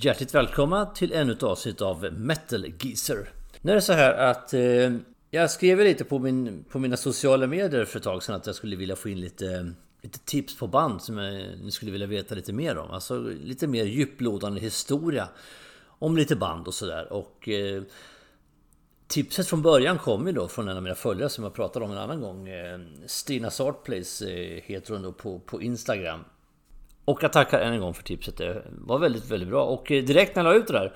Hjärtligt 0.00 0.34
välkomna 0.34 0.86
till 0.86 1.12
ännu 1.12 1.32
ett 1.32 1.42
avsnitt 1.42 1.80
av 1.80 2.12
Metal 2.12 2.66
Geezer. 2.80 3.30
Nu 3.60 3.70
är 3.70 3.74
det 3.74 3.82
så 3.82 3.92
här 3.92 4.12
att 4.30 4.54
eh, 4.54 4.92
jag 5.30 5.50
skrev 5.50 5.78
lite 5.78 6.04
på, 6.04 6.18
min, 6.18 6.64
på 6.70 6.78
mina 6.78 6.96
sociala 6.96 7.46
medier 7.46 7.84
för 7.84 7.98
ett 7.98 8.04
tag 8.04 8.22
sedan 8.22 8.34
att 8.34 8.46
jag 8.46 8.54
skulle 8.54 8.76
vilja 8.76 8.96
få 8.96 9.08
in 9.08 9.20
lite, 9.20 9.72
lite 10.02 10.18
tips 10.18 10.58
på 10.58 10.66
band 10.66 11.02
som 11.02 11.18
jag, 11.18 11.58
ni 11.62 11.70
skulle 11.70 11.92
vilja 11.92 12.06
veta 12.06 12.34
lite 12.34 12.52
mer 12.52 12.78
om. 12.78 12.90
Alltså 12.90 13.18
lite 13.20 13.66
mer 13.66 13.84
djuplodande 13.84 14.60
historia 14.60 15.28
om 15.84 16.16
lite 16.16 16.36
band 16.36 16.66
och 16.66 16.74
sådär. 16.74 17.12
Och 17.12 17.48
eh, 17.48 17.82
tipset 19.06 19.48
från 19.48 19.62
början 19.62 19.98
kom 19.98 20.26
ju 20.26 20.32
då 20.32 20.48
från 20.48 20.68
en 20.68 20.76
av 20.76 20.82
mina 20.82 20.94
följare 20.94 21.28
som 21.30 21.44
jag 21.44 21.54
pratade 21.54 21.84
om 21.84 21.90
en 21.92 21.98
annan 21.98 22.20
gång. 22.20 22.48
Eh, 22.48 22.80
Stina 23.06 23.50
Sartplace 23.50 24.30
eh, 24.30 24.62
heter 24.64 24.92
hon 24.92 25.02
då 25.02 25.12
på, 25.12 25.38
på 25.38 25.62
Instagram. 25.62 26.24
Och 27.08 27.22
jag 27.22 27.32
tackar 27.32 27.60
än 27.60 27.72
en 27.72 27.80
gång 27.80 27.94
för 27.94 28.02
tipset. 28.02 28.36
Det 28.36 28.62
var 28.70 28.98
väldigt, 28.98 29.30
väldigt 29.30 29.48
bra. 29.48 29.64
Och 29.64 29.90
eh, 29.92 30.04
direkt 30.04 30.36
när 30.36 30.44
jag 30.44 30.52
la 30.52 30.58
ut 30.58 30.66
det 30.66 30.72
där 30.72 30.94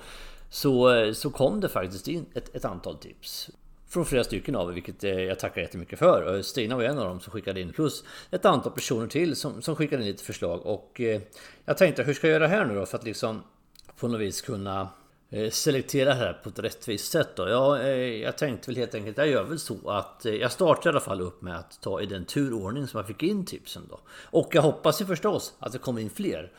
så, 0.49 0.95
eh, 0.95 1.13
så 1.13 1.29
kom 1.29 1.59
det 1.59 1.69
faktiskt 1.69 2.07
in 2.07 2.25
ett, 2.33 2.55
ett 2.55 2.65
antal 2.65 2.97
tips. 2.97 3.49
Från 3.87 4.05
flera 4.05 4.23
stycken 4.23 4.55
av 4.55 4.69
er, 4.69 4.73
vilket 4.73 5.03
eh, 5.03 5.11
jag 5.11 5.39
tackar 5.39 5.61
jättemycket 5.61 5.99
för. 5.99 6.41
Stina 6.41 6.75
var 6.75 6.83
en 6.83 6.99
av 6.99 7.05
dem 7.05 7.19
som 7.19 7.33
skickade 7.33 7.61
in. 7.61 7.73
Plus 7.73 8.03
ett 8.31 8.45
antal 8.45 8.71
personer 8.71 9.07
till 9.07 9.35
som, 9.35 9.61
som 9.61 9.75
skickade 9.75 10.01
in 10.01 10.07
lite 10.07 10.23
förslag. 10.23 10.65
Och 10.65 11.01
jag 11.65 11.77
tänkte, 11.77 12.03
hur 12.03 12.13
ska 12.13 12.27
jag 12.27 12.33
göra 12.33 12.47
här 12.47 12.65
nu 12.65 12.75
då? 12.75 12.85
För 12.85 12.97
att 12.97 13.03
liksom 13.03 13.43
på 13.99 14.07
något 14.07 14.21
vis 14.21 14.41
kunna 14.41 14.89
Eh, 15.33 15.49
selektera 15.49 16.09
det 16.09 16.15
här 16.15 16.33
på 16.33 16.49
ett 16.49 16.59
rättvist 16.59 17.11
sätt 17.11 17.35
då? 17.35 17.49
Ja, 17.49 17.79
eh, 17.79 18.21
jag 18.21 18.37
tänkte 18.37 18.71
väl 18.71 18.77
helt 18.77 18.95
enkelt, 18.95 19.17
jag 19.17 19.27
gör 19.27 19.43
väl 19.43 19.59
så 19.59 19.89
att 19.89 20.25
eh, 20.25 20.33
jag 20.33 20.51
startar 20.51 20.89
i 20.89 20.91
alla 20.91 20.99
fall 20.99 21.21
upp 21.21 21.41
med 21.41 21.59
att 21.59 21.81
ta 21.81 22.01
i 22.01 22.05
den 22.05 22.25
turordning 22.25 22.87
som 22.87 22.97
jag 22.97 23.07
fick 23.07 23.23
in 23.23 23.45
tipsen 23.45 23.83
då. 23.89 23.99
Och 24.23 24.49
jag 24.51 24.61
hoppas 24.61 25.01
ju 25.01 25.05
förstås 25.05 25.53
att 25.59 25.71
det 25.71 25.77
kommer 25.77 26.01
in 26.01 26.09
fler 26.09 26.51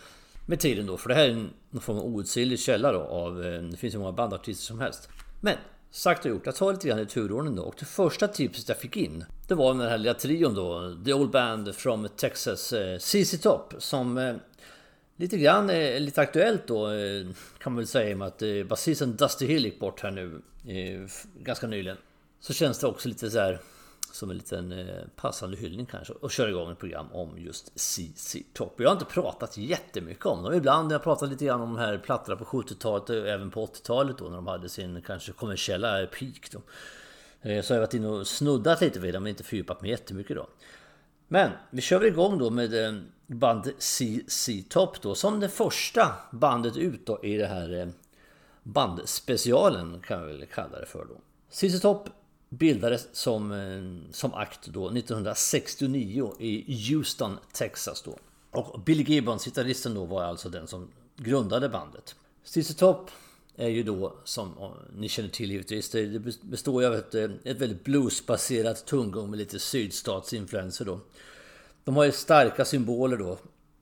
med 0.46 0.60
tiden 0.60 0.86
då, 0.86 0.96
för 0.96 1.08
det 1.08 1.14
här 1.14 1.24
är 1.24 1.48
en 1.70 1.80
form 1.80 1.98
av 1.98 2.04
outsinlig 2.04 2.60
källa 2.60 2.92
då 2.92 3.00
av, 3.00 3.36
det 3.70 3.76
finns 3.76 3.94
ju 3.94 3.98
många 3.98 4.12
bandartister 4.12 4.64
som 4.64 4.80
helst. 4.80 5.08
Men 5.40 5.56
sagt 5.90 6.24
och 6.24 6.30
gjort, 6.30 6.46
jag 6.46 6.54
tar 6.56 6.72
lite 6.72 6.88
grann 6.88 6.98
i 6.98 7.06
turordning 7.06 7.56
då 7.56 7.62
och 7.62 7.74
det 7.78 7.84
första 7.84 8.28
tipset 8.28 8.68
jag 8.68 8.78
fick 8.78 8.96
in 8.96 9.24
Det 9.48 9.54
var 9.54 9.74
den 9.74 9.88
här 9.88 9.98
lilla 9.98 10.14
trion 10.14 10.54
då, 10.54 10.96
The 11.04 11.12
Old 11.12 11.30
Band 11.30 11.74
from 11.74 12.08
Texas, 12.16 12.74
CC 12.98 13.38
Top 13.42 13.74
som 13.78 14.38
Lite 15.16 15.38
grann, 15.38 15.70
eh, 15.70 16.00
lite 16.00 16.20
aktuellt 16.20 16.66
då 16.66 16.90
eh, 16.90 17.26
kan 17.58 17.72
man 17.72 17.76
väl 17.76 17.86
säga 17.86 18.10
i 18.10 18.14
och 18.14 18.18
med 18.18 18.28
att 18.28 18.42
eh, 18.42 18.64
basisten 18.68 19.16
Dusty 19.16 19.46
Hill 19.46 19.64
gick 19.64 19.80
bort 19.80 20.00
här 20.00 20.10
nu 20.10 20.42
eh, 20.66 21.10
ganska 21.38 21.66
nyligen. 21.66 21.96
Så 22.40 22.52
känns 22.52 22.78
det 22.78 22.86
också 22.86 23.08
lite 23.08 23.30
så 23.30 23.38
här 23.38 23.60
som 24.12 24.30
en 24.30 24.36
liten 24.36 24.88
passande 25.16 25.56
hyllning 25.56 25.86
kanske 25.86 26.12
och 26.12 26.30
köra 26.30 26.50
igång 26.50 26.72
ett 26.72 26.78
program 26.78 27.12
om 27.12 27.38
just 27.38 27.80
CC 27.80 28.36
Top. 28.52 28.74
Jag 28.78 28.88
har 28.88 28.92
inte 28.92 29.04
pratat 29.04 29.56
jättemycket 29.56 30.26
om 30.26 30.42
dem. 30.42 30.54
Ibland 30.54 30.86
har 30.86 30.92
jag 30.92 31.02
pratat 31.02 31.30
lite 31.30 31.44
grann 31.44 31.60
om 31.60 31.74
de 31.74 31.78
här 31.78 31.98
plattorna 31.98 32.36
på 32.36 32.44
70-talet 32.44 33.10
och 33.10 33.16
även 33.16 33.50
på 33.50 33.66
80-talet 33.66 34.18
då 34.18 34.24
när 34.24 34.36
de 34.36 34.46
hade 34.46 34.68
sin 34.68 35.02
kanske 35.02 35.32
kommersiella 35.32 36.06
peak 36.06 36.50
då. 36.52 36.60
Så 37.42 37.48
har 37.48 37.76
jag 37.76 37.80
varit 37.80 37.94
inne 37.94 38.08
och 38.08 38.26
snuddat 38.26 38.80
lite 38.80 39.00
vid 39.00 39.14
dem 39.14 39.22
men 39.22 39.30
inte 39.30 39.44
fördjupat 39.44 39.82
mig 39.82 39.90
jättemycket 39.90 40.36
då. 40.36 40.46
Men 41.28 41.50
vi 41.70 41.80
kör 41.80 41.98
väl 41.98 42.08
igång 42.08 42.38
då 42.38 42.50
med 42.50 42.86
eh, 42.86 43.00
band 43.26 43.72
CC 43.78 44.50
Top 44.68 45.02
då 45.02 45.14
som 45.14 45.40
det 45.40 45.48
första 45.48 46.12
bandet 46.32 46.76
ut 46.76 47.06
då 47.06 47.24
i 47.24 47.36
det 47.36 47.46
här 47.46 47.80
eh, 47.80 47.88
bandspecialen 48.62 50.00
kan 50.00 50.26
vi 50.26 50.32
väl 50.32 50.46
kalla 50.46 50.80
det 50.80 50.86
för 50.86 51.04
då. 51.04 51.16
CC 51.50 51.80
Top 51.80 52.08
bildades 52.48 53.08
som, 53.12 53.52
eh, 53.52 54.12
som 54.12 54.34
akt 54.34 54.66
då 54.66 54.86
1969 54.86 56.34
i 56.38 56.88
Houston, 56.90 57.38
Texas 57.52 58.02
då. 58.02 58.18
Och 58.50 58.80
Billy 58.80 59.02
Gibbons, 59.02 59.44
gitarristen 59.44 59.94
då, 59.94 60.04
var 60.04 60.22
alltså 60.22 60.48
den 60.48 60.66
som 60.66 60.88
grundade 61.16 61.68
bandet. 61.68 62.14
CC 62.44 62.74
Top 62.74 63.10
är 63.56 63.68
ju 63.68 63.82
då, 63.82 64.16
som 64.24 64.74
ni 64.96 65.08
känner 65.08 65.28
till 65.28 65.50
givetvis, 65.50 65.90
det 65.90 66.42
består 66.42 66.82
ju 66.82 66.88
av 66.88 66.94
ett, 66.94 67.14
eh, 67.14 67.30
ett 67.44 67.60
väldigt 67.60 67.84
bluesbaserat 67.84 68.86
tunggång 68.86 69.30
med 69.30 69.38
lite 69.38 69.58
sydstatsinfluenser 69.58 70.84
då. 70.84 71.00
De 71.84 71.96
har 71.96 72.04
ju 72.04 72.12
starka 72.12 72.64
symboler 72.64 73.16
då. 73.16 73.38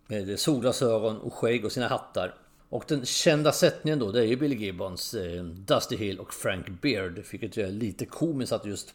Med 0.07 0.31
eh, 0.31 0.37
solglasögon 0.37 1.17
och 1.17 1.35
skägg 1.35 1.65
och 1.65 1.73
sina 1.73 1.89
hattar. 1.89 2.35
Och 2.69 2.85
den 2.89 3.07
kända 3.07 3.53
sättningen 3.53 3.99
då, 3.99 4.13
det 4.13 4.21
är 4.21 4.25
ju 4.25 4.37
Billy 4.37 4.57
Gibbons, 4.57 5.15
eh, 5.15 5.45
Dusty 5.45 5.97
Hill 5.97 6.19
och 6.19 6.35
Frank 6.35 6.81
Beard. 6.83 7.23
Vilket 7.31 7.59
är 7.59 7.71
lite 7.71 8.07
komiskt 8.07 8.53
att 8.53 8.67
just 8.67 8.95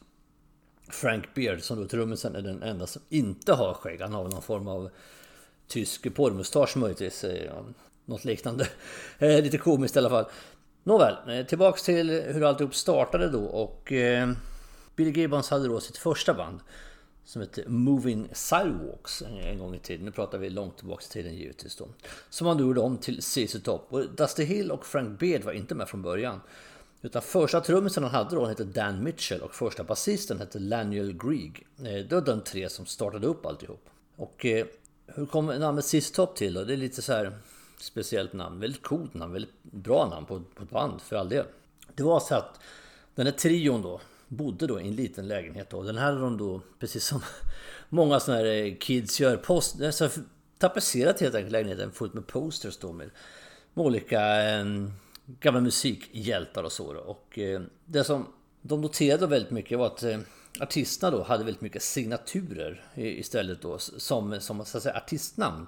Frank 0.89 1.33
Beard, 1.35 1.61
som 1.61 1.81
då 1.81 1.87
trummisen, 1.87 2.35
är 2.35 2.41
den 2.41 2.63
enda 2.63 2.87
som 2.87 3.01
inte 3.09 3.53
har 3.53 3.73
skägg. 3.73 4.01
Han 4.01 4.13
har 4.13 4.23
någon 4.23 4.41
form 4.41 4.67
av 4.67 4.89
tysk 5.67 6.15
porrmustasch 6.15 6.77
möjligtvis. 6.77 7.23
Eh, 7.23 7.63
något 8.05 8.25
liknande. 8.25 8.67
Eh, 9.19 9.43
lite 9.43 9.57
komiskt 9.57 9.95
i 9.95 9.99
alla 9.99 10.09
fall. 10.09 10.25
Nåväl, 10.87 11.15
eh, 11.27 11.45
tillbaks 11.45 11.83
till 11.83 12.09
hur 12.09 12.43
alltihop 12.43 12.75
startade 12.75 13.29
då 13.29 13.43
och 13.43 13.91
eh, 13.91 14.31
Billy 14.95 15.11
Gibbons 15.11 15.49
hade 15.49 15.67
då 15.67 15.79
sitt 15.79 15.97
första 15.97 16.33
band 16.33 16.59
som 17.25 17.41
hette 17.41 17.63
Moving 17.67 18.29
Sidewalks 18.33 19.23
en 19.41 19.59
gång 19.59 19.75
i 19.75 19.79
tiden. 19.79 20.05
Nu 20.05 20.11
pratar 20.11 20.37
vi 20.37 20.49
långt 20.49 20.77
tillbaks 20.77 21.07
i 21.07 21.09
tiden 21.09 21.35
givetvis 21.35 21.75
då. 21.75 21.87
Som 22.29 22.47
han 22.47 22.59
gjorde 22.59 22.81
om 22.81 22.97
till 22.97 23.21
CC 23.21 23.59
Top. 23.63 23.87
Och 23.89 24.09
Dusty 24.09 24.43
Hill 24.43 24.71
och 24.71 24.85
Frank 24.85 25.19
Beard 25.19 25.43
var 25.43 25.51
inte 25.51 25.75
med 25.75 25.89
från 25.89 26.01
början. 26.01 26.41
Utan 27.01 27.21
första 27.21 27.61
trummisen 27.61 28.03
han 28.03 28.11
hade 28.11 28.35
då 28.35 28.45
hette 28.45 28.63
Dan 28.63 29.03
Mitchell 29.03 29.41
och 29.41 29.55
första 29.55 29.83
basisten 29.83 30.39
hette 30.39 30.59
Laniel 30.59 31.17
Grieg. 31.17 31.67
Eh, 31.79 31.83
det 31.83 32.11
var 32.11 32.21
de 32.21 32.41
tre 32.41 32.69
som 32.69 32.85
startade 32.85 33.27
upp 33.27 33.45
alltihop. 33.45 33.89
Och 34.15 34.45
eh, 34.45 34.65
hur 35.07 35.25
kom 35.25 35.45
namnet 35.45 35.85
CC 35.85 36.11
Top 36.11 36.35
till 36.35 36.53
då? 36.53 36.63
Det 36.63 36.73
är 36.73 36.77
lite 36.77 37.01
så 37.01 37.13
här 37.13 37.37
speciellt 37.77 38.33
namn. 38.33 38.59
Väldigt 38.59 38.83
coolt 38.83 39.13
namn. 39.13 39.33
Väldigt 39.33 39.63
bra 39.63 40.09
namn 40.09 40.25
på, 40.25 40.41
på 40.55 40.63
ett 40.63 40.69
band 40.69 41.01
för 41.01 41.15
all 41.15 41.29
del. 41.29 41.45
Det 41.95 42.03
var 42.03 42.19
så 42.19 42.35
att 42.35 42.59
den 43.15 43.25
här 43.25 43.33
trion 43.33 43.81
då 43.81 44.01
bodde 44.27 44.67
då 44.67 44.81
i 44.81 44.87
en 44.87 44.95
liten 44.95 45.27
lägenhet 45.27 45.69
då. 45.69 45.83
Den 45.83 45.97
här 45.97 46.05
hade 46.05 46.21
de 46.21 46.37
då, 46.37 46.61
precis 46.79 47.05
som 47.05 47.21
många 47.89 48.19
sådana 48.19 48.43
här 48.43 48.65
eh, 48.65 48.75
kids 48.75 49.19
gör, 49.19 49.37
post, 49.37 49.81
alltså, 49.81 50.09
tapetserat 50.57 51.19
helt 51.19 51.35
enkelt 51.35 51.51
lägenheten 51.51 51.91
fullt 51.91 52.13
med 52.13 52.27
posters 52.27 52.77
då 52.77 52.93
med, 52.93 53.09
med 53.73 53.85
olika 53.85 54.51
eh, 54.51 54.65
gamla 55.25 55.61
musikhjältar 55.61 56.63
och 56.63 56.71
så 56.71 56.93
då. 56.93 56.99
Och 56.99 57.39
eh, 57.39 57.61
det 57.85 58.03
som 58.03 58.25
de 58.61 58.81
noterade 58.81 59.27
väldigt 59.27 59.51
mycket 59.51 59.77
var 59.77 59.85
att 59.85 60.03
eh, 60.03 60.19
artisterna 60.59 61.17
då 61.17 61.23
hade 61.23 61.43
väldigt 61.43 61.61
mycket 61.61 61.83
signaturer 61.83 62.85
istället 62.95 63.61
då 63.61 63.77
som, 63.77 64.41
som 64.41 64.65
så 64.65 64.77
att 64.77 64.83
säga, 64.83 64.97
artistnamn. 64.97 65.67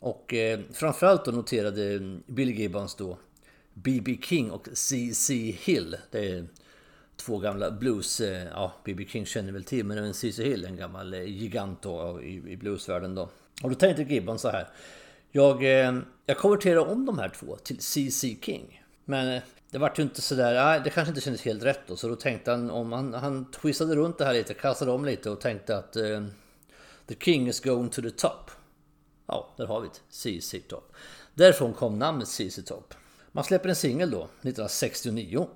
Och 0.00 0.34
eh, 0.34 0.60
framförallt 0.72 1.24
då 1.24 1.30
noterade 1.30 1.98
Billy 2.26 2.52
Gibbons 2.52 2.94
då 2.94 3.18
B.B. 3.74 4.18
King 4.22 4.50
och 4.50 4.68
C.C. 4.72 5.34
Hill. 5.60 5.96
Det 6.10 6.28
är 6.28 6.46
två 7.16 7.38
gamla 7.38 7.70
blues... 7.70 8.20
Eh, 8.20 8.46
ja, 8.52 8.72
B.B. 8.84 9.06
King 9.08 9.26
känner 9.26 9.52
väl 9.52 9.64
till, 9.64 9.84
men 9.84 9.98
även 9.98 10.14
C.C. 10.14 10.44
Hill, 10.44 10.64
en 10.64 10.76
gammal 10.76 11.14
eh, 11.14 11.22
gigant 11.22 11.82
då, 11.82 12.22
i, 12.22 12.52
i 12.52 12.56
bluesvärlden 12.56 13.14
då. 13.14 13.30
Och 13.62 13.70
då 13.70 13.74
tänkte 13.74 14.02
Gibbons 14.02 14.42
så 14.42 14.48
här. 14.48 14.68
Jag, 15.30 15.64
eh, 15.64 15.98
jag 16.26 16.38
konverterar 16.38 16.88
om 16.88 17.06
de 17.06 17.18
här 17.18 17.28
två 17.28 17.56
till 17.56 17.80
C.C. 17.80 18.36
King. 18.42 18.82
Men 19.04 19.36
eh, 19.36 19.42
det 19.70 19.78
vart 19.78 19.98
ju 19.98 20.02
inte 20.02 20.22
sådär, 20.22 20.54
nej 20.54 20.62
ah, 20.62 20.78
det 20.78 20.90
kanske 20.90 21.10
inte 21.10 21.20
kändes 21.20 21.42
helt 21.42 21.62
rätt 21.62 21.80
då. 21.86 21.96
Så 21.96 22.08
då 22.08 22.16
tänkte 22.16 22.50
han, 22.50 22.70
om 22.70 22.92
han, 22.92 23.14
han 23.14 23.50
twistade 23.50 23.96
runt 23.96 24.18
det 24.18 24.24
här 24.24 24.34
lite, 24.34 24.54
kastade 24.54 24.90
om 24.90 25.04
lite 25.04 25.30
och 25.30 25.40
tänkte 25.40 25.76
att 25.76 25.96
eh, 25.96 26.24
The 27.06 27.14
King 27.20 27.48
is 27.48 27.60
going 27.60 27.88
to 27.88 28.02
the 28.02 28.10
top. 28.10 28.50
Ja, 29.28 29.54
där 29.56 29.66
har 29.66 29.80
vi 29.80 29.88
det. 29.88 30.40
ZZ 30.40 30.54
Top. 30.68 30.92
Därifrån 31.34 31.72
kom 31.72 31.98
namnet 31.98 32.28
ZZ 32.28 32.64
Top. 32.66 32.94
Man 33.32 33.44
släpper 33.44 33.68
en 33.68 33.76
singel 33.76 34.10
då, 34.10 34.22
1969. 34.22 35.48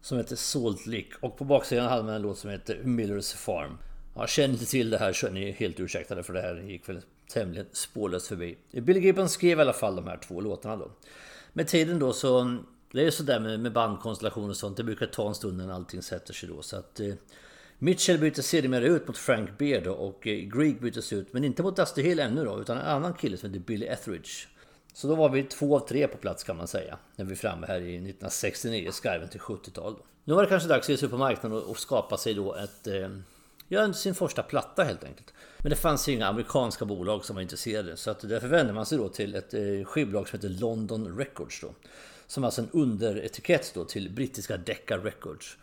Som 0.00 0.18
heter 0.18 0.36
Salt 0.36 0.86
Lick 0.86 1.12
och 1.20 1.38
på 1.38 1.44
baksidan 1.44 1.88
hade 1.88 2.02
man 2.02 2.14
en 2.14 2.22
låt 2.22 2.38
som 2.38 2.50
heter 2.50 2.82
Millers 2.82 3.32
Farm. 3.32 3.78
Ja, 4.14 4.26
känner 4.26 4.54
inte 4.54 4.66
till 4.66 4.90
det 4.90 4.98
här 4.98 5.12
så 5.12 5.26
är 5.26 5.30
ni 5.30 5.50
helt 5.50 5.80
ursäktade 5.80 6.22
för 6.22 6.32
det 6.32 6.40
här 6.40 6.54
gick 6.56 6.88
väl 6.88 7.02
tämligen 7.28 7.66
spårlöst 7.72 8.26
förbi. 8.26 8.58
Billy 8.70 9.00
Gibbons 9.00 9.32
skrev 9.32 9.58
i 9.58 9.60
alla 9.60 9.72
fall 9.72 9.96
de 9.96 10.06
här 10.06 10.16
två 10.16 10.40
låtarna 10.40 10.76
då. 10.76 10.90
Med 11.52 11.68
tiden 11.68 11.98
då 11.98 12.12
så... 12.12 12.58
Det 12.92 13.00
är 13.00 13.04
ju 13.04 13.10
sådär 13.10 13.40
med, 13.40 13.60
med 13.60 13.72
bandkonstellationer 13.72 14.48
och 14.48 14.56
sånt. 14.56 14.76
Det 14.76 14.84
brukar 14.84 15.06
ta 15.06 15.28
en 15.28 15.34
stund 15.34 15.60
innan 15.60 15.74
allting 15.74 16.02
sätter 16.02 16.34
sig 16.34 16.48
då. 16.48 16.62
Så 16.62 16.76
att... 16.76 17.00
Eh, 17.00 17.14
Mitchell 17.78 18.18
byter 18.18 18.42
sedermera 18.42 18.84
ut 18.84 19.08
mot 19.08 19.18
Frank 19.18 19.58
Beard 19.58 19.84
då, 19.84 19.92
och 19.92 20.26
eh, 20.26 20.74
byttes 20.80 21.12
ut, 21.12 21.32
men 21.32 21.44
inte 21.44 21.62
mot 21.62 21.76
Dusty 21.76 22.02
Hill 22.02 22.18
ännu 22.18 22.44
då, 22.44 22.60
utan 22.60 22.78
en 22.78 22.86
annan 22.86 23.14
kille 23.14 23.36
som 23.36 23.48
heter 23.50 23.60
Billy 23.60 23.86
Etheridge. 23.86 24.46
Så 24.92 25.08
då 25.08 25.14
var 25.14 25.28
vi 25.28 25.42
två 25.42 25.76
av 25.76 25.88
tre 25.88 26.08
på 26.08 26.18
plats 26.18 26.44
kan 26.44 26.56
man 26.56 26.68
säga. 26.68 26.98
När 27.16 27.24
vi 27.24 27.32
är 27.32 27.36
framme 27.36 27.66
här 27.66 27.80
i 27.80 27.94
1969, 27.94 28.90
skarven 28.92 29.28
till 29.28 29.40
70-tal. 29.40 29.96
Nu 30.24 30.34
var 30.34 30.42
det 30.42 30.48
kanske 30.48 30.68
dags 30.68 30.84
att 30.84 30.88
ge 30.88 30.96
sig 30.96 31.06
upp 31.06 31.12
på 31.12 31.18
marknaden 31.18 31.62
och 31.62 31.78
skapa 31.78 32.16
sig 32.16 32.34
då 32.34 32.54
ett... 32.54 32.86
Eh, 32.86 33.08
ja, 33.68 33.92
sin 33.92 34.14
första 34.14 34.42
platta 34.42 34.84
helt 34.84 35.04
enkelt. 35.04 35.32
Men 35.58 35.70
det 35.70 35.76
fanns 35.76 36.08
inga 36.08 36.26
amerikanska 36.26 36.84
bolag 36.84 37.24
som 37.24 37.36
var 37.36 37.42
intresserade. 37.42 37.96
Så 37.96 38.10
att 38.10 38.20
därför 38.20 38.48
vände 38.48 38.72
man 38.72 38.86
sig 38.86 38.98
då 38.98 39.08
till 39.08 39.34
ett 39.34 39.54
eh, 39.54 39.84
skivbolag 39.84 40.28
som 40.28 40.38
heter 40.38 40.48
London 40.48 41.18
Records 41.18 41.60
då. 41.60 41.74
Som 42.26 42.44
alltså 42.44 42.60
en 42.60 42.70
underetikett 42.72 43.72
då 43.74 43.84
till 43.84 44.10
brittiska 44.10 44.56
Decca 44.56 44.98
Records. 44.98 45.56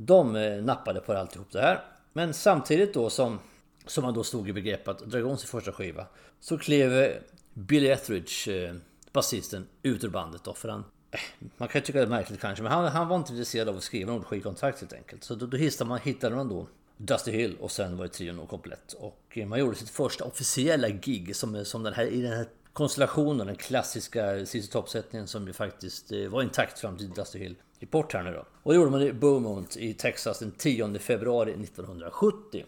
De 0.00 0.36
eh, 0.36 0.62
nappade 0.62 1.00
på 1.00 1.12
alltihop 1.12 1.52
det 1.52 1.60
här. 1.60 1.84
Men 2.12 2.34
samtidigt 2.34 2.94
då 2.94 3.10
som, 3.10 3.38
som 3.86 4.04
man 4.04 4.14
då 4.14 4.24
stod 4.24 4.48
i 4.48 4.52
begrepp 4.52 4.88
att 4.88 4.98
dra 4.98 5.18
igång 5.18 5.36
sin 5.36 5.48
första 5.48 5.72
skiva. 5.72 6.06
Så 6.40 6.58
klev 6.58 6.92
eh, 6.92 7.16
Billy 7.54 7.88
Etheridge 7.88 8.52
eh, 8.52 8.74
basisten 9.12 9.66
ut 9.82 10.04
ur 10.04 10.08
bandet 10.08 10.44
då. 10.44 10.54
För 10.54 10.68
han, 10.68 10.84
eh, 11.10 11.20
man 11.56 11.68
kan 11.68 11.80
ju 11.80 11.86
tycka 11.86 11.98
det 11.98 12.04
är 12.04 12.08
märkligt 12.08 12.40
kanske, 12.40 12.62
men 12.62 12.72
han, 12.72 12.84
han 12.84 13.08
var 13.08 13.16
inte 13.16 13.32
intresserad 13.32 13.68
av 13.68 13.76
att 13.76 13.82
skriva 13.82 14.12
något 14.12 14.26
skivkontrakt 14.26 14.80
helt 14.80 14.92
enkelt. 14.92 15.24
Så 15.24 15.34
då, 15.34 15.46
då 15.46 15.56
hittade 15.56 15.88
man, 15.88 15.98
hittade 15.98 16.36
man 16.36 16.48
då 16.48 16.66
Dusty 16.96 17.30
Hill 17.30 17.56
och 17.60 17.70
sen 17.70 17.96
var 17.96 18.04
ju 18.04 18.08
trion 18.08 18.46
komplett. 18.46 18.92
Och 18.92 19.22
eh, 19.30 19.46
man 19.46 19.58
gjorde 19.58 19.76
sitt 19.76 19.90
första 19.90 20.24
officiella 20.24 20.88
gig 20.88 21.36
som, 21.36 21.64
som 21.64 21.82
den 21.82 21.94
här, 21.94 22.06
i 22.06 22.22
den 22.22 22.32
här 22.32 22.46
konstellationen, 22.72 23.46
den 23.46 23.56
klassiska 23.56 24.46
ZZ 24.46 24.68
Top-sättningen 24.68 25.26
som 25.26 25.46
ju 25.46 25.52
faktiskt 25.52 26.12
eh, 26.12 26.28
var 26.28 26.42
intakt 26.42 26.78
fram 26.78 26.96
till 26.96 27.10
Dusty 27.10 27.38
Hill 27.38 27.56
gick 27.78 27.90
bort 27.90 28.12
här 28.12 28.22
nu 28.22 28.32
då. 28.32 28.44
Och 28.62 28.72
det 28.72 28.76
gjorde 28.76 28.90
man 28.90 29.02
i 29.02 29.12
Beaumont 29.12 29.76
i 29.76 29.94
Texas 29.94 30.38
den 30.38 30.50
10 30.50 30.98
februari 30.98 31.50
1970. 31.52 32.64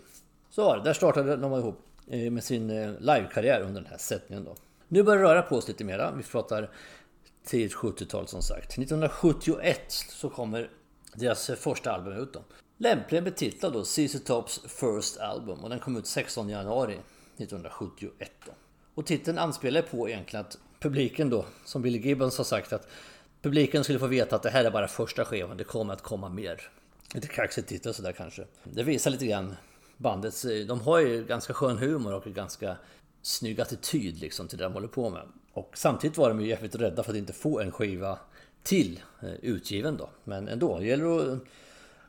Så 0.50 0.64
var 0.64 0.76
det, 0.76 0.82
där 0.82 0.92
startade 0.92 1.36
de 1.36 1.52
ihop 1.52 1.78
eh, 2.10 2.30
med 2.30 2.44
sin 2.44 2.70
eh, 2.70 2.92
livekarriär 3.00 3.60
under 3.60 3.80
den 3.80 3.90
här 3.90 3.98
sättningen 3.98 4.44
då. 4.44 4.54
Nu 4.88 5.02
börjar 5.02 5.22
det 5.22 5.28
röra 5.28 5.42
på 5.42 5.60
sig 5.60 5.72
lite 5.72 5.84
mera. 5.84 6.12
Vi 6.16 6.22
pratar 6.22 6.70
tidigt 7.44 7.74
70-tal 7.74 8.28
som 8.28 8.42
sagt. 8.42 8.72
1971 8.72 9.80
så 9.88 10.28
kommer 10.28 10.70
deras 11.14 11.50
eh, 11.50 11.56
första 11.56 11.92
album 11.92 12.12
ut 12.12 12.32
då. 12.32 12.40
Lämpligen 12.76 13.24
betitlad 13.24 13.72
då 13.72 13.84
ZZ 13.84 14.24
Tops 14.24 14.60
First 14.68 15.18
Album 15.18 15.64
och 15.64 15.70
den 15.70 15.78
kom 15.78 15.96
ut 15.96 16.06
16 16.06 16.48
januari 16.48 16.92
1971 17.36 18.30
då. 18.46 18.52
Och 18.94 19.06
titeln 19.06 19.38
anspelar 19.38 19.82
på 19.82 20.08
egentligen 20.08 20.46
att 20.46 20.58
publiken 20.80 21.30
då, 21.30 21.44
som 21.64 21.82
Billy 21.82 21.98
Gibbons 21.98 22.38
har 22.38 22.44
sagt 22.44 22.72
att 22.72 22.88
publiken 23.42 23.84
skulle 23.84 23.98
få 23.98 24.06
veta 24.06 24.36
att 24.36 24.42
det 24.42 24.50
här 24.50 24.64
är 24.64 24.70
bara 24.70 24.88
första 24.88 25.24
skivan, 25.24 25.56
det 25.56 25.64
kommer 25.64 25.94
att 25.94 26.02
komma 26.02 26.28
mer. 26.28 26.70
Lite 27.14 27.28
kaxig 27.28 27.66
titel 27.66 27.94
sådär 27.94 28.12
kanske. 28.12 28.44
Det 28.64 28.82
visar 28.82 29.10
lite 29.10 29.26
grann 29.26 29.56
bandets, 29.96 30.44
eh, 30.44 30.66
de 30.66 30.80
har 30.80 30.98
ju 30.98 31.24
ganska 31.24 31.54
skön 31.54 31.78
humor 31.78 32.14
och 32.14 32.24
ganska 32.24 32.76
snygg 33.22 33.60
attityd 33.60 34.20
liksom 34.20 34.48
till 34.48 34.58
det 34.58 34.64
de 34.64 34.72
håller 34.72 34.88
på 34.88 35.10
med. 35.10 35.22
Och 35.52 35.70
samtidigt 35.74 36.16
var 36.16 36.28
de 36.28 36.40
ju 36.40 36.48
jävligt 36.48 36.74
rädda 36.74 37.02
för 37.02 37.12
att 37.12 37.18
inte 37.18 37.32
få 37.32 37.60
en 37.60 37.72
skiva 37.72 38.18
till 38.62 39.00
eh, 39.22 39.34
utgiven 39.42 39.96
då. 39.96 40.10
Men 40.24 40.48
ändå, 40.48 40.78
det 40.78 40.86
gäller 40.86 41.32
att 41.32 41.38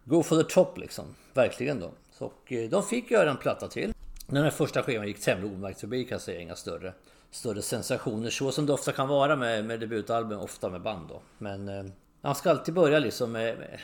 go 0.04 0.24
for 0.24 0.44
the 0.44 0.50
top 0.50 0.78
liksom. 0.78 1.06
Verkligen 1.34 1.80
då. 1.80 1.92
Så, 2.12 2.26
och 2.26 2.54
de 2.70 2.84
fick 2.84 3.12
göra 3.12 3.32
en 3.32 3.38
platta 3.38 3.68
till. 3.68 3.94
Den 4.28 4.44
här 4.44 4.52
första 4.52 4.84
skivan 4.84 5.08
gick 5.08 5.20
tämligen 5.20 5.56
omärkt 5.56 5.80
förbi 5.80 6.04
kan 6.04 6.16
jag 6.16 6.22
säga, 6.22 6.42
inga 6.42 6.56
större, 6.56 6.94
större 7.32 7.62
sensationer 7.62 8.30
så 8.30 8.52
som 8.52 8.66
det 8.66 8.74
ofta 8.74 8.92
kan 8.92 9.08
vara 9.08 9.36
med, 9.36 9.66
med 9.66 9.80
debutalbum, 9.80 10.40
ofta 10.40 10.70
med 10.70 10.82
band 10.82 11.08
då. 11.10 11.22
Men 11.38 11.70
eh, 11.70 11.86
man 12.22 12.36
ska 12.36 12.50
alltid 12.50 12.74
börja 12.74 13.00
liksom 13.00 13.32
med, 13.32 13.58
med 13.58 13.80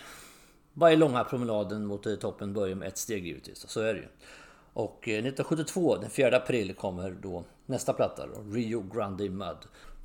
varje 0.74 0.96
långa 0.96 1.24
promenaden 1.24 1.86
mot 1.86 2.06
eh, 2.06 2.16
toppen 2.16 2.54
börjar 2.54 2.76
med 2.76 2.88
ett 2.88 2.98
steg 2.98 3.28
givetvis, 3.28 3.70
så 3.70 3.82
är 3.82 3.94
det 3.94 4.00
ju. 4.00 4.08
Och 4.74 5.08
eh, 5.08 5.12
1972, 5.12 5.98
den 5.98 6.10
4 6.10 6.38
april, 6.38 6.74
kommer 6.74 7.12
då 7.12 7.44
nästa 7.66 7.94
platta 7.94 8.28
då, 8.28 8.54
Rio 8.54 8.82
Grande 8.94 9.30
Mud. 9.30 9.58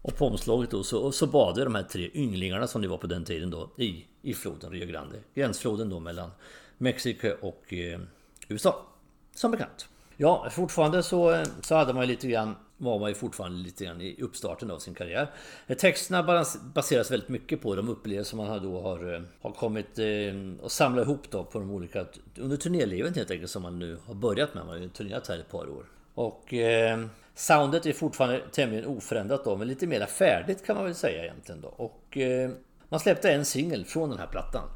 Och 0.02 0.16
på 0.16 0.26
omslaget 0.26 0.70
då 0.70 0.84
så, 0.84 1.12
så 1.12 1.26
badade 1.26 1.64
de 1.64 1.74
här 1.74 1.82
tre 1.82 2.10
ynglingarna 2.14 2.66
som 2.66 2.82
det 2.82 2.88
var 2.88 2.98
på 2.98 3.06
den 3.06 3.24
tiden 3.24 3.50
då 3.50 3.70
i, 3.78 4.04
i 4.22 4.34
floden 4.34 4.70
Rio 4.70 4.86
Grande. 4.86 5.16
Gränsfloden 5.34 5.88
då 5.88 6.00
mellan 6.00 6.30
Mexiko 6.78 7.28
och 7.40 7.72
eh, 7.72 8.00
USA. 8.48 8.86
Som 9.34 9.50
bekant. 9.50 9.88
Ja, 10.16 10.48
fortfarande 10.50 11.02
så, 11.02 11.32
eh, 11.32 11.46
så 11.62 11.74
hade 11.74 11.92
man 11.92 12.02
ju 12.02 12.08
lite 12.08 12.28
grann 12.28 12.56
var 12.82 12.98
man 12.98 13.08
ju 13.08 13.14
fortfarande 13.14 13.58
lite 13.58 13.84
grann 13.84 14.00
i 14.00 14.16
uppstarten 14.22 14.70
av 14.70 14.78
sin 14.78 14.94
karriär. 14.94 15.30
Eh, 15.66 15.76
texterna 15.76 16.44
baseras 16.74 17.10
väldigt 17.10 17.28
mycket 17.28 17.62
på 17.62 17.74
de 17.74 17.88
upplevelser 17.88 18.36
man 18.36 18.62
då 18.62 18.80
har, 18.80 19.14
eh, 19.14 19.20
har 19.40 19.50
kommit 19.50 19.98
eh, 19.98 20.64
och 20.64 20.72
samlat 20.72 21.06
ihop 21.06 21.30
då 21.30 21.44
på 21.44 21.58
de 21.58 21.70
olika 21.70 22.06
under 22.38 22.56
turnélivet 22.56 23.16
helt 23.16 23.30
enkelt 23.30 23.50
som 23.50 23.62
man 23.62 23.78
nu 23.78 23.98
har 24.06 24.14
börjat 24.14 24.54
med. 24.54 24.66
Man 24.66 24.74
har 24.74 24.82
ju 24.82 24.88
turnerat 24.88 25.28
här 25.28 25.38
ett 25.38 25.50
par 25.50 25.68
år. 25.68 25.84
Och 26.14 26.54
eh, 26.54 27.04
soundet 27.34 27.86
är 27.86 27.92
fortfarande 27.92 28.42
tämligen 28.52 28.86
oförändrat 28.86 29.44
då, 29.44 29.56
men 29.56 29.68
lite 29.68 29.86
mer 29.86 30.06
färdigt 30.06 30.66
kan 30.66 30.76
man 30.76 30.84
väl 30.84 30.94
säga 30.94 31.24
egentligen 31.24 31.60
då. 31.60 31.68
Och 31.68 32.18
eh, 32.18 32.50
man 32.88 33.00
släppte 33.00 33.32
en 33.32 33.44
singel 33.44 33.84
från 33.84 34.10
den 34.10 34.18
här 34.18 34.26
plattan. 34.26 34.68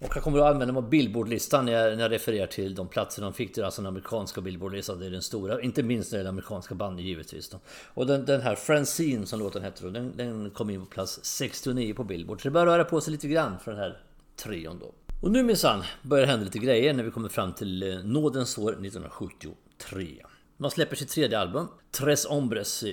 Och 0.00 0.16
jag 0.16 0.22
kommer 0.22 0.38
att 0.38 0.44
använda 0.54 0.72
mig 0.72 0.82
av 0.82 0.90
Billboardlistan 0.90 1.64
när 1.64 1.72
jag, 1.72 1.96
när 1.96 2.02
jag 2.02 2.12
refererar 2.12 2.46
till 2.46 2.74
de 2.74 2.88
platser 2.88 3.22
de 3.22 3.32
fick 3.32 3.54
till, 3.54 3.64
alltså 3.64 3.82
den 3.82 3.86
amerikanska 3.86 4.40
Billboardlistan. 4.40 4.98
Det 4.98 5.06
är 5.06 5.10
den 5.10 5.22
stora, 5.22 5.60
inte 5.60 5.82
minst 5.82 6.12
när 6.12 6.18
det 6.18 6.20
gäller 6.20 6.30
amerikanska 6.30 6.74
band 6.74 7.00
givetvis. 7.00 7.48
Då. 7.48 7.60
Och 7.94 8.06
den, 8.06 8.24
den 8.24 8.40
här 8.40 8.54
Francine 8.54 9.26
som 9.26 9.38
låten 9.38 9.62
hette 9.62 9.84
då, 9.84 9.90
den, 9.90 10.16
den 10.16 10.50
kom 10.50 10.70
in 10.70 10.80
på 10.80 10.86
plats 10.86 11.20
69 11.22 11.94
på 11.94 12.04
Billboard. 12.04 12.42
Så 12.42 12.48
det 12.48 12.52
börjar 12.52 12.66
röra 12.66 12.84
på 12.84 13.00
sig 13.00 13.12
lite 13.12 13.28
grann 13.28 13.58
för 13.58 13.70
den 13.70 13.80
här 13.80 14.02
trion 14.36 14.78
då. 14.78 14.94
Och 15.20 15.30
nu 15.30 15.42
minsann 15.42 15.82
börjar 16.02 16.26
det 16.26 16.30
hända 16.30 16.44
lite 16.44 16.58
grejer 16.58 16.94
när 16.94 17.04
vi 17.04 17.10
kommer 17.10 17.28
fram 17.28 17.52
till 17.52 17.82
eh, 17.82 17.98
nådens 18.04 18.58
år 18.58 18.72
1973. 18.72 20.22
Man 20.56 20.70
släpper 20.70 20.96
sitt 20.96 21.08
tredje 21.08 21.38
album, 21.38 21.68
Tres 21.90 22.26
Hombres, 22.26 22.82
i, 22.82 22.88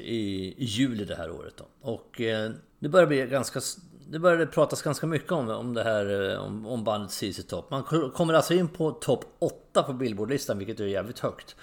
i 0.57 0.65
juli 0.65 1.05
det 1.05 1.15
här 1.15 1.31
året. 1.31 1.53
Då. 1.57 1.65
Och 1.81 2.21
eh, 2.21 2.51
det 2.79 2.89
börjar 2.89 3.07
bli 3.07 3.25
ganska 3.25 3.61
det 4.09 4.19
började 4.19 4.47
pratas 4.47 4.81
ganska 4.81 5.07
mycket 5.07 5.31
om, 5.31 5.49
om 5.49 5.73
det 5.73 5.83
här 5.83 6.31
eh, 6.31 6.39
om, 6.39 6.65
om 6.65 6.83
bandet 6.83 7.11
ZZ 7.11 7.45
Top. 7.45 7.71
Man 7.71 7.83
kommer 8.13 8.33
alltså 8.33 8.53
in 8.53 8.67
på 8.67 8.91
topp 8.91 9.25
8 9.39 9.83
på 9.83 9.93
Billboardlistan, 9.93 10.57
vilket 10.57 10.79
är 10.79 10.85
jävligt 10.85 11.19
högt. 11.19 11.55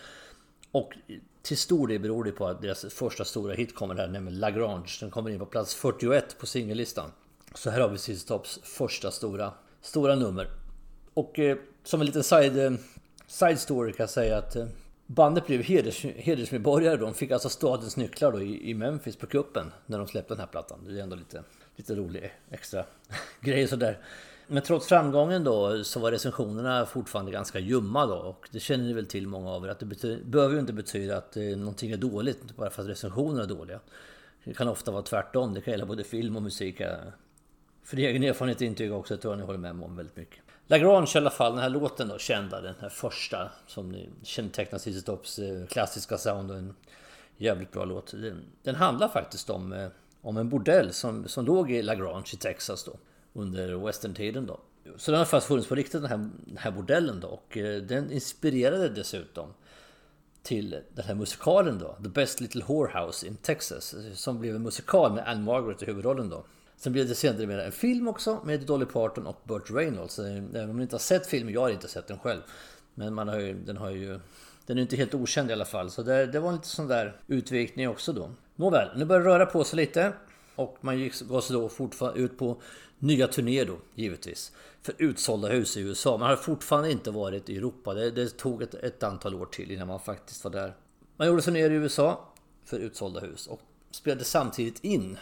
Och 0.71 0.93
till 1.43 1.59
stor 1.59 1.89
del 1.89 2.01
beror 2.01 2.25
det 2.25 2.33
på 2.33 2.47
att 2.47 2.63
deras 2.63 2.85
första 2.95 3.25
stora 3.25 3.55
hit 3.55 3.75
kommer 3.75 3.95
här, 3.95 4.09
nämligen 4.09 4.39
Lagrange. 4.39 4.97
Den 5.01 5.11
kommer 5.11 5.31
in 5.31 5.39
på 5.39 5.47
plats 5.47 5.75
41 5.75 6.39
på 6.39 6.47
singellistan. 6.47 7.11
Så 7.55 7.71
här 7.71 7.81
har 7.81 7.89
vi 7.89 7.99
ZZ 7.99 8.25
Tops 8.25 8.61
första 8.63 9.11
stora, 9.11 9.53
stora 9.81 10.15
nummer. 10.15 10.49
Och 11.15 11.39
eh, 11.39 11.57
som 11.85 12.01
en 12.01 12.07
liten 12.07 12.25
side, 12.25 12.59
eh, 12.59 12.73
side 13.27 13.61
story 13.61 13.93
kan 13.93 14.05
jag 14.05 14.11
säga 14.11 14.39
att 14.39 14.57
eh, 14.57 14.67
bandet 15.07 15.47
blev 15.47 15.63
heders, 15.63 16.05
hedersmedborgare. 16.05 16.97
De 16.97 17.15
fick 17.15 17.31
alltså 17.31 17.49
stadens 17.49 17.97
nycklar 17.97 18.33
då 18.33 18.43
i, 18.43 18.71
i 18.71 18.75
Memphis 18.75 19.17
på 19.17 19.27
kuppen 19.27 19.73
när 19.87 19.99
de 19.99 20.07
släppte 20.07 20.35
den 20.35 20.41
här 20.41 20.47
plattan. 20.47 20.79
Det 20.87 20.99
är 20.99 21.03
ändå 21.03 21.17
lite 21.17 21.43
lite 21.77 21.95
rolig 21.95 22.33
extra 22.51 22.85
grej 23.41 23.69
sådär. 23.69 23.99
Men 24.47 24.63
trots 24.63 24.87
framgången 24.87 25.45
då 25.45 25.85
så 25.85 26.01
var 26.01 26.11
recensionerna 26.11 26.87
fortfarande 26.87 27.33
ganska 27.33 27.59
ljumma 27.59 28.07
då 28.07 28.15
och 28.15 28.49
det 28.53 28.61
känner 28.61 28.85
ni 28.85 28.93
väl 28.93 29.07
till 29.07 29.27
många 29.27 29.51
av 29.51 29.65
er 29.65 29.69
att 29.69 29.79
det 29.79 29.87
betyder, 29.87 30.25
behöver 30.25 30.55
ju 30.55 30.61
inte 30.61 30.73
betyda 30.73 31.17
att 31.17 31.37
eh, 31.37 31.43
någonting 31.43 31.91
är 31.91 31.97
dåligt 31.97 32.57
bara 32.57 32.71
för 32.71 32.83
att 32.83 32.89
recensionerna 32.89 33.43
är 33.43 33.47
dåliga. 33.49 33.81
Det 34.45 34.55
kan 34.55 34.69
ofta 34.69 34.91
vara 34.91 35.03
tvärtom, 35.03 35.55
det 35.55 35.61
kan 35.61 35.73
gälla 35.73 35.87
både 35.87 36.05
film 36.05 36.37
och 36.37 36.43
musik. 36.43 36.83
För 37.85 37.97
egen 37.97 38.23
erfarenhet 38.23 38.61
intygar 38.61 38.97
också, 38.97 39.15
jag 39.15 39.33
jag 39.33 39.39
ni 39.39 39.45
håller 39.45 39.59
med 39.59 39.71
om 39.71 39.97
väldigt 39.97 40.17
mycket. 40.17 40.44
Lagrange 40.67 41.13
i 41.15 41.19
alla 41.19 41.31
fall, 41.31 41.53
den 41.53 41.63
här 41.63 41.69
låten 41.69 42.09
då, 42.09 42.19
kända, 42.19 42.61
den 42.61 42.75
här 42.81 42.89
första 42.89 43.51
som 43.67 43.97
kännetecknar 44.23 44.79
ZZ 44.79 45.05
Tops 45.05 45.39
eh, 45.39 45.67
klassiska 45.67 46.19
sound 46.19 46.51
och 46.51 46.57
en 46.57 46.75
jävligt 47.37 47.73
bra 47.73 47.85
låt. 47.85 48.11
Den, 48.11 48.45
den 48.63 48.75
handlar 48.75 49.09
faktiskt 49.09 49.51
om 49.51 49.73
eh, 49.73 49.89
om 50.25 50.37
en 50.37 50.49
bordell 50.49 50.93
som, 50.93 51.29
som 51.29 51.45
låg 51.45 51.73
i 51.73 51.83
LaGrange 51.83 52.31
i 52.33 52.37
Texas 52.37 52.85
då. 52.85 52.93
Under 53.33 53.87
western-tiden 53.87 54.47
då. 54.47 54.61
Så 54.97 55.11
den 55.11 55.19
har 55.19 55.25
faktiskt 55.25 55.49
funnits 55.49 55.69
på 55.69 55.75
riktigt 55.75 56.03
den 56.03 56.11
här, 56.11 56.31
den 56.47 56.57
här 56.57 56.71
bordellen 56.71 57.21
då. 57.21 57.29
Och 57.29 57.57
eh, 57.57 57.83
den 57.83 58.13
inspirerade 58.13 58.89
dessutom 58.89 59.55
till 60.43 60.71
den 60.95 61.05
här 61.05 61.15
musikalen 61.15 61.79
då. 61.79 61.97
The 62.03 62.09
Best 62.09 62.41
Little 62.41 62.65
Whorehouse 62.69 63.27
in 63.27 63.37
Texas. 63.37 63.95
Som 64.15 64.39
blev 64.39 64.57
en 64.57 64.63
musikal 64.63 65.13
med 65.13 65.29
Anne 65.29 65.41
Margaret 65.41 65.83
i 65.83 65.87
huvudrollen 65.87 66.29
då. 66.29 66.45
Sen 66.77 66.93
blev 66.93 67.09
det 67.09 67.15
senare 67.15 67.65
en 67.65 67.73
film 67.73 68.09
också 68.09 68.41
med 68.45 68.61
Dolly 68.61 68.87
Parton 68.87 69.27
och 69.27 69.41
Burt 69.45 69.71
Reynolds. 69.71 70.19
Även 70.19 70.71
om 70.71 70.77
ni 70.77 70.83
inte 70.83 70.95
har 70.95 71.01
sett 71.01 71.27
filmen, 71.27 71.55
jag 71.55 71.61
har 71.61 71.71
inte 71.71 71.89
sett 71.89 72.07
den 72.07 72.19
själv. 72.19 72.41
Men 72.95 73.15
man 73.15 73.29
har 73.29 73.39
ju, 73.39 73.55
den 73.55 73.77
har 73.77 73.91
ju... 73.91 74.21
Den 74.67 74.79
är 74.79 74.83
inte 74.83 74.97
helt 74.97 75.15
okänd 75.15 75.51
i 75.51 75.53
alla 75.53 75.65
fall. 75.65 75.91
Så 75.91 76.03
det, 76.03 76.27
det 76.27 76.41
var 76.41 76.49
en 76.49 76.55
lite 76.55 76.69
sån 76.69 76.89
där 76.89 77.21
utvikning 77.27 77.89
också 77.89 78.13
då. 78.13 78.31
Nåväl, 78.57 78.89
nu 78.97 79.05
börjar 79.05 79.23
det 79.23 79.29
röra 79.29 79.47
på 79.47 79.65
sig 79.65 79.77
lite. 79.77 80.13
Och 80.55 80.79
man 80.81 80.99
gick, 80.99 81.21
gav 81.21 81.41
sig 81.41 81.55
då 81.55 81.69
fortfarande 81.69 82.21
ut 82.21 82.39
på 82.39 82.61
nya 82.99 83.29
turnéer 83.29 83.67
då, 83.67 83.79
givetvis. 83.95 84.53
För 84.83 84.95
utsålda 84.99 85.49
hus 85.49 85.77
i 85.77 85.81
USA. 85.81 86.17
Man 86.17 86.29
har 86.29 86.37
fortfarande 86.37 86.91
inte 86.91 87.11
varit 87.11 87.49
i 87.49 87.57
Europa. 87.57 87.95
Det, 87.95 88.11
det 88.11 88.39
tog 88.39 88.63
ett, 88.63 88.75
ett, 88.75 89.03
antal 89.03 89.35
år 89.35 89.47
till 89.47 89.71
innan 89.71 89.89
man 89.89 90.01
faktiskt 90.01 90.45
var 90.45 90.51
där. 90.51 90.75
Man 91.17 91.29
gjorde 91.29 91.43
turnéer 91.43 91.71
i 91.71 91.75
USA 91.75 92.29
för 92.65 92.79
utsålda 92.79 93.21
hus. 93.21 93.47
Och 93.47 93.61
spelade 93.91 94.25
samtidigt 94.25 94.85
in 94.85 95.19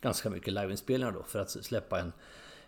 ganska 0.00 0.30
mycket 0.30 0.52
liveinspelningar 0.52 1.12
då 1.12 1.22
för 1.22 1.38
att 1.38 1.50
släppa 1.50 2.00
en, 2.00 2.12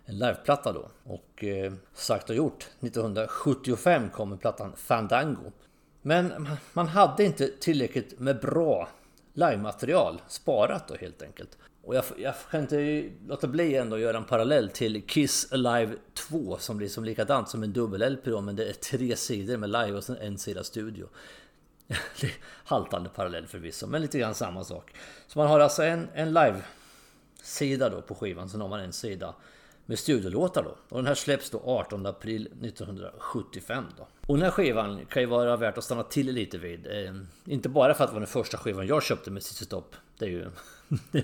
en 0.05 0.19
liveplatta 0.19 0.73
då. 0.73 0.89
Och 1.05 1.45
eh, 1.45 1.73
sagt 1.95 2.31
och 2.31 2.37
gjort, 2.37 2.63
1975 2.81 4.11
kommer 4.11 4.37
plattan 4.37 4.73
Fandango. 4.77 5.53
Men 6.03 6.49
man 6.73 6.89
hade 6.89 7.25
inte 7.25 7.49
tillräckligt 7.61 8.19
med 8.19 8.41
bra 8.41 8.89
livematerial 9.35 10.21
sparat 10.29 10.89
då 10.89 10.95
helt 10.95 11.23
enkelt. 11.23 11.59
Och 11.85 11.95
jag, 11.95 12.05
jag 12.17 12.35
kan 12.51 12.61
inte 12.61 13.05
låta 13.27 13.47
bli 13.47 13.77
ändå 13.77 13.97
att 13.97 14.03
göra 14.03 14.17
en 14.17 14.25
parallell 14.25 14.69
till 14.69 15.03
Kiss 15.07 15.53
Alive 15.53 15.95
2 16.15 16.57
som 16.59 16.77
blir 16.77 16.89
som 16.89 17.05
likadant 17.05 17.49
som 17.49 17.63
en 17.63 17.73
dubbel-LP 17.73 18.31
då 18.31 18.41
men 18.41 18.57
det 18.57 18.69
är 18.69 18.73
tre 18.73 19.17
sidor 19.17 19.57
med 19.57 19.71
live 19.71 19.93
och 19.93 20.05
sen 20.05 20.17
en 20.17 20.39
sida 20.39 20.65
studio. 20.65 21.09
haltande 22.65 23.09
parallell 23.09 23.47
förvisso 23.47 23.87
men 23.87 24.03
lite 24.03 24.19
grann 24.19 24.35
samma 24.35 24.65
sak. 24.65 24.95
Så 25.27 25.39
man 25.39 25.49
har 25.49 25.61
alltså 25.61 25.83
en, 25.83 26.09
en 26.15 26.33
sida 27.43 27.89
då 27.89 28.03
på 28.03 28.15
skivan, 28.15 28.49
sen 28.49 28.61
har 28.61 28.69
man 28.69 28.81
en 28.81 28.93
sida 28.93 29.35
med 29.87 29.99
studiolåtar 29.99 30.63
då. 30.63 30.77
Och 30.89 30.97
den 30.97 31.07
här 31.07 31.15
släpps 31.15 31.51
då 31.51 31.63
18 31.65 32.07
april 32.07 32.47
1975 32.47 33.85
då. 33.99 34.09
Och 34.27 34.37
den 34.37 34.45
här 34.45 34.51
skivan 34.51 35.07
kan 35.07 35.23
ju 35.23 35.29
vara 35.29 35.57
värt 35.57 35.79
att 35.79 35.85
stanna 35.85 36.03
till 36.03 36.33
lite 36.33 36.59
vid. 36.59 36.87
Eh, 36.87 37.15
inte 37.45 37.69
bara 37.69 37.95
för 37.95 38.05
att 38.05 38.11
det 38.11 38.15
var 38.15 38.21
den 38.21 38.27
första 38.27 38.59
skivan 38.59 38.87
jag 38.87 39.03
köpte 39.03 39.31
med 39.31 39.43
ZZ 39.43 39.65
Stop. 39.65 39.85
Det 40.19 40.25
är 40.25 40.31
ju... 40.31 40.51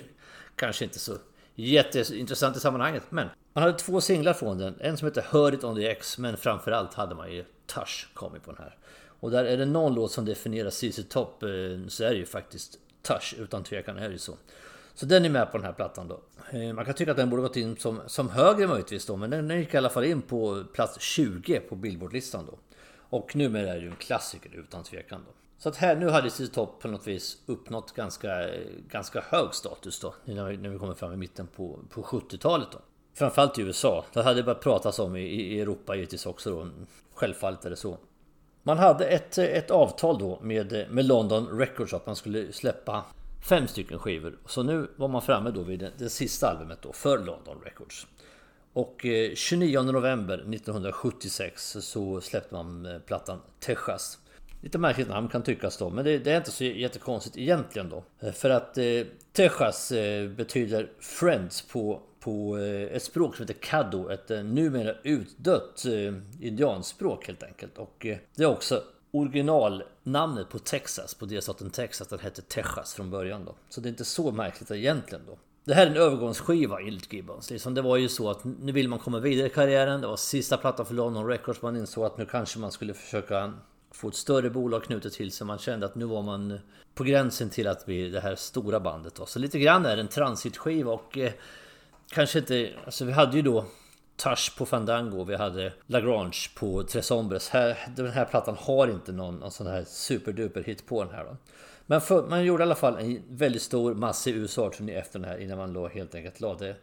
kanske 0.58 0.84
inte 0.84 0.98
så 0.98 1.12
jätteintressant 1.54 2.56
i 2.56 2.60
sammanhanget. 2.60 3.02
Men 3.10 3.28
man 3.52 3.62
hade 3.62 3.78
två 3.78 4.00
singlar 4.00 4.32
från 4.32 4.58
den. 4.58 4.74
En 4.80 4.96
som 4.96 5.08
heter 5.08 5.24
Hör 5.28 5.54
It 5.54 5.64
On 5.64 5.76
The 5.76 5.88
X, 5.88 6.18
men 6.18 6.36
framförallt 6.36 6.94
hade 6.94 7.14
man 7.14 7.32
ju 7.32 7.44
Touch 7.66 8.08
kommit 8.14 8.44
på 8.44 8.52
den 8.52 8.62
här. 8.62 8.76
Och 9.20 9.30
där 9.30 9.44
är 9.44 9.56
det 9.56 9.64
någon 9.64 9.94
låt 9.94 10.12
som 10.12 10.24
definierar 10.24 10.70
CC 10.70 11.02
Top 11.08 11.42
eh, 11.42 11.48
så 11.88 12.04
är 12.04 12.10
det 12.10 12.16
ju 12.16 12.26
faktiskt 12.26 12.78
Touch, 13.02 13.34
utan 13.38 13.64
tvekan 13.64 13.98
är 13.98 14.08
det 14.08 14.12
ju 14.12 14.18
så. 14.18 14.36
Så 15.00 15.06
den 15.06 15.24
är 15.24 15.30
med 15.30 15.52
på 15.52 15.58
den 15.58 15.66
här 15.66 15.72
plattan 15.72 16.08
då. 16.08 16.20
Eh, 16.58 16.72
man 16.72 16.84
kan 16.84 16.94
tycka 16.94 17.10
att 17.10 17.16
den 17.16 17.30
borde 17.30 17.42
gått 17.42 17.56
in 17.56 17.76
som, 17.76 18.00
som 18.06 18.30
högre 18.30 18.66
möjligtvis 18.66 19.06
då, 19.06 19.16
men 19.16 19.30
den 19.30 19.50
gick 19.58 19.74
i 19.74 19.76
alla 19.76 19.88
fall 19.88 20.04
in 20.04 20.22
på 20.22 20.64
plats 20.72 21.00
20 21.00 21.60
på 21.60 21.76
Billboardlistan 21.76 22.46
då. 22.46 22.58
Och 23.10 23.36
numera 23.36 23.68
är 23.68 23.74
det 23.74 23.80
ju 23.80 23.88
en 23.88 23.96
klassiker 23.96 24.50
utan 24.54 24.82
tvekan 24.82 25.20
då. 25.26 25.32
Så 25.58 25.68
att 25.68 25.76
här, 25.76 25.96
nu 25.96 26.08
hade 26.08 26.30
CC 26.30 26.48
Top 26.52 26.80
på 26.80 26.88
något 26.88 27.06
vis 27.06 27.38
uppnått 27.46 27.94
ganska, 27.94 28.46
ganska 28.88 29.20
hög 29.20 29.54
status 29.54 30.00
då. 30.00 30.14
När 30.24 30.44
vi, 30.44 30.56
när 30.56 30.68
vi 30.68 30.78
kommer 30.78 30.94
fram 30.94 31.12
i 31.12 31.16
mitten 31.16 31.46
på, 31.46 31.78
på 31.90 32.02
70-talet 32.02 32.68
då. 32.72 32.78
Framförallt 33.14 33.58
i 33.58 33.62
USA. 33.62 34.04
Det 34.12 34.22
hade 34.22 34.42
börjat 34.42 34.60
pratas 34.60 34.98
om 34.98 35.16
i, 35.16 35.20
i 35.20 35.60
Europa 35.60 35.94
givetvis 35.94 36.26
också 36.26 36.50
då. 36.50 36.68
Självfallet 37.14 37.64
är 37.64 37.70
det 37.70 37.76
så. 37.76 37.98
Man 38.62 38.78
hade 38.78 39.06
ett, 39.06 39.38
ett 39.38 39.70
avtal 39.70 40.18
då 40.18 40.38
med, 40.42 40.86
med 40.90 41.04
London 41.04 41.58
Records 41.58 41.94
att 41.94 42.06
man 42.06 42.16
skulle 42.16 42.52
släppa 42.52 43.04
fem 43.40 43.66
stycken 43.66 43.98
skivor. 43.98 44.38
Så 44.46 44.62
nu 44.62 44.90
var 44.96 45.08
man 45.08 45.22
framme 45.22 45.50
då 45.50 45.62
vid 45.62 45.80
det, 45.80 45.92
det 45.98 46.08
sista 46.08 46.50
albumet 46.50 46.82
då 46.82 46.92
för 46.92 47.18
London 47.18 47.60
Records. 47.64 48.06
Och 48.72 49.06
eh, 49.06 49.34
29 49.34 49.82
november 49.82 50.34
1976 50.34 51.76
så 51.80 52.20
släppte 52.20 52.54
man 52.54 52.86
eh, 52.86 52.98
plattan 52.98 53.40
Texas. 53.60 54.18
Lite 54.60 54.78
märkligt 54.78 55.08
namn 55.08 55.28
kan 55.28 55.42
tyckas 55.42 55.76
då, 55.76 55.90
men 55.90 56.04
det, 56.04 56.18
det, 56.18 56.32
är 56.32 56.36
inte 56.36 56.50
så 56.50 56.64
jättekonstigt 56.64 57.36
egentligen 57.36 57.88
då. 57.88 58.04
Eh, 58.20 58.32
för 58.32 58.50
att 58.50 58.78
eh, 58.78 58.84
Texas 59.32 59.92
eh, 59.92 60.28
betyder 60.28 60.90
Friends 61.00 61.62
på, 61.62 62.02
på 62.20 62.58
eh, 62.58 62.96
ett 62.96 63.02
språk 63.02 63.36
som 63.36 63.42
heter 63.42 63.60
Caddo, 63.60 64.08
ett 64.08 64.30
eh, 64.30 64.42
numera 64.42 64.94
utdött 65.02 65.84
eh, 65.84 66.46
indianspråk 66.46 67.26
helt 67.26 67.42
enkelt. 67.42 67.78
Och 67.78 68.06
eh, 68.06 68.18
det 68.34 68.42
är 68.42 68.48
också 68.48 68.82
originalnamnet 69.10 70.48
på 70.48 70.58
Texas, 70.58 71.14
på 71.14 71.26
delstaten 71.26 71.70
Texas, 71.70 72.08
den 72.08 72.18
hette 72.18 72.42
Texas 72.42 72.94
från 72.94 73.10
början 73.10 73.44
då. 73.44 73.54
Så 73.68 73.80
det 73.80 73.88
är 73.88 73.90
inte 73.90 74.04
så 74.04 74.30
märkligt 74.30 74.70
egentligen 74.70 75.24
då. 75.26 75.38
Det 75.64 75.74
här 75.74 75.86
är 75.86 75.90
en 75.90 75.96
övergångsskiva 75.96 76.80
enligt 76.80 77.12
Gibbons. 77.12 77.50
Liksom, 77.50 77.74
det 77.74 77.82
var 77.82 77.96
ju 77.96 78.08
så 78.08 78.30
att 78.30 78.44
nu 78.44 78.72
vill 78.72 78.88
man 78.88 78.98
komma 78.98 79.18
vidare 79.18 79.46
i 79.46 79.50
karriären. 79.50 80.00
Det 80.00 80.06
var 80.06 80.16
sista 80.16 80.56
plattan 80.56 80.86
för 80.86 80.94
London 80.94 81.26
Records. 81.26 81.62
Man 81.62 81.76
insåg 81.76 82.04
att 82.04 82.18
nu 82.18 82.26
kanske 82.26 82.58
man 82.58 82.72
skulle 82.72 82.94
försöka 82.94 83.52
få 83.90 84.08
ett 84.08 84.14
större 84.14 84.50
bolag 84.50 84.84
knutet 84.84 85.12
till 85.12 85.32
sig. 85.32 85.46
Man 85.46 85.58
kände 85.58 85.86
att 85.86 85.94
nu 85.94 86.04
var 86.04 86.22
man 86.22 86.58
på 86.94 87.04
gränsen 87.04 87.50
till 87.50 87.66
att 87.66 87.86
bli 87.86 88.10
det 88.10 88.20
här 88.20 88.34
stora 88.34 88.80
bandet. 88.80 89.14
Då. 89.14 89.26
Så 89.26 89.38
lite 89.38 89.58
grann 89.58 89.86
är 89.86 89.96
det 89.96 90.02
en 90.02 90.08
transitskiva 90.08 90.92
och 90.92 91.18
eh, 91.18 91.32
kanske 92.10 92.38
inte... 92.38 92.70
Alltså 92.84 93.04
vi 93.04 93.12
hade 93.12 93.36
ju 93.36 93.42
då 93.42 93.64
Touch 94.18 94.56
på 94.56 94.66
Fandango, 94.66 95.24
vi 95.24 95.36
hade 95.36 95.72
Lagrange 95.86 96.48
på 96.54 96.82
Tres 96.82 97.10
Hombres. 97.10 97.48
Här, 97.48 97.78
den 97.96 98.10
här 98.10 98.24
plattan 98.24 98.56
har 98.58 98.88
inte 98.88 99.12
någon, 99.12 99.36
någon 99.36 99.50
sån 99.50 99.66
här 99.66 99.84
superduper 99.84 100.62
hit 100.62 100.86
på 100.86 101.04
den 101.04 101.14
här. 101.14 101.24
Då. 101.24 101.36
Men 101.86 102.00
för, 102.00 102.28
man 102.28 102.44
gjorde 102.44 102.62
i 102.62 102.66
alla 102.66 102.74
fall 102.74 102.96
en 102.96 103.22
väldigt 103.28 103.62
stor 103.62 103.94
massiv 103.94 104.36
USA-turné 104.36 104.94
efter 104.94 105.18
den 105.18 105.28
här 105.28 105.38
innan 105.38 105.58
man 105.58 105.72
då 105.72 105.88
helt 105.88 106.14
enkelt 106.14 106.40
lade 106.40 106.76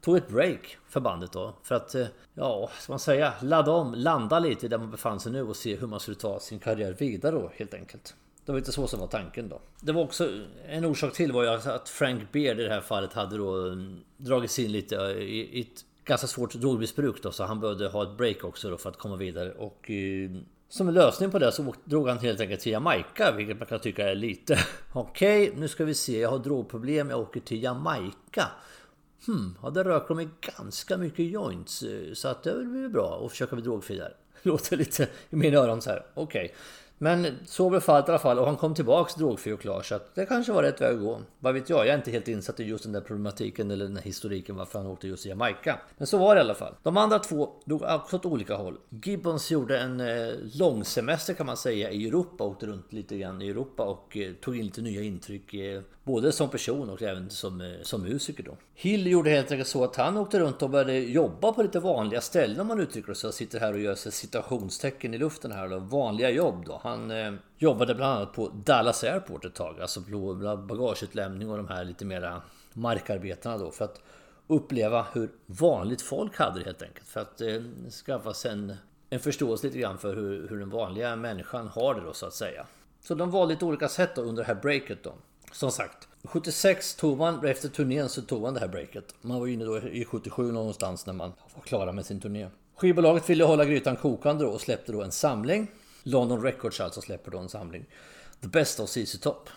tog 0.00 0.16
ett 0.16 0.28
break 0.28 0.76
för 0.88 1.00
bandet 1.00 1.32
då. 1.32 1.54
För 1.62 1.74
att, 1.74 1.94
eh, 1.94 2.06
ja, 2.34 2.70
ska 2.80 2.92
man 2.92 3.00
säga, 3.00 3.32
ladda 3.42 3.70
om, 3.70 3.94
landa 3.94 4.38
lite 4.38 4.68
där 4.68 4.78
man 4.78 4.90
befann 4.90 5.20
sig 5.20 5.32
nu 5.32 5.42
och 5.42 5.56
se 5.56 5.76
hur 5.76 5.86
man 5.86 6.00
skulle 6.00 6.16
ta 6.16 6.40
sin 6.40 6.58
karriär 6.58 6.92
vidare 6.98 7.32
då 7.32 7.50
helt 7.54 7.74
enkelt. 7.74 8.14
Det 8.44 8.52
var 8.52 8.58
inte 8.58 8.72
så 8.72 8.86
som 8.86 9.00
var 9.00 9.06
tanken 9.06 9.48
då. 9.48 9.60
Det 9.80 9.92
var 9.92 10.02
också 10.02 10.28
en 10.68 10.84
orsak 10.84 11.12
till 11.12 11.32
var 11.32 11.42
ju 11.42 11.48
att 11.48 11.88
Frank 11.88 12.32
Beard 12.32 12.60
i 12.60 12.62
det 12.62 12.74
här 12.74 12.80
fallet 12.80 13.12
hade 13.12 13.36
då 13.36 13.66
mm, 13.66 14.00
dragits 14.16 14.58
in 14.58 14.72
lite 14.72 14.96
i 14.96 15.60
ett 15.60 15.84
ganska 16.10 16.26
svårt 16.26 16.54
drogmissbruk 16.54 17.22
då 17.22 17.32
så 17.32 17.44
han 17.44 17.60
behövde 17.60 17.88
ha 17.88 18.02
ett 18.02 18.16
break 18.18 18.44
också 18.44 18.70
då 18.70 18.76
för 18.78 18.90
att 18.90 18.98
komma 18.98 19.16
vidare 19.16 19.52
och 19.52 19.90
eh, 19.90 20.30
som 20.68 20.88
en 20.88 20.94
lösning 20.94 21.30
på 21.30 21.38
det 21.38 21.52
så 21.52 21.74
drog 21.84 22.08
han 22.08 22.18
helt 22.18 22.40
enkelt 22.40 22.60
till 22.60 22.72
Jamaica 22.72 23.32
vilket 23.36 23.58
man 23.58 23.66
kan 23.66 23.80
tycka 23.80 24.10
är 24.10 24.14
lite 24.14 24.58
Okej, 24.92 25.48
okay, 25.48 25.60
nu 25.60 25.68
ska 25.68 25.84
vi 25.84 25.94
se, 25.94 26.20
jag 26.20 26.30
har 26.30 26.38
drogproblem, 26.38 27.10
jag 27.10 27.20
åker 27.20 27.40
till 27.40 27.62
Jamaica 27.62 28.48
Hmm, 29.26 29.54
ja, 29.62 29.70
där 29.70 29.84
röker 29.84 30.14
de 30.14 30.30
ganska 30.40 30.96
mycket 30.96 31.26
joints. 31.26 31.82
Eh, 31.82 32.12
så 32.12 32.28
att 32.28 32.42
det 32.42 32.64
blir 32.64 32.88
bra 32.88 33.22
att 33.24 33.30
försöka 33.30 33.56
bli 33.56 33.64
drogfri 33.64 33.96
där. 33.96 34.16
Låter 34.42 34.76
lite 34.76 35.08
i 35.30 35.36
mina 35.36 35.58
öron 35.58 35.82
så 35.82 35.90
här. 35.90 36.06
Okej. 36.14 36.44
Okay. 36.44 36.56
Men 37.02 37.38
så 37.46 37.70
blev 37.70 37.80
fallet 37.80 38.08
i 38.08 38.10
alla 38.10 38.18
fall 38.18 38.38
och 38.38 38.46
han 38.46 38.56
kom 38.56 38.74
tillbaks 38.74 39.14
drogfri 39.14 39.52
och 39.52 39.60
klar 39.60 39.82
så 39.82 39.94
att 39.94 40.14
det 40.14 40.26
kanske 40.26 40.52
var 40.52 40.62
rätt 40.62 40.80
väg 40.80 40.94
att 40.94 41.00
gå. 41.00 41.20
Vad 41.38 41.54
vet 41.54 41.70
jag, 41.70 41.78
jag 41.78 41.88
är 41.88 41.96
inte 41.96 42.10
helt 42.10 42.28
insatt 42.28 42.60
i 42.60 42.64
just 42.64 42.84
den 42.84 42.92
där 42.92 43.00
problematiken 43.00 43.70
eller 43.70 43.84
den 43.84 43.96
här 43.96 44.04
historiken 44.04 44.56
varför 44.56 44.78
han 44.78 44.88
åkte 44.88 45.08
just 45.08 45.22
till 45.22 45.30
Jamaica. 45.30 45.78
Men 45.98 46.06
så 46.06 46.18
var 46.18 46.34
det 46.34 46.38
i 46.38 46.44
alla 46.44 46.54
fall. 46.54 46.74
De 46.82 46.96
andra 46.96 47.18
två 47.18 47.50
drog 47.64 47.82
också 47.82 48.16
åt 48.16 48.26
olika 48.26 48.54
håll. 48.54 48.78
Gibbons 48.88 49.50
gjorde 49.50 49.78
en 49.78 50.00
eh, 50.00 50.34
långsemester 50.54 51.34
kan 51.34 51.46
man 51.46 51.56
säga 51.56 51.90
i 51.90 52.08
Europa, 52.08 52.44
åkte 52.44 52.66
runt 52.66 52.92
lite 52.92 53.18
grann 53.18 53.42
i 53.42 53.48
Europa 53.48 53.82
och 53.82 54.16
eh, 54.16 54.32
tog 54.32 54.56
in 54.56 54.64
lite 54.64 54.80
nya 54.80 55.02
intryck. 55.02 55.54
Eh, 55.54 55.82
både 56.04 56.32
som 56.32 56.48
person 56.48 56.90
och 56.90 57.02
även 57.02 57.30
som, 57.30 57.60
eh, 57.60 57.66
som 57.82 58.02
musiker 58.02 58.42
då. 58.42 58.56
Hill 58.74 59.06
gjorde 59.06 59.30
helt 59.30 59.50
enkelt 59.50 59.68
så 59.68 59.84
att 59.84 59.96
han 59.96 60.16
åkte 60.16 60.38
runt 60.38 60.62
och 60.62 60.70
började 60.70 60.98
jobba 60.98 61.52
på 61.52 61.62
lite 61.62 61.80
vanliga 61.80 62.20
ställen 62.20 62.60
om 62.60 62.66
man 62.66 62.80
uttrycker 62.80 63.08
det 63.08 63.14
så. 63.14 63.26
Jag 63.26 63.34
sitter 63.34 63.60
här 63.60 63.72
och 63.72 63.80
gör 63.80 63.94
citationstecken 63.94 65.14
i 65.14 65.18
luften 65.18 65.52
här 65.52 65.68
då. 65.68 65.78
Vanliga 65.78 66.30
jobb 66.30 66.64
då. 66.66 66.80
Han 66.90 67.10
eh, 67.10 67.32
jobbade 67.58 67.94
bland 67.94 68.16
annat 68.16 68.32
på 68.32 68.48
Dallas 68.48 69.04
Airport 69.04 69.44
ett 69.44 69.54
tag. 69.54 69.80
Alltså 69.80 70.00
bagageutlämning 70.56 71.50
och 71.50 71.56
de 71.56 71.68
här 71.68 71.84
lite 71.84 72.04
mera 72.04 72.42
markarbetarna 72.72 73.58
då. 73.58 73.70
För 73.70 73.84
att 73.84 74.00
uppleva 74.46 75.06
hur 75.12 75.30
vanligt 75.46 76.02
folk 76.02 76.38
hade 76.38 76.58
det 76.58 76.64
helt 76.64 76.82
enkelt. 76.82 77.08
För 77.08 77.20
att 77.20 77.40
eh, 77.40 77.62
skaffa 78.06 78.34
sig 78.34 78.52
en, 78.52 78.76
en 79.10 79.20
förståelse 79.20 79.66
lite 79.66 79.78
grann 79.78 79.98
för 79.98 80.16
hur, 80.16 80.48
hur 80.48 80.58
den 80.58 80.70
vanliga 80.70 81.16
människan 81.16 81.68
har 81.68 81.94
det 81.94 82.00
då 82.00 82.12
så 82.12 82.26
att 82.26 82.34
säga. 82.34 82.66
Så 83.00 83.14
de 83.14 83.30
valde 83.30 83.54
lite 83.54 83.64
olika 83.64 83.88
sätt 83.88 84.10
då 84.14 84.22
under 84.22 84.42
det 84.42 84.46
här 84.46 84.60
breaket 84.62 85.02
då. 85.02 85.12
Som 85.52 85.70
sagt, 85.70 86.08
76 86.24 86.94
tog 86.94 87.18
man, 87.18 87.46
efter 87.46 87.68
turnén 87.68 88.08
så 88.08 88.22
tog 88.22 88.42
man 88.42 88.54
det 88.54 88.60
här 88.60 88.68
breaket. 88.68 89.14
Man 89.20 89.40
var 89.40 89.46
inne 89.46 89.64
då 89.64 89.78
i 89.78 90.04
77 90.04 90.52
någonstans 90.52 91.06
när 91.06 91.12
man 91.12 91.32
var 91.54 91.62
klara 91.62 91.92
med 91.92 92.06
sin 92.06 92.20
turné. 92.20 92.48
Skivbolaget 92.76 93.30
ville 93.30 93.44
hålla 93.44 93.64
grytan 93.64 93.96
kokande 93.96 94.44
då 94.44 94.50
och 94.50 94.60
släppte 94.60 94.92
då 94.92 95.02
en 95.02 95.12
samling. 95.12 95.68
London 96.02 96.42
Records 96.42 96.80
alltså 96.80 97.00
släpper 97.00 97.30
då 97.30 97.38
en 97.38 97.48
samling. 97.48 97.86
The 98.40 98.48
Best 98.48 98.80
of 98.80 98.90
ZZ 98.90 99.20
Top. 99.20 99.48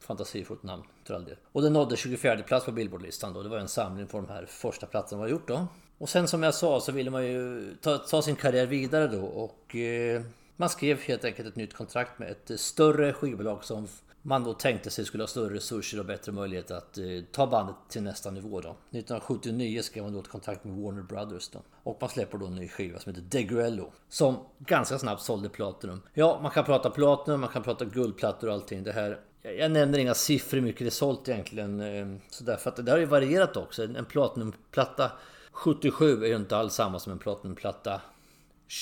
Fantasifullt 0.00 0.62
namn 0.62 0.82
för 1.04 1.14
all 1.14 1.24
del. 1.24 1.36
Och 1.52 1.62
den 1.62 1.72
nådde 1.72 1.96
24 1.96 2.36
plats 2.42 2.66
på 2.66 2.72
Billboardlistan 2.72 3.32
då. 3.32 3.42
Det 3.42 3.48
var 3.48 3.58
en 3.58 3.68
samling 3.68 4.06
på 4.06 4.16
de 4.16 4.28
här 4.28 4.46
första 4.46 4.86
platserna 4.86 5.20
man 5.20 5.30
gjort 5.30 5.48
då. 5.48 5.66
Och 5.98 6.08
sen 6.08 6.28
som 6.28 6.42
jag 6.42 6.54
sa 6.54 6.80
så 6.80 6.92
ville 6.92 7.10
man 7.10 7.26
ju 7.26 7.74
ta, 7.80 7.98
ta 7.98 8.22
sin 8.22 8.36
karriär 8.36 8.66
vidare 8.66 9.06
då 9.06 9.24
och 9.24 9.76
eh, 9.76 10.22
man 10.56 10.68
skrev 10.68 11.00
helt 11.00 11.24
enkelt 11.24 11.48
ett 11.48 11.56
nytt 11.56 11.74
kontrakt 11.74 12.18
med 12.18 12.30
ett 12.30 12.60
större 12.60 13.12
skivbolag 13.12 13.64
som 13.64 13.88
man 14.26 14.44
då 14.44 14.52
tänkte 14.52 14.90
sig 14.90 15.04
skulle 15.04 15.22
ha 15.22 15.28
större 15.28 15.54
resurser 15.54 15.98
och 15.98 16.06
bättre 16.06 16.32
möjlighet 16.32 16.70
att 16.70 16.98
eh, 16.98 17.04
ta 17.32 17.46
bandet 17.46 17.76
till 17.88 18.02
nästa 18.02 18.30
nivå 18.30 18.60
då. 18.60 18.68
1979 18.68 19.82
skrev 19.82 20.04
man 20.04 20.12
då 20.12 20.20
ett 20.20 20.28
kontrakt 20.28 20.64
med 20.64 20.76
Warner 20.76 21.02
Brothers 21.02 21.48
då. 21.48 21.62
Och 21.82 21.98
man 22.00 22.10
släpper 22.10 22.38
då 22.38 22.46
en 22.46 22.54
ny 22.54 22.68
skiva 22.68 22.98
som 22.98 23.12
heter 23.12 23.26
Degrello. 23.28 23.92
Som 24.08 24.36
ganska 24.58 24.98
snabbt 24.98 25.22
sålde 25.22 25.48
Platinum. 25.48 26.02
Ja, 26.14 26.38
man 26.42 26.50
kan 26.50 26.64
prata 26.64 26.90
Platinum, 26.90 27.40
man 27.40 27.50
kan 27.50 27.62
prata 27.62 27.84
guldplattor 27.84 28.48
och 28.48 28.54
allting. 28.54 28.84
Det 28.84 28.92
här 28.92 29.20
jag 29.42 29.70
nämner 29.70 29.98
inga 29.98 30.14
siffror 30.14 30.58
hur 30.58 30.64
mycket 30.64 30.78
det 30.80 30.88
är 30.88 30.90
sålt 30.90 31.28
egentligen. 31.28 31.80
Eh, 31.80 32.06
så 32.30 32.44
för 32.44 32.70
att 32.70 32.86
det 32.86 32.92
har 32.92 32.98
ju 32.98 33.04
varierat 33.04 33.56
också. 33.56 33.82
En 33.82 34.04
Platinumplatta 34.04 35.12
77 35.52 36.24
är 36.24 36.28
ju 36.28 36.36
inte 36.36 36.56
alls 36.56 36.74
samma 36.74 36.98
som 36.98 37.12
en 37.12 37.18
Platinumplatta 37.18 38.00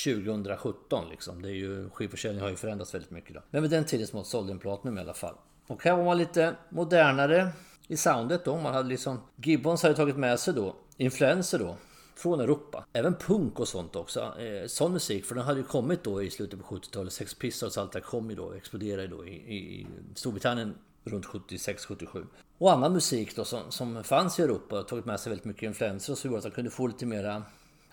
2017 0.04 1.08
liksom. 1.10 1.42
Det 1.42 1.48
är 1.48 1.54
ju, 1.54 1.90
skivförsäljningen 1.90 2.42
har 2.42 2.50
ju 2.50 2.56
förändrats 2.56 2.94
väldigt 2.94 3.10
mycket 3.10 3.34
då. 3.34 3.42
Men 3.50 3.62
vid 3.62 3.70
den 3.70 3.84
tiden 3.84 4.06
mått 4.12 4.26
sålde 4.26 4.52
en 4.52 4.58
Platinum 4.58 4.98
i 4.98 5.00
alla 5.00 5.14
fall. 5.14 5.34
Och 5.66 5.84
här 5.84 5.96
var 5.96 6.04
man 6.04 6.18
lite 6.18 6.56
modernare 6.68 7.48
i 7.88 7.96
soundet 7.96 8.44
då. 8.44 8.56
Man 8.56 8.74
hade 8.74 8.88
liksom 8.88 9.20
Gibbons 9.36 9.82
hade 9.82 9.94
tagit 9.94 10.16
med 10.16 10.40
sig 10.40 10.54
då 10.54 10.76
influenser 10.96 11.58
då 11.58 11.76
från 12.16 12.40
Europa. 12.40 12.84
Även 12.92 13.14
punk 13.14 13.60
och 13.60 13.68
sånt 13.68 13.96
också. 13.96 14.20
Eh, 14.20 14.66
sån 14.66 14.92
musik, 14.92 15.24
för 15.24 15.34
den 15.34 15.44
hade 15.44 15.60
ju 15.60 15.66
kommit 15.66 16.04
då 16.04 16.22
i 16.22 16.30
slutet 16.30 16.60
på 16.60 16.74
70-talet. 16.74 17.12
Sex 17.12 17.34
Pistols 17.34 17.78
allt 17.78 17.92
det 17.92 18.00
kom 18.00 18.30
ju 18.30 18.36
då, 18.36 18.52
exploderade 18.52 19.06
då 19.06 19.26
i, 19.26 19.30
i 19.30 19.86
Storbritannien 20.14 20.74
runt 21.04 21.26
76-77. 21.26 22.26
Och 22.58 22.72
annan 22.72 22.92
musik 22.92 23.36
då 23.36 23.44
som, 23.44 23.60
som 23.68 24.04
fanns 24.04 24.38
i 24.38 24.42
Europa 24.42 24.80
och 24.80 24.88
tagit 24.88 25.04
med 25.04 25.20
sig 25.20 25.30
väldigt 25.30 25.44
mycket 25.44 25.62
influenser 25.62 26.12
och 26.12 26.18
så 26.18 26.26
gjorde 26.26 26.38
att 26.38 26.44
de 26.44 26.50
kunde 26.50 26.70
få 26.70 26.86
lite 26.86 27.06
mera 27.06 27.42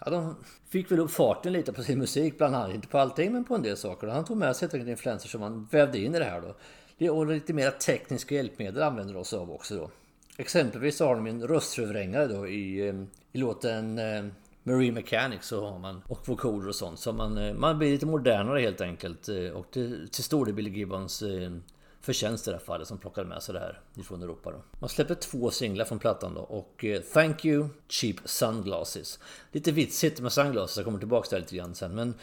Ja, 0.06 0.12
de 0.12 0.36
fick 0.70 0.92
väl 0.92 1.00
upp 1.00 1.12
farten 1.12 1.54
lite 1.54 1.74
på 1.74 1.84
sin 1.84 2.00
musik 2.00 2.38
bland 2.38 2.56
annat. 2.56 2.76
Inte 2.76 2.88
på 2.88 2.98
allting 2.98 3.34
men 3.34 3.44
på 3.44 3.56
en 3.56 3.62
del 3.62 3.78
saker. 3.78 4.08
Han 4.08 4.26
tog 4.26 4.38
med 4.38 4.56
sig 4.56 4.66
helt 4.66 4.74
enkelt 4.74 4.90
influenser 4.90 5.30
som 5.30 5.42
han 5.42 5.68
vävde 5.72 6.00
in 6.00 6.16
i 6.16 6.20
det 6.20 6.26
här 6.26 6.42
då. 6.42 7.14
Och 7.14 7.26
lite 7.26 7.54
mer 7.54 7.72
tekniska 7.72 8.36
hjälpmedel 8.36 8.84
använder 8.84 9.14
de 9.14 9.26
sig 9.26 9.40
av 9.40 9.52
också 9.52 9.76
då. 9.76 9.90
Exempelvis 10.38 10.98
så 10.98 11.06
har 11.06 11.16
de 11.16 11.28
en 11.28 11.48
röstförvrängare 11.48 12.28
då 12.28 12.48
i, 12.48 12.88
eh, 12.88 12.96
i 13.32 13.38
låten 13.38 13.96
Marie 13.96 14.32
Marine 14.64 14.94
Mechanics 14.94 15.48
så 15.48 15.66
har 15.68 15.80
man 15.80 16.02
och 16.08 16.30
vokoder 16.30 16.68
och 16.68 16.76
sånt. 16.76 17.00
Så 17.00 17.14
man, 17.14 17.38
eh, 17.38 17.54
man 17.54 17.78
blir 17.78 17.92
lite 17.92 18.06
modernare 18.06 18.60
helt 18.60 18.82
enkelt. 18.82 19.28
Och 19.54 19.72
till, 19.72 20.10
till 20.12 20.24
stor 20.24 20.46
del 20.46 20.56
Billy 20.56 20.70
Gibbons 20.70 21.24
förtjänst 22.02 22.48
i 22.48 22.52
det 22.52 22.58
här 22.58 22.64
fallet 22.64 22.88
som 22.88 22.98
plockade 22.98 23.28
med 23.28 23.44
sig 23.44 23.54
det 23.54 23.60
här 23.60 23.80
ifrån 23.96 24.24
Europa. 24.24 24.52
Då. 24.52 24.64
Man 24.80 24.90
släpper 24.90 25.16
två 25.16 25.52
singlar 25.52 25.86
från 25.86 26.00
plattan 26.00 26.34
då 26.34 26.42
och 26.42 26.86
eh, 26.86 27.02
Thank 27.02 27.46
You 27.46 27.68
Cheap 27.88 28.16
Sunglasses. 28.26 29.20
Lite 29.52 29.72
vitsigt 29.72 30.20
med 30.20 30.32
sunglasses, 30.32 30.78
jag 30.78 30.86
kommer 30.86 31.00
tillbaka 31.00 31.30
till 31.30 31.36
det 31.36 31.42
lite 31.42 31.56
grann 31.56 31.76
sen. 31.76 31.96
Men 31.96 32.14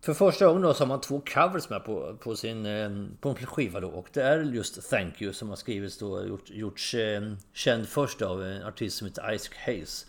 för 0.00 0.14
första 0.14 0.46
gången 0.46 0.62
då 0.62 0.74
så 0.74 0.82
har 0.82 0.88
man 0.88 1.00
två 1.00 1.22
covers 1.34 1.68
med 1.68 1.84
på, 1.84 2.16
på 2.20 2.36
sin 2.36 2.66
eh, 2.66 2.90
på 3.20 3.28
en 3.28 3.34
skiva 3.34 3.80
då 3.80 3.88
och 3.88 4.08
det 4.12 4.22
är 4.22 4.38
just 4.42 4.90
Thank 4.90 5.22
You 5.22 5.32
som 5.32 5.48
har 5.48 5.56
skrivits 5.56 5.98
då 5.98 6.26
gjort, 6.26 6.50
gjorts 6.50 6.94
eh, 6.94 7.32
känd 7.52 7.88
först 7.88 8.22
av 8.22 8.44
en 8.44 8.62
artist 8.62 8.96
som 8.96 9.06
heter 9.06 9.32
Isaac 9.32 9.54
Hayes. 9.66 10.06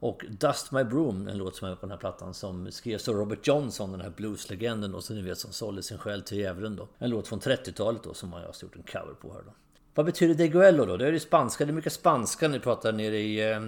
Och 0.00 0.24
Dust 0.28 0.72
My 0.72 0.84
Broom, 0.84 1.28
en 1.28 1.38
låt 1.38 1.56
som 1.56 1.68
är 1.68 1.74
på 1.74 1.80
den 1.80 1.90
här 1.90 1.98
plattan 1.98 2.34
som 2.34 2.72
skrevs 2.72 3.08
av 3.08 3.14
Robert 3.14 3.46
Johnson, 3.46 3.92
den 3.92 4.00
här 4.00 4.10
blueslegenden 4.10 4.92
då, 4.92 5.00
som 5.00 5.16
ni 5.16 5.22
vet 5.22 5.38
som 5.38 5.52
sålde 5.52 5.82
sin 5.82 5.98
själ 5.98 6.22
till 6.22 6.38
djävulen 6.38 6.76
då. 6.76 6.88
En 6.98 7.10
låt 7.10 7.28
från 7.28 7.40
30-talet 7.40 8.02
då 8.02 8.14
som 8.14 8.28
man 8.28 8.40
har 8.40 8.54
gjort 8.62 8.76
en 8.76 8.82
cover 8.82 9.14
på 9.14 9.32
här 9.32 9.42
då. 9.46 9.52
Vad 9.94 10.06
betyder 10.06 10.34
Deguello 10.34 10.84
då? 10.84 10.96
Det 10.96 11.06
är 11.06 11.12
ju 11.12 11.20
spanska, 11.20 11.64
det 11.64 11.70
är 11.70 11.74
mycket 11.74 11.92
spanska 11.92 12.48
ni 12.48 12.60
pratar 12.60 12.92
nere 12.92 13.18
i, 13.18 13.50
eh, 13.52 13.60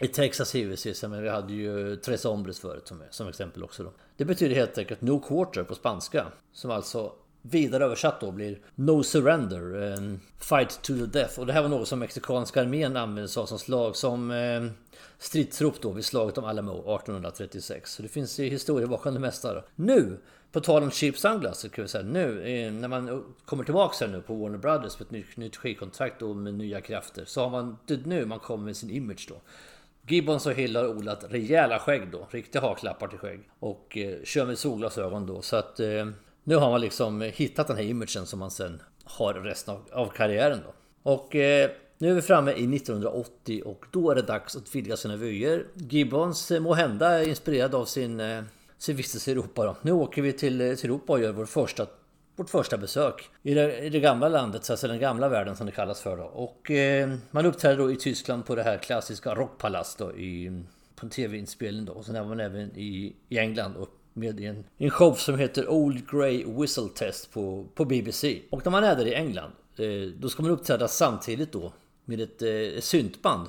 i 0.00 0.08
Texas 0.08 0.54
givetvis. 0.54 1.02
Men 1.02 1.22
vi 1.22 1.28
hade 1.28 1.52
ju 1.52 1.96
Tres 1.96 2.24
Hombres 2.24 2.60
förut 2.60 2.88
som, 2.88 3.02
som 3.10 3.28
exempel 3.28 3.64
också 3.64 3.82
då. 3.82 3.92
Det 4.16 4.24
betyder 4.24 4.54
helt 4.54 4.78
enkelt 4.78 5.00
No 5.00 5.20
Quarter 5.20 5.64
på 5.64 5.74
spanska. 5.74 6.26
Som 6.52 6.70
alltså 6.70 7.12
vidare 7.50 7.84
översatt 7.84 8.20
då 8.20 8.30
blir 8.30 8.58
No 8.74 9.02
Surrender, 9.02 9.98
Fight 10.38 10.82
to 10.82 10.94
the 10.94 11.06
Death. 11.06 11.40
Och 11.40 11.46
det 11.46 11.52
här 11.52 11.62
var 11.62 11.68
något 11.68 11.88
som 11.88 11.98
mexikanska 11.98 12.60
armén 12.60 12.96
använde 12.96 13.28
sig 13.28 13.40
av 13.40 13.46
som 13.46 13.58
slag 13.58 13.96
som 13.96 14.30
eh, 14.30 14.64
stridsrop 15.18 15.80
då 15.80 15.92
vid 15.92 16.04
slaget 16.04 16.38
om 16.38 16.44
Alamo 16.44 16.72
1836. 16.72 17.92
Så 17.92 18.02
det 18.02 18.08
finns 18.08 18.38
ju 18.38 18.48
historia 18.48 18.86
bakom 18.86 19.14
det 19.14 19.20
mesta 19.20 19.54
då. 19.54 19.64
Nu, 19.74 20.18
på 20.52 20.60
tal 20.60 20.82
om 20.82 20.90
cheap 20.90 21.16
sunglasses 21.16 21.72
kan 21.72 21.84
vi 21.84 21.88
säga 21.88 22.04
nu 22.04 22.42
eh, 22.42 22.72
när 22.72 22.88
man 22.88 23.24
kommer 23.44 23.64
tillbaka 23.64 24.06
här 24.06 24.12
nu 24.12 24.22
på 24.22 24.34
Warner 24.34 24.58
Brothers 24.58 24.98
med 24.98 25.06
ett 25.06 25.10
nytt, 25.10 25.36
nytt 25.36 25.56
skivkontrakt 25.56 26.22
och 26.22 26.36
med 26.36 26.54
nya 26.54 26.80
krafter. 26.80 27.24
Så 27.24 27.42
har 27.42 27.50
man 27.50 27.78
det 27.86 28.06
nu 28.06 28.26
man 28.26 28.38
kommer 28.38 28.64
med 28.64 28.76
sin 28.76 28.90
image 28.90 29.26
då. 29.28 29.40
Gibbons 30.08 30.46
och 30.46 30.52
Hill 30.52 30.76
har 30.76 30.88
odlat 30.88 31.24
rejäla 31.28 31.78
skägg 31.78 32.10
då, 32.12 32.26
riktiga 32.30 32.62
haklappar 32.62 33.08
till 33.08 33.18
skägg. 33.18 33.40
Och 33.58 33.98
eh, 33.98 34.24
kör 34.24 34.46
med 34.46 34.58
solglasögon 34.58 35.26
då. 35.26 35.42
Så 35.42 35.56
att 35.56 35.80
eh, 35.80 36.06
nu 36.48 36.56
har 36.56 36.70
man 36.70 36.80
liksom 36.80 37.20
hittat 37.20 37.66
den 37.66 37.76
här 37.76 37.84
imagen 37.84 38.26
som 38.26 38.38
man 38.38 38.50
sen 38.50 38.82
har 39.04 39.34
resten 39.34 39.74
av, 39.74 39.82
av 39.92 40.06
karriären 40.06 40.60
då. 40.64 40.72
Och 41.10 41.36
eh, 41.36 41.70
nu 41.98 42.10
är 42.10 42.14
vi 42.14 42.22
framme 42.22 42.52
i 42.52 42.76
1980 42.76 43.62
och 43.64 43.84
då 43.90 44.10
är 44.10 44.14
det 44.14 44.22
dags 44.22 44.56
att 44.56 44.74
vidga 44.74 44.96
sina 44.96 45.16
vyer. 45.16 45.66
Gibbons 45.74 46.50
eh, 46.50 46.60
må 46.60 46.74
hända 46.74 47.08
är 47.08 47.28
inspirerad 47.28 47.74
av 47.74 47.84
sin, 47.84 48.20
eh, 48.20 48.42
sin 48.78 48.96
vistelse 48.96 49.30
i 49.30 49.32
Europa 49.32 49.64
då. 49.64 49.76
Nu 49.82 49.92
åker 49.92 50.22
vi 50.22 50.32
till, 50.32 50.60
eh, 50.60 50.74
till 50.74 50.90
Europa 50.90 51.12
och 51.12 51.20
gör 51.20 51.32
vår 51.32 51.46
första, 51.46 51.86
vårt 52.36 52.50
första 52.50 52.76
besök 52.76 53.30
i 53.42 53.54
det, 53.54 53.78
i 53.78 53.88
det 53.88 54.00
gamla 54.00 54.28
landet, 54.28 54.70
alltså 54.70 54.88
den 54.88 55.00
gamla 55.00 55.28
världen 55.28 55.56
som 55.56 55.66
det 55.66 55.72
kallas 55.72 56.00
för 56.00 56.16
då. 56.16 56.24
Och 56.24 56.70
eh, 56.70 57.14
man 57.30 57.46
uppträder 57.46 57.76
då 57.76 57.92
i 57.92 57.96
Tyskland 57.96 58.46
på 58.46 58.54
det 58.54 58.62
här 58.62 58.78
klassiska 58.78 59.34
Rockpalast 59.34 59.98
då 59.98 60.12
i, 60.12 60.62
på 60.94 61.06
en 61.06 61.10
tv-inspelning 61.10 61.84
då. 61.84 61.92
Och 61.92 62.04
sen 62.04 62.16
är 62.16 62.24
man 62.24 62.40
även 62.40 62.76
i, 62.76 63.16
i 63.28 63.38
England 63.38 63.76
och 63.76 63.88
med 64.18 64.40
en, 64.40 64.64
en 64.78 64.90
show 64.90 65.14
som 65.14 65.38
heter 65.38 65.68
Old 65.68 66.10
Grey 66.10 66.44
Whistle 66.46 66.88
Test 66.94 67.32
på, 67.32 67.66
på 67.74 67.84
BBC. 67.84 68.42
Och 68.50 68.64
när 68.64 68.70
man 68.70 68.84
är 68.84 68.96
där 68.96 69.06
i 69.06 69.14
England 69.14 69.52
eh, 69.76 70.12
då 70.18 70.28
ska 70.28 70.42
man 70.42 70.50
uppträda 70.50 70.88
samtidigt 70.88 71.52
då 71.52 71.72
med 72.04 72.20
ett 72.20 72.42
eh, 72.42 72.80
syntband. 72.80 73.46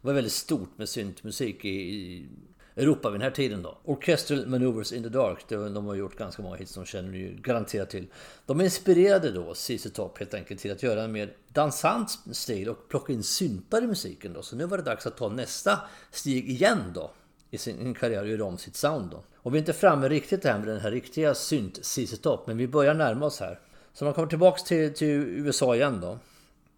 Det 0.00 0.06
var 0.06 0.12
väldigt 0.12 0.32
stort 0.32 0.78
med 0.78 0.88
syntmusik 0.88 1.64
i, 1.64 1.68
i 1.68 2.28
Europa 2.76 3.10
vid 3.10 3.20
den 3.20 3.24
här 3.24 3.30
tiden 3.30 3.62
då. 3.62 3.78
Orchestral 3.84 4.46
Maneuvers 4.46 4.92
in 4.92 5.02
the 5.02 5.08
Dark, 5.08 5.44
det, 5.48 5.68
de 5.68 5.86
har 5.86 5.94
gjort 5.94 6.18
ganska 6.18 6.42
många 6.42 6.56
hits 6.56 6.72
som 6.72 6.84
känner 6.84 7.10
ni 7.10 7.38
garanterat 7.42 7.90
till. 7.90 8.06
De 8.46 8.60
inspirerade 8.60 9.30
då 9.30 9.54
ZZ 9.54 9.86
Top 9.92 10.18
helt 10.18 10.34
enkelt 10.34 10.60
till 10.60 10.72
att 10.72 10.82
göra 10.82 11.02
en 11.02 11.12
mer 11.12 11.36
dansant 11.48 12.18
stil 12.32 12.68
och 12.68 12.88
plocka 12.88 13.12
in 13.12 13.22
syntar 13.22 13.82
i 13.82 13.86
musiken 13.86 14.32
då. 14.32 14.42
Så 14.42 14.56
nu 14.56 14.66
var 14.66 14.78
det 14.78 14.84
dags 14.84 15.06
att 15.06 15.16
ta 15.16 15.28
nästa 15.28 15.80
steg 16.10 16.50
igen 16.50 16.92
då 16.94 17.10
i 17.50 17.58
sin 17.58 17.94
karriär 17.94 18.22
och 18.22 18.28
göra 18.28 18.44
om 18.44 18.58
sitt 18.58 18.76
sound 18.76 19.10
då. 19.10 19.24
Och 19.42 19.54
vi 19.54 19.58
är 19.58 19.60
inte 19.60 19.72
framme 19.72 20.08
riktigt 20.08 20.44
än 20.44 20.60
med 20.60 20.68
den 20.68 20.80
här 20.80 20.90
riktiga 20.90 21.34
synt 21.34 21.84
ZZ 21.84 22.18
Top, 22.18 22.46
men 22.46 22.56
vi 22.56 22.68
börjar 22.68 22.94
närma 22.94 23.26
oss 23.26 23.40
här. 23.40 23.58
Så 23.92 24.04
man 24.04 24.14
kommer 24.14 24.28
tillbaks 24.28 24.62
till, 24.62 24.94
till 24.94 25.08
USA 25.10 25.74
igen 25.74 26.00
då. 26.00 26.18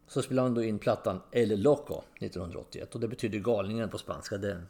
Så 0.08 0.22
spelade 0.22 0.48
han 0.48 0.54
då 0.54 0.62
in 0.62 0.78
plattan 0.78 1.20
El 1.30 1.62
Loco 1.62 2.02
1981 2.18 2.94
och 2.94 3.00
det 3.00 3.08
betyder 3.08 3.38
galningen 3.38 3.88
på 3.88 3.98
spanska. 3.98 4.36
Det 4.36 4.62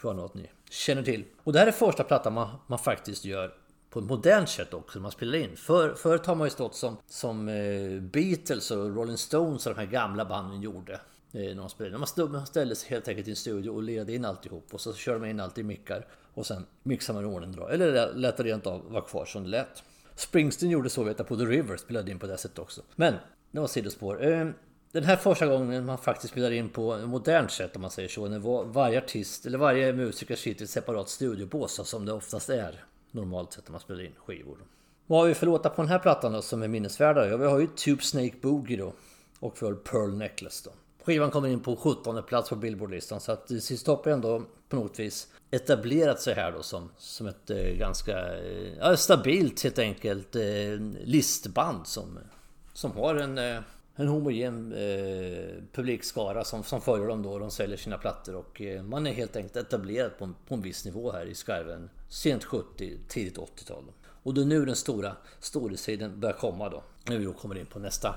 tror 0.00 0.12
jag 0.12 0.16
något 0.16 0.34
ni 0.34 0.50
känner 0.70 1.02
till. 1.02 1.24
Och 1.44 1.52
det 1.52 1.58
här 1.58 1.66
är 1.66 1.72
första 1.72 2.04
plattan 2.04 2.32
man, 2.32 2.48
man 2.66 2.78
faktiskt 2.78 3.24
gör 3.24 3.54
på 3.90 3.98
ett 3.98 4.04
modernt 4.04 4.48
sätt 4.48 4.74
också, 4.74 5.00
man 5.00 5.10
spelar 5.10 5.38
in. 5.38 5.56
För, 5.56 5.94
förut 5.94 6.26
har 6.26 6.34
man 6.34 6.46
ju 6.46 6.50
stått 6.50 6.74
som, 6.74 6.96
som 7.06 7.48
eh, 7.48 8.00
Beatles 8.00 8.70
och 8.70 8.96
Rolling 8.96 9.18
Stones 9.18 9.66
och 9.66 9.74
de 9.74 9.80
här 9.80 9.86
gamla 9.86 10.24
banden 10.24 10.62
gjorde. 10.62 11.00
Eh, 11.32 11.40
när 11.40 11.54
de 11.54 11.68
spelade. 11.68 11.98
Man, 11.98 12.32
man 12.32 12.46
ställde 12.46 12.76
sig 12.76 12.90
helt 12.90 13.08
enkelt 13.08 13.28
i 13.28 13.30
en 13.30 13.36
studio 13.36 13.70
och 13.70 13.82
ledde 13.82 14.14
in 14.14 14.24
alltihop 14.24 14.74
och 14.74 14.80
så 14.80 14.94
körde 14.94 15.18
man 15.18 15.28
in 15.28 15.40
allt 15.40 15.58
i 15.58 15.62
mickar 15.62 16.06
och 16.34 16.46
sen 16.46 16.66
mixade 16.82 17.22
man 17.22 17.30
i 17.30 17.34
ordning 17.34 17.52
då. 17.52 17.68
Eller 17.68 18.14
lät 18.14 18.36
det 18.36 18.42
rent 18.42 18.66
av 18.66 18.92
vara 18.92 19.02
kvar 19.02 19.24
som 19.24 19.42
det 19.42 19.48
lät. 19.48 19.82
Springsteen 20.14 20.70
gjorde 20.70 20.90
så 20.90 21.02
vet 21.02 21.18
jag 21.18 21.28
på 21.28 21.36
The 21.36 21.44
River, 21.44 21.76
spelade 21.76 22.10
in 22.10 22.18
på 22.18 22.26
det 22.26 22.38
sättet 22.38 22.58
också. 22.58 22.82
Men 22.96 23.14
det 23.50 23.60
var 23.60 23.66
sidospår. 23.66 24.24
Eh, 24.24 24.48
den 24.92 25.04
här 25.04 25.16
första 25.16 25.46
gången 25.46 25.84
man 25.84 25.98
faktiskt 25.98 26.32
spelar 26.32 26.50
in 26.50 26.68
på 26.68 26.94
ett 26.94 27.08
modernt 27.08 27.50
sätt 27.50 27.76
om 27.76 27.82
man 27.82 27.90
säger 27.90 28.08
så. 28.08 28.28
När 28.28 28.38
varje 28.72 28.98
artist 28.98 29.46
eller 29.46 29.58
varje 29.58 29.92
musiker 29.92 30.36
sitter 30.36 30.62
i 30.62 30.64
ett 30.64 30.70
separat 30.70 31.08
studiobås 31.08 31.62
alltså, 31.62 31.84
som 31.96 32.06
det 32.06 32.12
oftast 32.12 32.50
är 32.50 32.84
normalt 33.10 33.52
sett 33.52 33.68
när 33.68 33.72
man 33.72 33.80
spelar 33.80 34.02
in 34.02 34.14
skivor. 34.16 34.58
Vad 35.06 35.20
har 35.20 35.26
vi 35.26 35.34
för 35.34 35.46
låtar 35.46 35.70
på 35.70 35.82
den 35.82 35.90
här 35.90 35.98
plattan 35.98 36.32
då 36.32 36.42
som 36.42 36.62
är 36.62 36.68
minnesvärda? 36.68 37.28
Ja, 37.28 37.36
vi 37.36 37.46
har 37.46 37.58
ju 37.58 37.66
Tube 37.66 38.02
Snake 38.02 38.34
Boogie 38.42 38.76
då. 38.76 38.92
Och 39.40 39.58
för 39.58 39.74
Pearl 39.74 40.16
Necklace 40.16 40.70
då. 40.70 40.70
Skivan 41.04 41.30
kommer 41.30 41.48
in 41.48 41.60
på 41.60 41.76
17 41.76 42.22
plats 42.22 42.48
på 42.48 42.56
Billboardlistan 42.56 43.20
så 43.20 43.32
att 43.32 43.48
ZZ 43.48 43.82
Top 43.82 44.06
är 44.06 44.10
ändå 44.10 44.42
på 44.68 44.76
något 44.76 44.98
vis 44.98 45.28
etablerat 45.50 46.20
sig 46.20 46.34
här 46.34 46.52
då 46.52 46.62
som, 46.62 46.90
som 46.98 47.26
ett 47.26 47.50
eh, 47.50 47.72
ganska 47.72 48.36
eh, 48.36 48.72
ja, 48.78 48.96
stabilt 48.96 49.62
helt 49.62 49.78
enkelt 49.78 50.36
eh, 50.36 50.42
listband 51.04 51.86
som, 51.86 52.18
som 52.72 52.92
har 52.92 53.14
en 53.14 53.38
eh, 53.38 53.60
en 54.00 54.08
homogen 54.08 54.72
eh, 54.72 55.62
publikskara 55.72 56.44
som, 56.44 56.64
som 56.64 56.80
följer 56.80 57.06
dem 57.06 57.22
då. 57.22 57.38
De 57.38 57.50
säljer 57.50 57.76
sina 57.76 57.98
plattor 57.98 58.34
och 58.34 58.60
eh, 58.60 58.82
man 58.82 59.06
är 59.06 59.12
helt 59.12 59.36
enkelt 59.36 59.56
etablerad 59.56 60.18
på 60.18 60.24
en, 60.24 60.34
på 60.48 60.54
en 60.54 60.62
viss 60.62 60.84
nivå 60.84 61.12
här 61.12 61.26
i 61.26 61.34
skarven. 61.34 61.90
Sent 62.08 62.44
70, 62.44 62.98
tidigt 63.08 63.38
80-tal. 63.38 63.84
Och 64.22 64.34
det 64.34 64.40
är 64.40 64.44
nu 64.44 64.64
den 64.64 64.76
stora 64.76 65.16
storhetstiden 65.40 66.20
börjar 66.20 66.36
komma 66.36 66.68
då. 66.68 66.82
När 67.04 67.18
vi 67.18 67.24
då 67.24 67.32
kommer 67.32 67.58
in 67.58 67.66
på 67.66 67.78
nästa, 67.78 68.14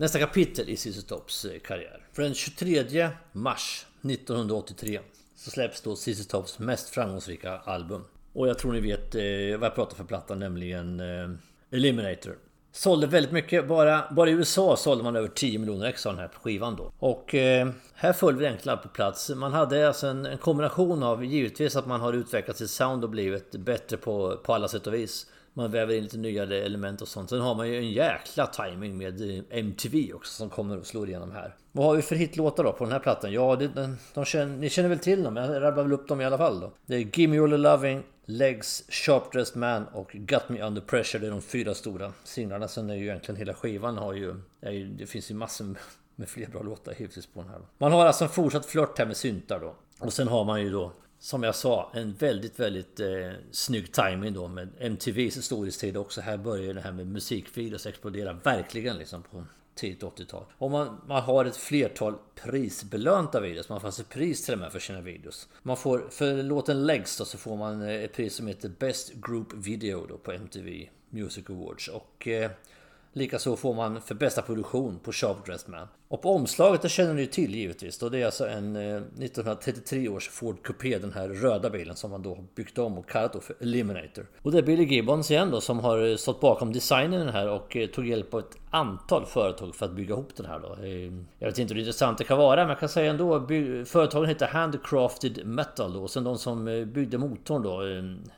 nästa 0.00 0.18
kapitel 0.18 0.68
i 0.68 0.76
ZZ 0.76 1.04
Tops 1.04 1.44
eh, 1.44 1.58
karriär. 1.58 2.06
För 2.12 2.22
den 2.22 2.34
23 2.34 3.08
mars 3.32 3.86
1983 4.02 5.00
så 5.36 5.50
släpps 5.50 5.80
då 5.80 5.96
ZZ 5.96 6.26
Tops 6.26 6.58
mest 6.58 6.88
framgångsrika 6.88 7.58
album. 7.58 8.04
Och 8.32 8.48
jag 8.48 8.58
tror 8.58 8.72
ni 8.72 8.80
vet 8.80 9.14
eh, 9.14 9.58
vad 9.58 9.66
jag 9.66 9.74
pratar 9.74 9.96
för 9.96 10.04
platta, 10.04 10.34
nämligen 10.34 11.00
eh, 11.00 11.30
Eliminator. 11.70 12.38
Sålde 12.72 13.06
väldigt 13.06 13.32
mycket. 13.32 13.68
Bara, 13.68 14.04
bara 14.10 14.30
i 14.30 14.32
USA 14.32 14.76
sålde 14.76 15.04
man 15.04 15.16
över 15.16 15.28
10 15.28 15.58
miljoner 15.58 15.86
ex 15.86 16.06
av 16.06 16.12
den 16.12 16.20
här 16.20 16.30
skivan 16.42 16.76
då. 16.76 16.92
Och 16.98 17.34
eh, 17.34 17.68
här 17.94 18.12
föll 18.12 18.36
vi 18.36 18.44
egentligen 18.44 18.78
på 18.78 18.88
plats. 18.88 19.30
Man 19.30 19.52
hade 19.52 19.88
alltså 19.88 20.06
en, 20.06 20.26
en, 20.26 20.38
kombination 20.38 21.02
av 21.02 21.24
givetvis 21.24 21.76
att 21.76 21.86
man 21.86 22.00
har 22.00 22.12
utvecklat 22.12 22.56
sitt 22.56 22.70
sound 22.70 23.04
och 23.04 23.10
blivit 23.10 23.50
bättre 23.50 23.96
på, 23.96 24.36
på 24.44 24.54
alla 24.54 24.68
sätt 24.68 24.86
och 24.86 24.94
vis. 24.94 25.26
Man 25.52 25.70
väver 25.70 25.94
in 25.94 26.02
lite 26.02 26.18
nya 26.18 26.42
element 26.42 27.02
och 27.02 27.08
sånt. 27.08 27.30
Sen 27.30 27.40
har 27.40 27.54
man 27.54 27.68
ju 27.68 27.76
en 27.76 27.90
jäkla 27.90 28.46
timing 28.46 28.98
med 28.98 29.30
eh, 29.30 29.44
MTV 29.50 30.12
också 30.12 30.32
som 30.32 30.50
kommer 30.50 30.78
och 30.78 30.86
slår 30.86 31.08
igenom 31.08 31.32
här. 31.32 31.54
Vad 31.72 31.86
har 31.86 31.96
vi 31.96 32.02
för 32.02 32.16
hitlåtar 32.16 32.64
då 32.64 32.72
på 32.72 32.84
den 32.84 32.92
här 32.92 33.00
plattan? 33.00 33.32
Ja, 33.32 33.56
det, 33.56 33.68
de, 33.68 33.96
de 34.14 34.24
känner, 34.24 34.56
ni 34.56 34.70
känner 34.70 34.88
väl 34.88 34.98
till 34.98 35.22
dem? 35.22 35.36
Jag 35.36 35.62
rabblar 35.62 35.82
väl 35.82 35.92
upp 35.92 36.08
dem 36.08 36.20
i 36.20 36.24
alla 36.24 36.38
fall 36.38 36.60
då. 36.60 36.72
Det 36.86 36.96
är 36.96 37.18
Gimme 37.18 37.38
All 37.38 37.50
The 37.50 37.56
Loving, 37.56 38.02
Legs, 38.24 38.84
Sharp 38.88 39.32
Dressed 39.32 39.56
Man 39.56 39.86
och 39.86 40.10
Got 40.12 40.48
Me 40.48 40.62
Under 40.62 40.80
Pressure. 40.80 41.20
Det 41.20 41.26
är 41.26 41.30
de 41.30 41.42
fyra 41.42 41.74
stora 41.74 42.12
singlarna. 42.24 42.68
Sen 42.68 42.90
är 42.90 42.94
ju 42.94 43.04
egentligen 43.04 43.38
hela 43.38 43.54
skivan 43.54 43.98
har 43.98 44.12
ju... 44.12 44.34
ju 44.62 44.88
det 44.88 45.06
finns 45.06 45.30
ju 45.30 45.34
massor 45.34 45.76
med 46.16 46.28
fler 46.28 46.46
bra 46.46 46.62
låtar 46.62 46.94
givetvis 46.98 47.26
på 47.26 47.40
den 47.40 47.50
här. 47.50 47.60
Man 47.78 47.92
har 47.92 48.06
alltså 48.06 48.24
en 48.24 48.30
fortsatt 48.30 48.66
flört 48.66 48.98
här 48.98 49.06
med 49.06 49.16
syntar 49.16 49.60
då. 49.60 49.74
Och 49.98 50.12
sen 50.12 50.28
har 50.28 50.44
man 50.44 50.62
ju 50.62 50.70
då 50.70 50.92
som 51.22 51.42
jag 51.42 51.54
sa, 51.54 51.90
en 51.94 52.12
väldigt, 52.12 52.60
väldigt 52.60 53.00
eh, 53.00 53.32
snygg 53.50 53.92
timing 53.92 54.32
då 54.32 54.48
med 54.48 54.68
MTVs 54.78 55.44
storhetstid 55.44 55.96
också. 55.96 56.20
Här 56.20 56.36
börjar 56.36 56.74
det 56.74 56.80
här 56.80 56.92
med 56.92 57.06
musikvideos 57.06 57.86
explodera 57.86 58.32
verkligen 58.32 58.98
liksom 58.98 59.22
på 59.22 59.44
tidigt 59.74 60.02
80-tal. 60.02 60.44
Och 60.58 60.70
man, 60.70 61.00
man 61.06 61.22
har 61.22 61.44
ett 61.44 61.56
flertal 61.56 62.14
prisbelönta 62.34 63.40
videos. 63.40 63.68
Man 63.68 63.80
får 63.80 63.88
alltså 63.88 64.04
pris 64.04 64.44
till 64.44 64.54
och 64.54 64.60
med 64.60 64.72
för 64.72 64.78
sina 64.78 65.00
videos. 65.00 65.48
Man 65.62 65.76
får, 65.76 66.08
för 66.10 66.42
låten 66.42 66.86
Legs 66.86 67.18
då, 67.18 67.24
så 67.24 67.38
får 67.38 67.56
man 67.56 67.82
eh, 67.82 68.04
ett 68.04 68.12
pris 68.12 68.34
som 68.34 68.46
heter 68.46 68.70
Best 68.78 69.12
Group 69.14 69.52
Video 69.54 70.06
då 70.06 70.18
på 70.18 70.32
MTV 70.32 70.88
Music 71.10 71.50
Awards. 71.50 71.88
Och 71.88 72.28
eh, 72.28 72.50
Likaså 73.12 73.56
får 73.56 73.74
man 73.74 74.00
för 74.00 74.14
bästa 74.14 74.42
produktion 74.42 74.98
på 74.98 75.12
Sharp 75.12 75.46
Dressed 75.46 75.70
Man. 75.70 75.88
Och 76.08 76.22
på 76.22 76.34
omslaget, 76.34 76.82
det 76.82 76.88
känner 76.88 77.14
ni 77.14 77.20
ju 77.20 77.26
till 77.26 77.54
givetvis. 77.54 77.98
Då 77.98 78.08
det 78.08 78.18
är 78.18 78.26
alltså 78.26 78.48
en 78.48 78.76
eh, 78.76 78.96
1933 78.96 80.08
års 80.08 80.28
Ford 80.28 80.62
Coupé, 80.62 80.98
den 80.98 81.12
här 81.12 81.28
röda 81.28 81.70
bilen 81.70 81.96
som 81.96 82.10
man 82.10 82.22
då 82.22 82.34
har 82.34 82.44
byggt 82.54 82.78
om 82.78 82.98
och 82.98 83.08
kallat 83.08 83.32
då 83.32 83.40
för 83.40 83.56
Eliminator. 83.60 84.26
Och 84.42 84.52
det 84.52 84.58
är 84.58 84.62
Billy 84.62 84.84
Gibbons 84.84 85.30
igen 85.30 85.50
då 85.50 85.60
som 85.60 85.80
har 85.80 86.10
eh, 86.10 86.16
stått 86.16 86.40
bakom 86.40 86.72
designen 86.72 87.20
den 87.20 87.34
här 87.34 87.48
och 87.48 87.76
eh, 87.76 87.86
tog 87.86 88.06
hjälp 88.06 88.34
av 88.34 88.40
ett 88.40 88.56
antal 88.70 89.26
företag 89.26 89.74
för 89.74 89.86
att 89.86 89.92
bygga 89.92 90.14
ihop 90.14 90.36
den 90.36 90.46
här 90.46 90.58
då. 90.58 90.76
Jag 91.38 91.48
vet 91.48 91.58
inte 91.58 91.74
hur 91.74 91.80
intressant 91.80 92.18
det 92.18 92.24
kan 92.24 92.38
vara 92.38 92.60
men 92.60 92.68
jag 92.68 92.78
kan 92.78 92.88
säga 92.88 93.10
ändå 93.10 93.46
Företagen 93.86 94.28
heter 94.28 94.46
Handcrafted 94.46 95.46
Metal 95.46 95.92
då 95.92 96.02
och 96.02 96.10
sen 96.10 96.24
de 96.24 96.38
som 96.38 96.64
byggde 96.94 97.18
motorn 97.18 97.62
då 97.62 97.82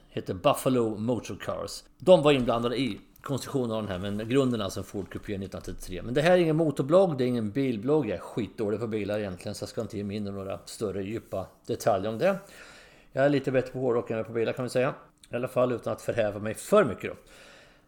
heter 0.09 0.35
Buffalo 0.35 0.99
Motor 0.99 1.37
Cars. 1.41 1.85
De 1.99 2.23
var 2.23 2.33
inblandade 2.33 2.77
i 2.77 3.01
konstruktionen 3.23 3.71
av 3.71 3.83
den 3.83 3.93
här 3.93 3.99
men 3.99 4.29
grunden 4.29 4.61
är 4.61 4.65
alltså 4.65 4.81
en 4.81 4.85
Ford 4.85 5.13
Coupé 5.13 5.33
1933. 5.33 6.03
Men 6.03 6.15
det 6.15 6.23
här 6.23 6.31
är 6.31 6.37
ingen 6.37 6.57
motorblogg, 6.57 7.19
det 7.19 7.25
är 7.25 7.29
ingen 7.29 7.51
bilblogg. 7.51 8.07
Jag 8.07 8.17
är 8.17 8.21
skitdålig 8.21 8.81
på 8.81 8.87
bilar 8.87 9.19
egentligen 9.19 9.55
så 9.55 9.63
jag 9.63 9.69
ska 9.69 9.81
inte 9.81 9.97
ge 9.97 10.05
mig 10.05 10.17
in 10.17 10.27
i 10.27 10.31
några 10.31 10.59
större 10.65 11.03
djupa 11.03 11.47
detaljer 11.67 12.11
om 12.11 12.19
det. 12.19 12.39
Jag 13.13 13.25
är 13.25 13.29
lite 13.29 13.53
bättre 13.53 13.73
på 13.73 13.79
hårdrock 13.79 14.11
än 14.11 14.25
på 14.25 14.33
bilar 14.33 14.53
kan 14.53 14.65
vi 14.65 14.69
säga. 14.69 14.95
I 15.31 15.37
alla 15.37 15.49
fall 15.49 15.73
utan 15.73 15.93
att 15.93 16.03
förhäva 16.03 16.39
mig 16.39 16.55
för 16.55 16.85
mycket 16.85 17.11
då. 17.11 17.17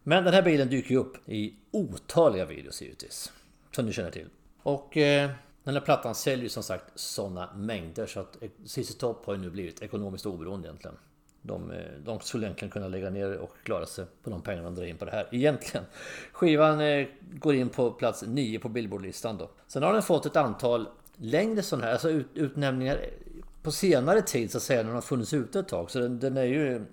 Men 0.03 0.23
den 0.23 0.33
här 0.33 0.41
bilen 0.41 0.69
dyker 0.69 0.91
ju 0.91 0.97
upp 0.97 1.29
i 1.29 1.53
otaliga 1.71 2.45
videos 2.45 2.81
givetvis. 2.81 3.31
Som 3.71 3.85
ni 3.85 3.93
känner 3.93 4.11
till. 4.11 4.27
Och 4.63 4.97
eh, 4.97 5.29
den 5.63 5.73
här 5.73 5.81
plattan 5.81 6.15
säljer 6.15 6.43
ju 6.43 6.49
som 6.49 6.63
sagt 6.63 6.83
sådana 6.95 7.53
mängder 7.55 8.05
så 8.05 8.19
att 8.19 8.43
eh, 8.43 8.49
ZZ 8.65 8.97
Top 8.97 9.25
har 9.25 9.33
ju 9.33 9.39
nu 9.39 9.49
blivit 9.49 9.81
ekonomiskt 9.81 10.25
oberoende 10.25 10.67
egentligen. 10.67 10.97
De, 11.45 11.71
eh, 11.71 11.77
de 12.05 12.19
skulle 12.19 12.45
egentligen 12.45 12.71
kunna 12.71 12.87
lägga 12.87 13.09
ner 13.09 13.37
och 13.37 13.51
klara 13.63 13.85
sig 13.85 14.05
på 14.23 14.29
de 14.29 14.41
pengarna 14.41 14.63
de 14.63 14.75
drar 14.75 14.85
in 14.85 14.97
på 14.97 15.05
det 15.05 15.11
här. 15.11 15.27
Egentligen. 15.31 15.85
Skivan 16.31 16.79
eh, 16.79 17.07
går 17.33 17.55
in 17.55 17.69
på 17.69 17.91
plats 17.91 18.23
9 18.27 18.59
på 18.59 18.69
Billboardlistan 18.69 19.37
då. 19.37 19.49
Sen 19.67 19.83
har 19.83 19.93
den 19.93 20.01
fått 20.01 20.25
ett 20.25 20.35
antal 20.35 20.87
längre 21.17 21.61
sådana 21.61 21.85
här, 21.85 21.91
alltså 21.91 22.09
ut, 22.09 22.27
utnämningar 22.33 22.95
eh, 22.95 23.43
på 23.61 23.71
senare 23.71 24.21
tid 24.21 24.51
så 24.51 24.57
att 24.57 24.63
säga 24.63 24.79
när 24.79 24.85
den 24.85 24.95
har 24.95 25.01
funnits 25.01 25.33
ute 25.33 25.59
ett 25.59 25.67
tag. 25.67 25.91
Så 25.91 25.99
den, 25.99 26.19
den 26.19 26.37
är 26.37 26.43
ju 26.43 26.85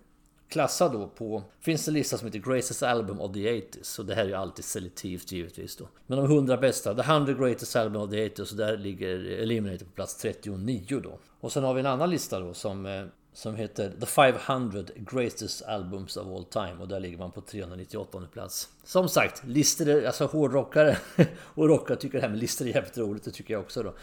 klassad 0.48 0.92
då 0.92 1.08
på... 1.08 1.42
Finns 1.60 1.88
en 1.88 1.94
lista 1.94 2.18
som 2.18 2.26
heter 2.26 2.38
Greatest 2.38 2.82
Album 2.82 3.20
of 3.20 3.32
the 3.32 3.40
80s. 3.40 4.00
Och 4.00 4.06
det 4.06 4.14
här 4.14 4.22
är 4.22 4.28
ju 4.28 4.34
alltid 4.34 4.64
selektivt 4.64 5.32
givetvis 5.32 5.76
då. 5.76 5.88
Men 6.06 6.18
de 6.18 6.24
100 6.24 6.56
bästa, 6.56 6.94
The 6.94 7.00
100 7.00 7.32
Greatest 7.32 7.76
Album 7.76 8.02
of 8.02 8.10
the 8.10 8.28
80s. 8.28 8.50
Och 8.50 8.56
där 8.56 8.76
ligger 8.76 9.08
Eliminator 9.42 9.84
på 9.84 9.92
plats 9.92 10.16
39 10.16 11.00
då. 11.02 11.18
Och 11.40 11.52
sen 11.52 11.64
har 11.64 11.74
vi 11.74 11.80
en 11.80 11.86
annan 11.86 12.10
lista 12.10 12.40
då 12.40 12.54
som 12.54 12.86
som 13.32 13.56
heter 13.56 13.92
The 14.00 14.06
500 14.06 14.84
Greatest 14.96 15.62
Albums 15.62 16.16
of 16.16 16.26
All 16.26 16.44
Time 16.44 16.76
och 16.80 16.88
där 16.88 17.00
ligger 17.00 17.18
man 17.18 17.30
på 17.30 17.40
398 17.40 18.22
plats. 18.32 18.68
Som 18.84 19.08
sagt, 19.08 19.42
listor, 19.46 20.04
alltså 20.04 20.26
hårdrockare 20.26 20.98
och 21.38 21.68
rockare 21.68 21.96
tycker 21.96 22.18
det 22.18 22.22
här 22.22 22.28
med 22.28 22.38
listor 22.38 22.66
är 22.66 22.70
jävligt 22.70 22.98
roligt, 22.98 23.24
det 23.24 23.30
tycker 23.30 23.54
jag 23.54 23.60
också 23.60 23.82
då. 23.82 23.94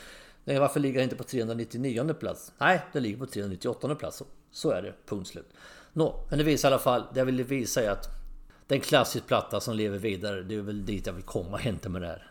Nej, 0.44 0.60
varför 0.60 0.80
ligger 0.80 0.98
det 0.98 1.04
inte 1.04 1.16
på 1.16 1.24
399 1.24 2.14
plats? 2.14 2.52
Nej, 2.58 2.82
det 2.94 3.00
ligger 3.00 3.18
på 3.18 3.26
398 3.26 3.96
plats. 3.96 4.24
Så 4.52 4.72
är 4.72 4.82
det, 4.82 4.94
punkt 5.06 5.28
slut. 5.28 5.54
Nå, 5.94 6.26
men 6.30 6.38
det 6.38 6.44
visar 6.44 6.70
i 6.70 6.74
alla 6.74 6.82
fall, 6.82 7.04
det 7.14 7.20
jag 7.20 7.26
ville 7.26 7.44
visa 7.44 7.84
är 7.84 7.90
att 7.90 8.10
det 8.68 8.76
är 8.76 8.78
en 8.78 8.82
klassisk 8.84 9.28
platta 9.28 9.60
som 9.60 9.76
lever 9.76 9.98
vidare. 9.98 10.42
Det 10.42 10.56
är 10.56 10.62
väl 10.62 10.86
dit 10.86 11.08
jag 11.08 11.14
vill 11.14 11.24
komma, 11.24 11.62
inte 11.62 11.90
med 11.90 12.02
det 12.02 12.08
här 12.08 12.28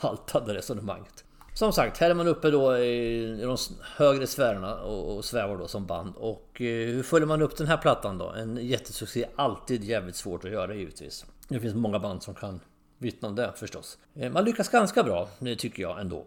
haltande 0.00 0.54
resonemanget. 0.54 1.24
Som 1.56 1.72
sagt, 1.72 1.98
här 1.98 2.10
är 2.10 2.14
man 2.14 2.28
uppe 2.28 2.50
då 2.50 2.78
i 2.78 3.40
de 3.40 3.56
högre 3.96 4.26
sfärerna 4.26 4.74
och 4.82 5.24
svävar 5.24 5.56
då 5.56 5.68
som 5.68 5.86
band. 5.86 6.16
Och 6.16 6.60
eh, 6.60 6.86
hur 6.86 7.02
följer 7.02 7.26
man 7.26 7.42
upp 7.42 7.56
den 7.56 7.66
här 7.66 7.76
plattan 7.76 8.18
då? 8.18 8.30
En 8.30 8.56
jättesuccé 8.56 9.22
är 9.22 9.30
alltid 9.36 9.84
jävligt 9.84 10.16
svårt 10.16 10.44
att 10.44 10.50
göra 10.50 10.74
givetvis. 10.74 11.26
Det 11.48 11.60
finns 11.60 11.74
många 11.74 11.98
band 11.98 12.22
som 12.22 12.34
kan 12.34 12.60
vittna 12.98 13.28
om 13.28 13.34
det 13.34 13.52
förstås. 13.56 13.98
Eh, 14.14 14.32
man 14.32 14.44
lyckas 14.44 14.68
ganska 14.68 15.02
bra, 15.02 15.28
det 15.38 15.56
tycker 15.56 15.82
jag 15.82 16.00
ändå. 16.00 16.26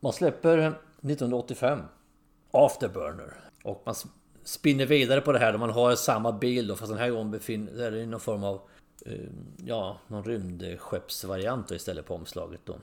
Man 0.00 0.12
släpper 0.12 0.58
1985 0.58 1.82
Afterburner. 2.50 3.34
Och 3.64 3.82
man 3.86 3.94
spinner 4.44 4.86
vidare 4.86 5.20
på 5.20 5.32
det 5.32 5.38
här 5.38 5.52
då 5.52 5.58
man 5.58 5.70
har 5.70 5.94
samma 5.94 6.32
bil 6.32 6.66
då 6.66 6.76
fast 6.76 6.90
den 6.90 6.98
här 6.98 7.10
gången 7.10 7.30
befinner 7.30 7.90
sig 7.90 8.00
i 8.00 8.06
någon 8.06 8.20
form 8.20 8.44
av 8.44 8.60
eh, 9.06 9.28
Ja, 9.64 9.98
någon 10.06 10.24
rymdskeppsvariant 10.24 11.70
istället 11.70 12.06
på 12.06 12.14
omslaget 12.14 12.60
då. 12.64 12.76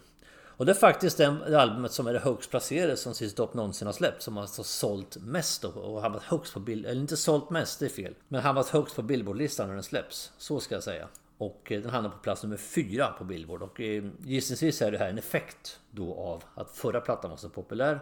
Och 0.57 0.65
det 0.65 0.71
är 0.71 0.73
faktiskt 0.73 1.17
det 1.17 1.59
albumet 1.61 1.91
som 1.91 2.07
är 2.07 2.13
det 2.13 2.19
högst 2.19 2.49
placerade 2.49 2.97
som 2.97 3.13
Cissi 3.13 3.35
Top 3.35 3.53
någonsin 3.53 3.85
har 3.85 3.93
släppt. 3.93 4.21
Som 4.21 4.35
har 4.35 4.43
alltså 4.43 4.63
sålt 4.63 5.17
mest 5.17 5.61
då, 5.61 5.69
och 5.69 6.01
hamnat 6.01 6.23
högst 6.23 6.53
på 6.53 6.59
bild... 6.59 6.85
Eller 6.85 7.01
inte 7.01 7.17
sålt 7.17 7.49
mest, 7.49 7.79
det 7.79 7.85
är 7.85 7.89
fel. 7.89 8.13
Men 8.27 8.41
hamnat 8.41 8.69
högst 8.69 8.95
på 8.95 9.01
Billboardlistan 9.01 9.67
när 9.67 9.73
den 9.73 9.83
släpps. 9.83 10.31
Så 10.37 10.59
ska 10.59 10.75
jag 10.75 10.83
säga. 10.83 11.07
Och 11.37 11.71
eh, 11.71 11.81
den 11.81 11.89
hamnar 11.89 12.09
på 12.09 12.17
plats 12.17 12.43
nummer 12.43 12.57
fyra 12.57 13.07
på 13.07 13.23
Billboard. 13.23 13.61
Och 13.61 13.81
eh, 13.81 14.03
gissningsvis 14.25 14.81
är 14.81 14.91
det 14.91 14.97
här 14.97 15.09
en 15.09 15.17
effekt 15.17 15.79
då 15.91 16.15
av 16.15 16.43
att 16.55 16.71
förra 16.71 17.01
plattan 17.01 17.29
var 17.29 17.37
så 17.37 17.49
populär. 17.49 17.99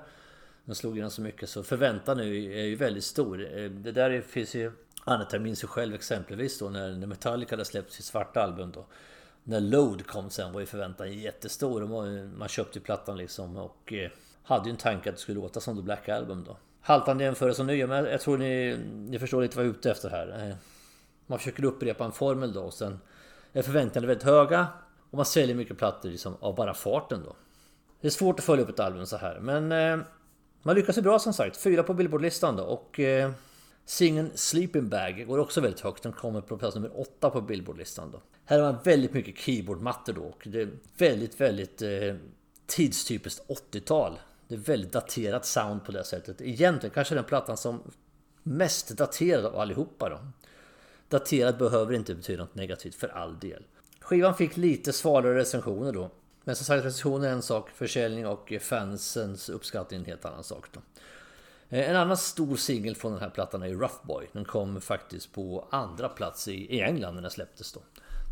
Den 0.65 0.75
slog 0.75 0.93
igenom 0.93 1.11
så 1.11 1.21
mycket 1.21 1.49
så 1.49 1.63
förväntan 1.63 2.17
nu 2.17 2.53
är 2.59 2.65
ju 2.65 2.75
väldigt 2.75 3.03
stor. 3.03 3.59
Eh, 3.59 3.69
det 3.69 3.91
där 3.91 4.21
finns 4.21 4.55
ju 4.55 4.71
annat. 5.03 5.33
Jag 5.33 5.41
minns 5.41 5.63
ju 5.63 5.67
själv 5.67 5.95
exempelvis 5.95 6.59
då 6.59 6.69
när 6.69 7.07
Metallica 7.07 7.55
hade 7.55 7.65
släppt 7.65 7.91
sitt 7.91 8.05
svarta 8.05 8.43
album 8.43 8.71
då 8.71 8.85
när 9.47 9.59
Load 9.59 10.07
kom 10.07 10.29
sen 10.29 10.53
var 10.53 10.59
ju 10.59 10.65
förväntan 10.65 11.13
jättestor. 11.13 11.85
Man 12.37 12.47
köpte 12.47 12.79
ju 12.79 12.85
plattan 12.85 13.17
liksom 13.17 13.57
och 13.57 13.93
eh, 13.93 14.11
hade 14.43 14.65
ju 14.65 14.71
en 14.71 14.77
tanke 14.77 15.09
att 15.09 15.15
det 15.15 15.21
skulle 15.21 15.41
låta 15.41 15.59
som 15.59 15.77
The 15.77 15.81
Black 15.81 16.09
Album 16.09 16.43
då. 16.47 16.57
Haltande 16.81 17.23
jämförelse 17.23 17.63
nu, 17.63 17.87
men 17.87 18.05
jag 18.05 18.21
tror 18.21 18.37
ni, 18.37 18.77
ni 18.93 19.19
förstår 19.19 19.41
lite 19.41 19.57
vad 19.57 19.65
jag 19.65 19.73
är 19.73 19.77
ute 19.77 19.91
efter 19.91 20.09
här. 20.09 20.49
Eh, 20.49 20.55
man 21.27 21.39
försöker 21.39 21.65
upprepa 21.65 22.05
en 22.05 22.11
formel 22.11 22.53
då 22.53 22.61
och 22.61 22.73
sen 22.73 22.99
är 23.53 23.61
förväntningarna 23.61 24.07
väldigt 24.07 24.25
höga 24.25 24.67
och 25.09 25.17
man 25.17 25.25
säljer 25.25 25.55
mycket 25.55 25.77
plattor 25.77 26.09
liksom 26.09 26.37
av 26.39 26.55
bara 26.55 26.73
farten 26.73 27.21
då. 27.25 27.35
Det 28.01 28.07
är 28.07 28.11
svårt 28.11 28.39
att 28.39 28.45
följa 28.45 28.63
upp 28.63 28.69
ett 28.69 28.79
album 28.79 29.05
så 29.05 29.17
här 29.17 29.39
men 29.39 29.71
eh, 29.71 30.05
man 30.61 30.75
lyckas 30.75 30.97
ju 30.97 31.01
bra 31.01 31.19
som 31.19 31.33
sagt. 31.33 31.57
Fyra 31.57 31.83
på 31.83 31.93
Billboardlistan 31.93 32.55
då 32.55 32.63
och 32.63 32.99
Singeln 33.85 34.31
Sleeping 34.35 34.89
Bag 34.89 35.27
går 35.27 35.37
också 35.37 35.61
väldigt 35.61 35.79
högt. 35.79 36.03
Den 36.03 36.13
kommer 36.13 36.41
på 36.41 36.57
plats 36.57 36.75
nummer 36.75 36.99
8 36.99 37.29
på 37.29 37.41
Billboardlistan 37.41 38.11
då. 38.11 38.21
Här 38.45 38.59
har 38.59 38.73
man 38.73 38.81
väldigt 38.83 39.13
mycket 39.13 39.37
keyboardmattor 39.37 40.13
då 40.13 40.21
och 40.21 40.43
det 40.45 40.61
är 40.61 40.69
väldigt, 40.97 41.41
väldigt 41.41 41.81
eh, 41.81 42.15
tidstypiskt 42.65 43.47
80-tal. 43.47 44.19
Det 44.47 44.55
är 44.55 44.59
väldigt 44.59 44.91
daterat 44.91 45.45
sound 45.45 45.85
på 45.85 45.91
det 45.91 46.03
sättet. 46.03 46.41
Egentligen 46.41 46.93
kanske 46.93 47.15
den 47.15 47.23
plattan 47.23 47.57
som 47.57 47.91
mest 48.43 48.89
daterad 48.89 49.45
av 49.45 49.55
allihopa 49.55 50.09
då. 50.09 50.19
Daterad 51.09 51.57
behöver 51.57 51.93
inte 51.93 52.15
betyda 52.15 52.43
något 52.43 52.55
negativt 52.55 52.95
för 52.95 53.07
all 53.07 53.39
del. 53.39 53.63
Skivan 53.99 54.35
fick 54.35 54.57
lite 54.57 54.93
svalare 54.93 55.35
recensioner 55.35 55.91
då. 55.91 56.11
Men 56.43 56.55
som 56.55 56.65
sagt 56.65 56.85
recensioner 56.85 57.27
är 57.27 57.31
en 57.31 57.41
sak, 57.41 57.69
försäljning 57.69 58.27
och 58.27 58.53
fansens 58.61 59.49
uppskattning 59.49 59.99
en 59.99 60.05
helt 60.05 60.25
annan 60.25 60.43
sak 60.43 60.67
då. 60.71 60.81
Eh, 61.69 61.89
en 61.89 61.95
annan 61.95 62.17
stor 62.17 62.55
singel 62.55 62.95
från 62.95 63.11
den 63.11 63.21
här 63.21 63.29
plattan 63.29 63.63
är 63.63 63.69
Rough 63.69 63.95
Boy. 64.03 64.27
Den 64.31 64.45
kom 64.45 64.81
faktiskt 64.81 65.33
på 65.33 65.67
andra 65.69 66.09
plats 66.09 66.47
i 66.47 66.81
England 66.81 67.15
när 67.15 67.21
den 67.21 67.31
släpptes 67.31 67.73
då. 67.73 67.79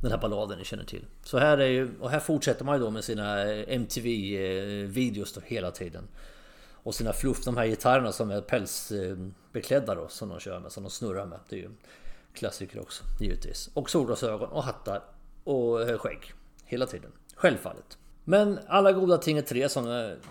Den 0.01 0.11
här 0.11 0.17
balladen 0.17 0.57
ni 0.57 0.65
känner 0.65 0.83
till. 0.83 1.05
Så 1.23 1.37
här 1.37 1.57
är 1.57 1.67
ju, 1.67 1.99
och 1.99 2.09
här 2.09 2.19
fortsätter 2.19 2.65
man 2.65 2.77
ju 2.77 2.83
då 2.83 2.89
med 2.89 3.03
sina 3.03 3.51
eh, 3.51 3.65
MTV-videos 3.67 5.37
eh, 5.37 5.41
då 5.41 5.47
hela 5.47 5.71
tiden. 5.71 6.07
Och 6.83 6.95
sina 6.95 7.13
fluff, 7.13 7.45
de 7.45 7.57
här 7.57 7.65
gitarrerna 7.65 8.11
som 8.11 8.31
är 8.31 8.41
pälsbeklädda 8.41 9.95
då 9.95 10.07
som 10.07 10.29
de 10.29 10.39
kör 10.39 10.59
med, 10.59 10.71
som 10.71 10.83
de 10.83 10.89
snurrar 10.89 11.25
med. 11.25 11.39
Det 11.49 11.55
är 11.55 11.59
ju 11.59 11.69
klassiker 12.33 12.81
också 12.81 13.03
givetvis. 13.19 13.69
Och 13.73 13.89
solglasögon 13.89 14.49
och 14.49 14.63
hattar 14.63 15.03
och 15.43 16.01
skägg. 16.01 16.33
Hela 16.65 16.85
tiden. 16.85 17.11
Självfallet. 17.35 17.97
Men 18.23 18.59
alla 18.67 18.91
goda 18.91 19.17
ting 19.17 19.37
är 19.37 19.41
tre 19.41 19.69
som 19.69 19.85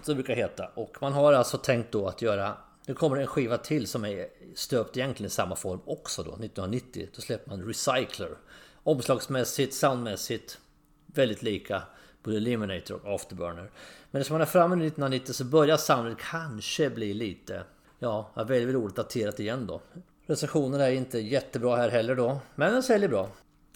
det 0.05 0.15
brukar 0.15 0.35
heta. 0.35 0.71
Och 0.75 0.97
man 1.01 1.13
har 1.13 1.33
alltså 1.33 1.59
tänkt 1.59 1.93
då 1.93 2.09
att 2.09 2.23
göra 2.23 2.57
nu 2.87 2.95
kommer 2.95 3.17
en 3.17 3.27
skiva 3.27 3.59
till 3.59 3.87
som 3.87 4.05
är 4.05 4.27
stöpt 4.55 4.97
egentligen 4.97 5.27
i 5.27 5.31
samma 5.31 5.57
form 5.57 5.81
också 5.85 6.23
då, 6.23 6.31
1990. 6.31 7.09
Då 7.15 7.23
släpper 7.23 7.51
man 7.51 7.63
Recycler. 7.63 8.37
Omslagsmässigt, 8.83 9.75
soundmässigt 9.75 10.59
väldigt 11.07 11.43
lika 11.43 11.83
både 12.23 12.37
Eliminator 12.37 13.07
och 13.07 13.15
Afterburner. 13.15 13.71
Men 14.11 14.21
eftersom 14.21 14.35
man 14.35 14.41
är 14.41 14.47
framme 14.47 14.75
1990 14.75 15.33
så 15.33 15.45
börjar 15.45 15.77
soundet 15.77 16.19
kanske 16.19 16.91
bli 16.91 17.15
lite, 17.15 17.63
ja, 17.99 18.31
väldigt 18.35 18.75
roligt 18.75 18.97
daterat 18.97 19.41
igen 19.41 19.67
då. 19.67 19.83
Recensionerna 20.27 20.87
är 20.87 20.93
inte 20.93 21.19
jättebra 21.19 21.77
här 21.77 21.89
heller 21.89 22.15
då, 22.15 22.41
men 22.55 22.73
den 22.73 22.83
säljer 22.83 23.09
bra. 23.09 23.29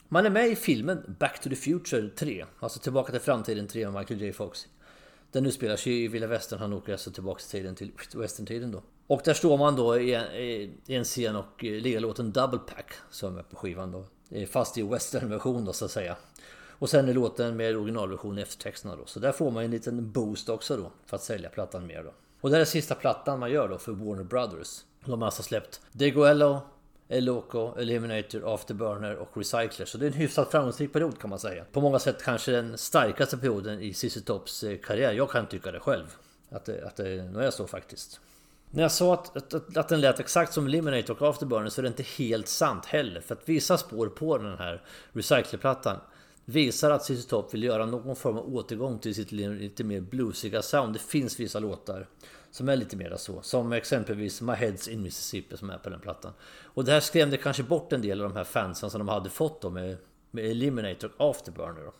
Man 0.09 0.27
är 0.27 0.31
med 0.31 0.49
i 0.49 0.57
filmen 0.57 1.16
Back 1.19 1.40
to 1.40 1.49
the 1.49 1.57
Future 1.57 2.09
3, 2.09 2.45
alltså 2.61 2.79
Tillbaka 2.79 3.12
till 3.12 3.21
framtiden 3.21 3.69
3 3.69 3.90
med 3.90 4.01
Michael 4.01 4.21
J 4.21 4.33
Fox. 4.33 4.66
Den 5.33 5.47
utspelar 5.47 5.77
sig 5.77 6.05
i 6.05 6.09
Vilda 6.09 6.27
Västern, 6.27 6.59
han 6.59 6.73
åker 6.73 6.93
alltså 6.93 7.11
tillbaka 7.11 7.41
till 7.41 7.51
tiden 7.51 7.75
till 7.75 7.93
Western-tiden 8.15 8.71
då. 8.71 8.83
Och 9.07 9.21
där 9.25 9.35
står 9.35 9.59
man 9.59 9.77
då 9.77 9.99
i 9.99 10.15
en, 10.15 10.25
i 10.87 10.95
en 10.95 11.05
scen 11.05 11.37
och 11.37 11.65
eh, 11.65 11.73
lirar 11.73 12.01
låten 12.01 12.33
Double 12.33 12.59
Pack 12.59 12.93
som 13.11 13.39
är 13.39 13.43
på 13.43 13.57
skivan 13.57 13.93
då. 13.93 14.05
Fast 14.47 14.79
i 14.79 14.83
westernversion 14.83 15.65
då 15.65 15.73
så 15.73 15.85
att 15.85 15.91
säga. 15.91 16.17
Och 16.79 16.91
sen 16.91 17.09
är 17.09 17.15
låten 17.15 17.57
med 17.57 17.77
originalversion 17.77 18.39
eftertexterna 18.39 18.97
då. 18.97 19.07
Så 19.07 19.21
där 19.21 19.33
får 19.33 19.51
man 19.51 19.65
en 19.65 19.71
liten 19.71 20.12
boost 20.12 20.49
också 20.49 20.77
då 20.77 20.93
för 21.07 21.17
att 21.17 21.23
sälja 21.23 21.49
plattan 21.49 21.87
mer 21.87 22.03
då. 22.03 22.12
Och 22.41 22.51
det 22.51 22.59
är 22.59 22.65
sista 22.65 22.95
plattan 22.95 23.39
man 23.39 23.51
gör 23.51 23.69
då 23.69 23.79
för 23.79 23.93
Warner 23.93 24.25
Brothers. 24.25 24.85
De 25.05 25.23
har 25.23 25.27
alltså 25.27 25.43
släppt 25.43 25.81
Degoello, 25.93 26.61
Eloco, 27.09 27.75
Eliminator, 27.79 28.55
Afterburner 28.55 29.16
och 29.16 29.37
Recycler. 29.37 29.87
Så 29.87 29.99
det 29.99 30.07
är 30.07 30.11
en 30.11 30.16
hyfsat 30.16 30.51
framgångsrik 30.51 30.92
period 30.92 31.19
kan 31.19 31.31
man 31.31 31.38
säga. 31.38 31.64
På 31.73 31.81
många 31.81 31.99
sätt 31.99 32.23
kanske 32.23 32.53
den 32.53 32.79
starkaste 32.79 33.38
perioden 33.38 33.81
i 33.81 33.95
CC 33.95 34.21
Tops 34.25 34.62
eh, 34.62 34.79
karriär. 34.79 35.12
Jag 35.12 35.31
kan 35.31 35.47
tycka 35.47 35.73
det 35.73 35.81
själv. 35.81 36.16
Att 36.51 36.64
det, 36.64 36.87
att 36.87 36.97
det 36.97 37.25
nog 37.25 37.42
är 37.42 37.51
så 37.51 37.66
faktiskt. 37.66 38.21
När 38.71 38.83
jag 38.83 38.92
sa 38.92 39.14
att, 39.14 39.55
att, 39.55 39.77
att 39.77 39.88
den 39.88 40.01
lät 40.01 40.21
exakt 40.21 40.53
som 40.53 40.66
Eliminator 40.66 41.23
och 41.23 41.29
Afterburner 41.29 41.69
så 41.69 41.81
är 41.81 41.83
det 41.83 41.88
inte 41.88 42.03
helt 42.03 42.49
sant 42.49 42.87
heller. 42.87 43.21
För 43.21 43.35
att 43.35 43.49
vissa 43.49 43.79
spår 43.79 44.07
på 44.07 44.38
den 44.38 44.59
här 44.59 44.83
Recycler-plattan 45.12 45.97
visar 46.45 46.90
att 46.90 47.05
ZZ 47.05 47.27
Top 47.27 47.55
vill 47.55 47.62
göra 47.62 47.87
någon 47.87 48.16
form 48.16 48.38
av 48.38 48.55
återgång 48.55 48.99
till 48.99 49.14
sitt 49.14 49.33
lite 49.33 49.85
mer 49.85 50.01
bluesiga 50.01 50.62
sound. 50.62 50.92
Det 50.92 50.99
finns 50.99 51.40
vissa 51.40 51.59
låtar 51.59 52.07
som 52.57 52.69
är 52.69 52.77
lite 52.77 52.97
mer 52.97 53.16
så. 53.16 53.42
Som 53.42 53.73
exempelvis 53.73 54.40
My 54.40 54.53
Heads 54.53 54.88
in 54.88 55.03
Mississippi 55.03 55.57
som 55.57 55.71
är 55.71 55.79
på 55.79 55.90
den 55.90 56.01
plattan. 56.01 56.33
Och 56.64 56.85
det 56.85 56.92
här 56.92 57.01
skrämde 57.01 57.37
kanske 57.37 57.62
bort 57.62 57.92
en 57.92 58.03
del 58.03 58.23
av 58.23 58.29
de 58.29 58.37
här 58.37 58.45
fansen 58.45 58.90
som 58.90 58.99
de 58.99 59.09
hade 59.09 59.31
fått 59.31 59.62
då 59.62 59.71
med, 59.71 59.97
med 60.31 60.45
Eliminator 60.45 61.12
och 61.16 61.31
Afterburner. 61.31 61.85
Då. 61.85 61.92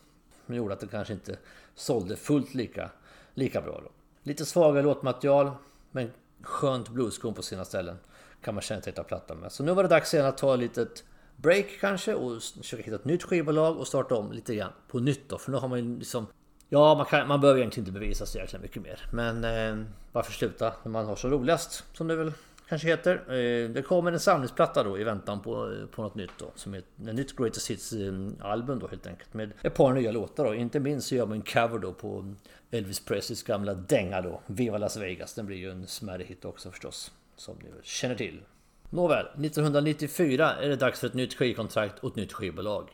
Som 0.45 0.55
gjorde 0.55 0.73
att 0.73 0.79
det 0.79 0.87
kanske 0.87 1.13
inte 1.13 1.37
sålde 1.75 2.15
fullt 2.15 2.53
lika, 2.53 2.89
lika 3.33 3.61
bra 3.61 3.81
då. 3.83 3.91
Lite 4.23 4.45
svagare 4.45 4.83
låtmaterial 4.83 5.51
men 5.91 6.11
skönt 6.41 6.89
blueskom 6.89 7.33
på 7.33 7.41
sina 7.41 7.65
ställen. 7.65 7.97
Kan 8.41 8.53
man 8.53 8.61
känneteckna 8.61 9.03
plattan 9.03 9.37
med. 9.37 9.51
Så 9.51 9.63
nu 9.63 9.73
var 9.73 9.83
det 9.83 9.89
dags 9.89 10.13
igen 10.13 10.25
att 10.25 10.37
ta 10.37 10.53
ett 10.53 10.59
litet 10.59 11.03
break 11.35 11.65
kanske 11.79 12.13
och 12.13 12.43
försöka 12.43 12.83
hitta 12.83 12.95
ett 12.95 13.05
nytt 13.05 13.23
skivbolag 13.23 13.77
och 13.77 13.87
starta 13.87 14.15
om 14.15 14.31
lite 14.31 14.55
grann 14.55 14.71
på 14.87 14.99
nytt 14.99 15.29
då. 15.29 15.37
För 15.37 15.51
nu 15.51 15.57
har 15.57 15.67
man 15.67 15.79
ju 15.79 15.99
liksom 15.99 16.27
Ja, 16.69 16.95
man, 16.95 17.05
kan, 17.05 17.27
man 17.27 17.41
behöver 17.41 17.59
egentligen 17.59 17.87
inte 17.87 17.99
bevisa 17.99 18.25
så 18.25 18.37
jäkla 18.37 18.59
mycket 18.59 18.81
mer. 18.81 18.99
Men 19.11 19.43
eh, 19.43 19.85
varför 20.11 20.31
sluta 20.31 20.73
när 20.83 20.91
man 20.91 21.05
har 21.05 21.15
så 21.15 21.29
roligast? 21.29 21.83
Som 21.93 22.07
det 22.07 22.15
väl 22.15 22.31
kanske 22.69 22.87
heter. 22.87 23.15
Eh, 23.15 23.69
det 23.69 23.81
kommer 23.81 24.11
en 24.11 24.19
samlingsplatta 24.19 24.83
då 24.83 24.99
i 24.99 25.03
väntan 25.03 25.41
på, 25.41 25.71
eh, 25.71 25.85
på 25.85 26.01
något 26.01 26.15
nytt 26.15 26.31
då. 26.37 26.51
Som 26.55 26.73
är 26.73 26.77
ett 26.77 26.85
nytt 26.97 27.35
Greatest 27.35 27.69
Hits 27.69 27.93
eh, 27.93 28.13
album 28.39 28.79
då 28.79 28.87
helt 28.87 29.07
enkelt. 29.07 29.33
Med 29.33 29.51
ett 29.61 29.73
par 29.73 29.93
nya 29.93 30.11
låtar 30.11 30.45
då. 30.45 30.55
Inte 30.55 30.79
minst 30.79 31.07
så 31.07 31.15
gör 31.15 31.25
man 31.25 31.37
en 31.37 31.41
cover 31.41 31.79
då 31.79 31.93
på 31.93 32.33
Elvis 32.71 32.99
Presleys 32.99 33.43
gamla 33.43 33.73
dänga 33.73 34.21
då. 34.21 34.41
Viva 34.45 34.77
Las 34.77 34.97
Vegas. 34.97 35.33
Den 35.33 35.45
blir 35.45 35.57
ju 35.57 35.71
en 35.71 35.87
smärre 35.87 36.23
hit 36.23 36.45
också 36.45 36.71
förstås. 36.71 37.11
Som 37.35 37.55
ni 37.63 37.69
väl 37.69 37.83
känner 37.83 38.15
till. 38.15 38.41
Nåväl, 38.89 39.25
1994 39.25 40.53
är 40.53 40.69
det 40.69 40.75
dags 40.75 40.99
för 40.99 41.07
ett 41.07 41.13
nytt 41.13 41.33
skivkontrakt 41.33 41.99
och 41.99 42.09
ett 42.09 42.15
nytt 42.15 42.33
skivbolag. 42.33 42.89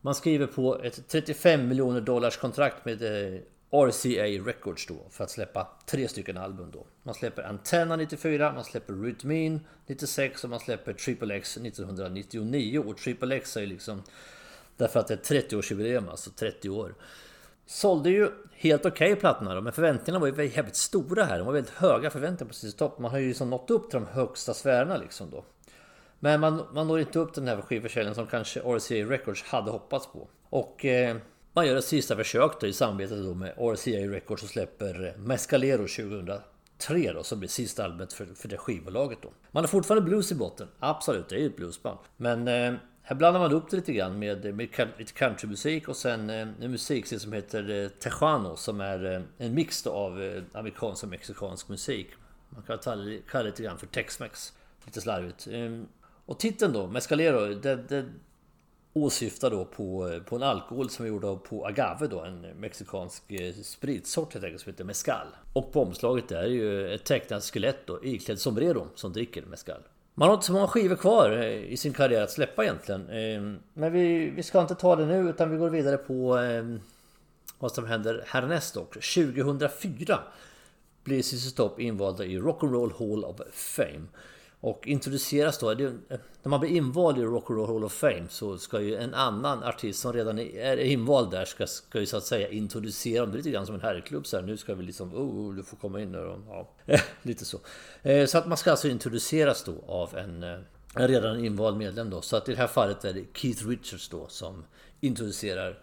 Man 0.00 0.14
skriver 0.14 0.46
på 0.46 0.82
ett 0.82 1.08
35 1.08 1.68
miljoner 1.68 2.00
dollars 2.00 2.36
kontrakt 2.36 2.84
med 2.84 3.02
eh, 3.02 3.40
RCA 3.70 4.24
Records 4.46 4.86
då 4.86 5.06
för 5.10 5.24
att 5.24 5.30
släppa 5.30 5.68
tre 5.86 6.08
stycken 6.08 6.36
album 6.36 6.70
då. 6.72 6.86
Man 7.02 7.14
släpper 7.14 7.42
Antenna 7.42 7.96
94, 7.96 8.52
man 8.52 8.64
släpper 8.64 8.92
Rhythmine 8.92 9.60
96 9.86 10.44
och 10.44 10.50
man 10.50 10.60
släpper 10.60 10.92
Triple 10.92 11.36
X 11.36 11.56
1999. 11.56 12.78
Och 12.78 12.96
Triple 12.96 13.36
X 13.36 13.56
är 13.56 13.60
ju 13.60 13.66
liksom 13.66 14.02
därför 14.76 15.00
att 15.00 15.06
det 15.06 15.30
är 15.30 15.40
30-årsjubileum, 15.40 16.10
alltså 16.10 16.30
30 16.30 16.68
år. 16.68 16.94
Sålde 17.66 18.10
ju 18.10 18.30
helt 18.52 18.86
okej 18.86 19.12
okay, 19.12 19.20
plattorna 19.20 19.54
då, 19.54 19.60
men 19.60 19.72
förväntningarna 19.72 20.18
var 20.18 20.42
ju 20.42 20.50
jävligt 20.50 20.76
stora 20.76 21.24
här. 21.24 21.38
De 21.38 21.46
var 21.46 21.52
väldigt 21.52 21.74
höga 21.74 22.10
förväntningar 22.10 22.48
på 22.48 22.54
sin 22.54 22.72
topp. 22.72 22.98
Man 22.98 23.10
har 23.10 23.18
ju 23.18 23.28
liksom 23.28 23.50
nått 23.50 23.70
upp 23.70 23.90
till 23.90 24.00
de 24.00 24.06
högsta 24.06 24.54
sfärerna 24.54 24.96
liksom 24.96 25.30
då. 25.30 25.44
Men 26.20 26.40
man, 26.40 26.66
man 26.72 26.88
når 26.88 27.00
inte 27.00 27.18
upp 27.18 27.34
till 27.34 27.44
den 27.44 27.56
här 27.56 27.62
skivförsäljningen 27.62 28.14
som 28.14 28.26
kanske 28.26 28.60
RCA 28.60 28.94
Records 28.94 29.42
hade 29.42 29.70
hoppats 29.70 30.06
på. 30.06 30.28
Och 30.50 30.84
eh, 30.84 31.16
man 31.52 31.66
gör 31.66 31.76
ett 31.76 31.84
sista 31.84 32.16
försök 32.16 32.60
då 32.60 32.66
i 32.66 32.72
samarbete 32.72 33.16
då 33.16 33.34
med 33.34 33.54
RCA 33.58 34.12
Records 34.14 34.42
och 34.42 34.48
släpper 34.48 35.14
Mescalero 35.18 35.86
2003 35.86 37.12
då 37.12 37.22
som 37.22 37.38
blir 37.38 37.48
sista 37.48 37.84
albumet 37.84 38.12
för, 38.12 38.26
för 38.26 38.48
det 38.48 38.56
skivbolaget 38.56 39.18
då. 39.22 39.28
Man 39.50 39.62
har 39.62 39.68
fortfarande 39.68 40.08
blues 40.08 40.32
i 40.32 40.34
botten, 40.34 40.68
absolut, 40.78 41.28
det 41.28 41.34
är 41.34 41.40
ju 41.40 41.46
ett 41.46 41.56
bluesband. 41.56 41.98
Men 42.16 42.48
eh, 42.48 42.74
här 43.02 43.16
blandar 43.16 43.40
man 43.40 43.52
upp 43.52 43.70
det 43.70 43.76
lite 43.76 43.92
grann 43.92 44.18
med, 44.18 44.54
med 44.54 44.88
lite 44.98 45.12
countrymusik 45.12 45.88
och 45.88 45.96
sen 45.96 46.30
eh, 46.30 46.48
en 46.60 46.70
musikstil 46.70 47.20
som 47.20 47.32
heter 47.32 47.70
eh, 47.70 47.88
Tejano 47.88 48.56
som 48.56 48.80
är 48.80 49.14
eh, 49.14 49.22
en 49.38 49.54
mix 49.54 49.86
av 49.86 50.22
eh, 50.22 50.42
amerikansk 50.52 51.02
och 51.02 51.08
mexikansk 51.08 51.68
musik. 51.68 52.08
Man 52.50 52.62
kan 52.62 52.78
kalla 52.78 53.04
det 53.32 53.42
lite 53.42 53.62
grann 53.62 53.78
för 53.78 53.86
Tex-Mex. 53.86 54.52
Lite 54.84 55.00
slarvigt. 55.00 55.46
Ehm, 55.52 55.86
och 56.28 56.38
titeln 56.38 56.72
då, 56.72 56.86
Mescalero, 56.86 57.54
det, 57.54 57.76
det 57.76 58.04
åsyftar 58.92 59.50
då 59.50 59.64
på, 59.64 60.20
på 60.26 60.36
en 60.36 60.42
alkohol 60.42 60.90
som 60.90 61.04
är 61.04 61.08
gjord 61.08 61.44
på 61.44 61.66
agave 61.66 62.06
då, 62.06 62.20
en 62.20 62.40
mexikansk 62.40 63.32
eh, 63.32 63.54
spritsort 63.54 64.32
helt 64.32 64.44
enkelt 64.44 64.62
som 64.62 64.72
heter 64.72 64.84
mezcal. 64.84 65.26
Och 65.52 65.72
på 65.72 65.82
omslaget 65.82 66.28
där 66.28 66.42
är 66.42 66.46
ju 66.46 66.94
ett 66.94 67.04
tecknat 67.04 67.44
skelett 67.44 67.86
då, 67.86 68.04
iklädd 68.04 68.40
sombrero 68.40 68.88
som 68.94 69.12
dricker 69.12 69.42
mezcal. 69.42 69.80
Man 70.14 70.28
har 70.28 70.34
inte 70.34 70.46
så 70.46 70.52
många 70.52 70.68
skivor 70.68 70.96
kvar 70.96 71.30
eh, 71.30 71.72
i 71.72 71.76
sin 71.76 71.92
karriär 71.92 72.22
att 72.22 72.30
släppa 72.30 72.64
egentligen. 72.64 73.08
Ehm, 73.10 73.58
men 73.74 73.92
vi, 73.92 74.30
vi 74.30 74.42
ska 74.42 74.60
inte 74.60 74.74
ta 74.74 74.96
det 74.96 75.06
nu 75.06 75.30
utan 75.30 75.50
vi 75.50 75.56
går 75.56 75.70
vidare 75.70 75.96
på 75.96 76.36
ehm, 76.36 76.80
vad 77.58 77.72
som 77.72 77.86
händer 77.86 78.24
härnäst 78.26 78.74
dock. 78.74 78.94
2004 78.94 80.18
blir 81.04 81.22
ZZ 81.22 81.50
Stopp 81.50 81.80
invalda 81.80 82.24
i 82.24 82.38
Rock'n'Roll 82.38 82.92
Hall 82.98 83.24
of 83.24 83.36
Fame. 83.52 84.06
Och 84.60 84.86
introduceras 84.86 85.58
då, 85.58 85.74
det, 85.74 85.84
eh, 85.84 86.18
när 86.42 86.50
man 86.50 86.60
blir 86.60 86.70
invald 86.70 87.18
i 87.18 87.22
Rock 87.22 87.50
and 87.50 87.58
Roll 87.58 87.68
Hall 87.68 87.84
of 87.84 87.92
Fame 87.92 88.26
så 88.28 88.58
ska 88.58 88.80
ju 88.80 88.96
en 88.96 89.14
annan 89.14 89.62
artist 89.62 90.00
som 90.00 90.12
redan 90.12 90.38
är 90.38 90.76
invald 90.76 91.30
där 91.30 91.44
ska, 91.44 91.66
ska 91.66 92.00
ju 92.00 92.06
så 92.06 92.16
att 92.16 92.24
säga 92.24 92.48
introducera 92.48 93.20
dem. 93.20 93.30
Det 93.30 93.34
är 93.34 93.38
lite 93.38 93.50
grann 93.50 93.66
som 93.66 93.74
en 93.74 93.80
herrklubb 93.80 94.26
så 94.26 94.36
här. 94.36 94.44
Nu 94.44 94.56
ska 94.56 94.74
vi 94.74 94.82
liksom, 94.82 95.14
oh, 95.14 95.20
oh 95.20 95.54
du 95.54 95.62
får 95.62 95.76
komma 95.76 96.00
in 96.00 96.12
där 96.12 96.26
och 96.26 96.38
ja, 96.48 96.68
eh, 96.86 97.00
lite 97.22 97.44
så. 97.44 97.58
Eh, 98.02 98.26
så 98.26 98.38
att 98.38 98.46
man 98.46 98.56
ska 98.56 98.70
alltså 98.70 98.88
introduceras 98.88 99.64
då 99.64 99.84
av 99.86 100.16
en, 100.16 100.42
en 100.42 100.64
redan 101.08 101.44
invald 101.44 101.76
medlem 101.76 102.10
då. 102.10 102.20
Så 102.22 102.36
att 102.36 102.48
i 102.48 102.52
det 102.52 102.58
här 102.58 102.66
fallet 102.66 103.04
är 103.04 103.12
det 103.12 103.24
Keith 103.34 103.68
Richards 103.68 104.08
då 104.08 104.28
som 104.28 104.64
introducerar 105.00 105.78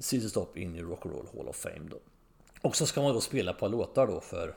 ZZ 0.00 0.30
Stop 0.30 0.48
in 0.54 0.76
i 0.76 0.82
Rock 0.82 1.06
and 1.06 1.14
Roll 1.14 1.26
Hall 1.36 1.48
of 1.48 1.56
Fame 1.56 1.88
då. 1.90 1.96
Och 2.62 2.76
så 2.76 2.86
ska 2.86 3.02
man 3.02 3.14
då 3.14 3.20
spela 3.20 3.50
ett 3.50 3.58
par 3.58 3.68
låtar 3.68 4.06
då 4.06 4.20
för 4.20 4.56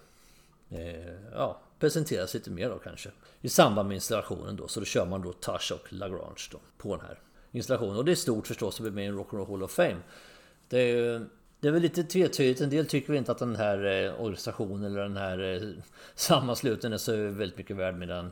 eh, 0.70 1.14
ja, 1.34 1.62
presenteras 1.82 2.34
lite 2.34 2.50
mer 2.50 2.70
då 2.70 2.80
kanske. 2.80 3.10
I 3.42 3.50
samband 3.50 3.88
med 3.88 3.96
installationen 3.96 4.56
då. 4.56 4.68
Så 4.68 4.80
då 4.80 4.86
kör 4.86 5.06
man 5.06 5.22
då 5.22 5.34
Tush 5.34 5.74
och 5.74 5.94
Lagrange 5.94 6.48
då 6.52 6.60
på 6.78 6.96
den 6.96 7.06
här 7.06 7.20
installationen. 7.52 7.96
Och 7.96 8.06
det 8.06 8.12
är 8.12 8.16
stort 8.16 8.48
förstås 8.48 8.76
att 8.76 8.82
bli 8.82 8.92
med 8.92 9.06
i 9.06 9.12
Rock'n'Roll 9.12 9.48
Hall 9.48 9.64
of 9.64 9.72
Fame. 9.72 9.98
Det 10.68 10.80
är, 10.80 11.26
det 11.60 11.68
är 11.68 11.72
väl 11.72 11.82
lite 11.82 12.04
tvetydigt. 12.04 12.62
En 12.62 12.70
del 12.70 12.86
tycker 12.86 13.14
inte 13.14 13.32
att 13.32 13.38
den 13.38 13.56
här 13.56 14.06
eh, 14.06 14.22
organisationen 14.22 14.84
eller 14.84 15.02
den 15.02 15.18
här 15.18 15.40
eh, 15.40 15.84
sammanslutningen 16.16 16.94
är 16.94 16.98
så 16.98 17.16
väldigt 17.16 17.58
mycket 17.58 17.76
värd 17.76 17.96
medan 17.96 18.32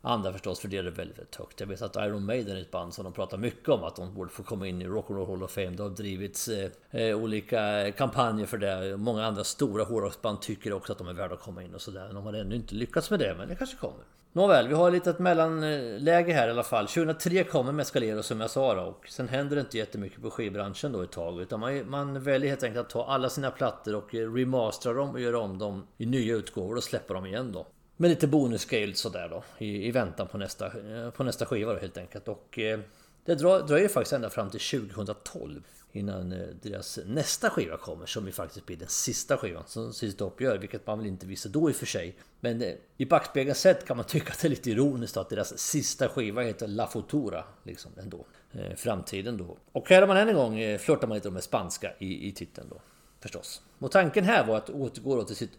Andra 0.00 0.32
förstås 0.32 0.60
för 0.60 0.68
det 0.68 0.76
är 0.76 0.82
väldigt, 0.82 0.98
väldigt 0.98 1.36
högt. 1.36 1.60
Jag 1.60 1.66
vet 1.66 1.82
att 1.82 1.96
Iron 1.96 2.24
Maiden 2.24 2.56
är 2.56 2.60
ett 2.60 2.70
band 2.70 2.94
som 2.94 3.04
de 3.04 3.12
pratar 3.12 3.38
mycket 3.38 3.68
om 3.68 3.84
att 3.84 3.96
de 3.96 4.14
borde 4.14 4.30
få 4.30 4.42
komma 4.42 4.66
in 4.66 4.82
i 4.82 4.86
Rock'n'Roll 4.86 5.26
Hall 5.26 5.42
of 5.42 5.50
Fame. 5.50 5.70
Det 5.70 5.82
har 5.82 5.90
drivits 5.90 6.48
eh, 6.48 6.70
eh 6.90 7.16
olika 7.16 7.92
kampanjer 7.92 8.46
för 8.46 8.58
det. 8.58 8.96
Många 8.96 9.26
andra 9.26 9.44
stora 9.44 9.84
hårdrocksband 9.84 10.40
tycker 10.40 10.72
också 10.72 10.92
att 10.92 10.98
de 10.98 11.08
är 11.08 11.12
värda 11.12 11.34
att 11.34 11.40
komma 11.40 11.62
in 11.62 11.74
och 11.74 11.80
sådär. 11.80 12.10
De 12.12 12.24
har 12.24 12.32
ännu 12.32 12.56
inte 12.56 12.74
lyckats 12.74 13.10
med 13.10 13.18
det, 13.18 13.34
men 13.38 13.48
det 13.48 13.54
kanske 13.54 13.76
kommer. 13.76 14.04
Nåväl, 14.32 14.68
vi 14.68 14.74
har 14.74 14.88
ett 14.88 14.94
litet 14.94 15.18
mellanläge 15.18 16.32
här 16.32 16.48
i 16.48 16.50
alla 16.50 16.62
fall. 16.62 16.86
2003 16.86 17.44
kommer 17.44 17.72
Mescalero 17.72 18.22
som 18.22 18.40
jag 18.40 18.50
sa 18.50 18.74
då, 18.74 18.82
och 18.82 19.08
sen 19.08 19.28
händer 19.28 19.56
det 19.56 19.60
inte 19.60 19.78
jättemycket 19.78 20.22
på 20.22 20.30
skivbranschen 20.30 20.92
då 20.92 21.02
ett 21.02 21.12
tag. 21.12 21.40
Utan 21.40 21.60
man, 21.60 21.90
man 21.90 22.22
väljer 22.22 22.48
helt 22.50 22.62
enkelt 22.62 22.86
att 22.86 22.90
ta 22.90 23.06
alla 23.06 23.28
sina 23.28 23.50
plattor 23.50 23.94
och 23.94 24.14
eh, 24.14 24.32
remastera 24.32 24.92
dem 24.92 25.10
och 25.10 25.20
göra 25.20 25.38
om 25.38 25.58
dem 25.58 25.86
i 25.96 26.06
nya 26.06 26.34
utgåvor 26.34 26.76
och 26.76 26.84
släppa 26.84 27.14
dem 27.14 27.26
igen 27.26 27.52
då. 27.52 27.66
Med 28.00 28.10
lite 28.10 28.26
bonuscale 28.26 28.94
sådär 28.94 29.28
då 29.28 29.44
i, 29.58 29.86
i 29.86 29.90
väntan 29.90 30.28
på 30.28 30.38
nästa, 30.38 30.66
eh, 30.66 31.10
på 31.10 31.24
nästa 31.24 31.46
skiva 31.46 31.72
då 31.72 31.78
helt 31.78 31.98
enkelt. 31.98 32.28
Och 32.28 32.58
eh, 32.58 32.80
det 33.24 33.34
dröjer 33.34 33.88
faktiskt 33.88 34.12
ända 34.12 34.30
fram 34.30 34.50
till 34.50 34.60
2012 34.60 35.62
innan 35.92 36.32
eh, 36.32 36.48
deras 36.62 36.98
nästa 37.06 37.50
skiva 37.50 37.76
kommer 37.76 38.06
som 38.06 38.26
ju 38.26 38.32
faktiskt 38.32 38.66
blir 38.66 38.76
den 38.76 38.88
sista 38.88 39.36
skivan 39.36 39.62
som 39.66 39.92
Sist 39.92 40.20
upp 40.20 40.40
gör, 40.40 40.58
vilket 40.58 40.86
man 40.86 40.98
väl 40.98 41.06
inte 41.06 41.26
visste 41.26 41.48
då 41.48 41.70
i 41.70 41.72
och 41.72 41.76
för 41.76 41.86
sig. 41.86 42.16
Men 42.40 42.62
eh, 42.62 42.74
i 42.96 43.06
backspegeln 43.06 43.54
sett 43.54 43.86
kan 43.86 43.96
man 43.96 44.06
tycka 44.06 44.32
att 44.32 44.40
det 44.40 44.48
är 44.48 44.50
lite 44.50 44.70
ironiskt 44.70 45.16
att 45.16 45.28
deras 45.28 45.58
sista 45.58 46.08
skiva 46.08 46.42
heter 46.42 46.66
La 46.66 46.86
Futura, 46.86 47.44
liksom 47.62 47.90
ändå. 47.96 48.26
Eh, 48.52 48.74
framtiden 48.76 49.36
då. 49.36 49.56
Och 49.72 49.90
här 49.90 50.00
har 50.00 50.08
man 50.08 50.16
än 50.16 50.28
en 50.28 50.34
gång 50.34 50.78
flörtar 50.78 51.08
man 51.08 51.14
lite 51.14 51.30
med 51.30 51.42
spanska 51.42 51.92
i, 51.98 52.28
i 52.28 52.32
titeln 52.32 52.68
då. 52.70 52.80
Förstås. 53.20 53.62
Och 53.78 53.90
tanken 53.90 54.24
här 54.24 54.46
var 54.46 54.56
att 54.56 54.70
återgå 54.70 55.24
till 55.24 55.36
sitt 55.36 55.52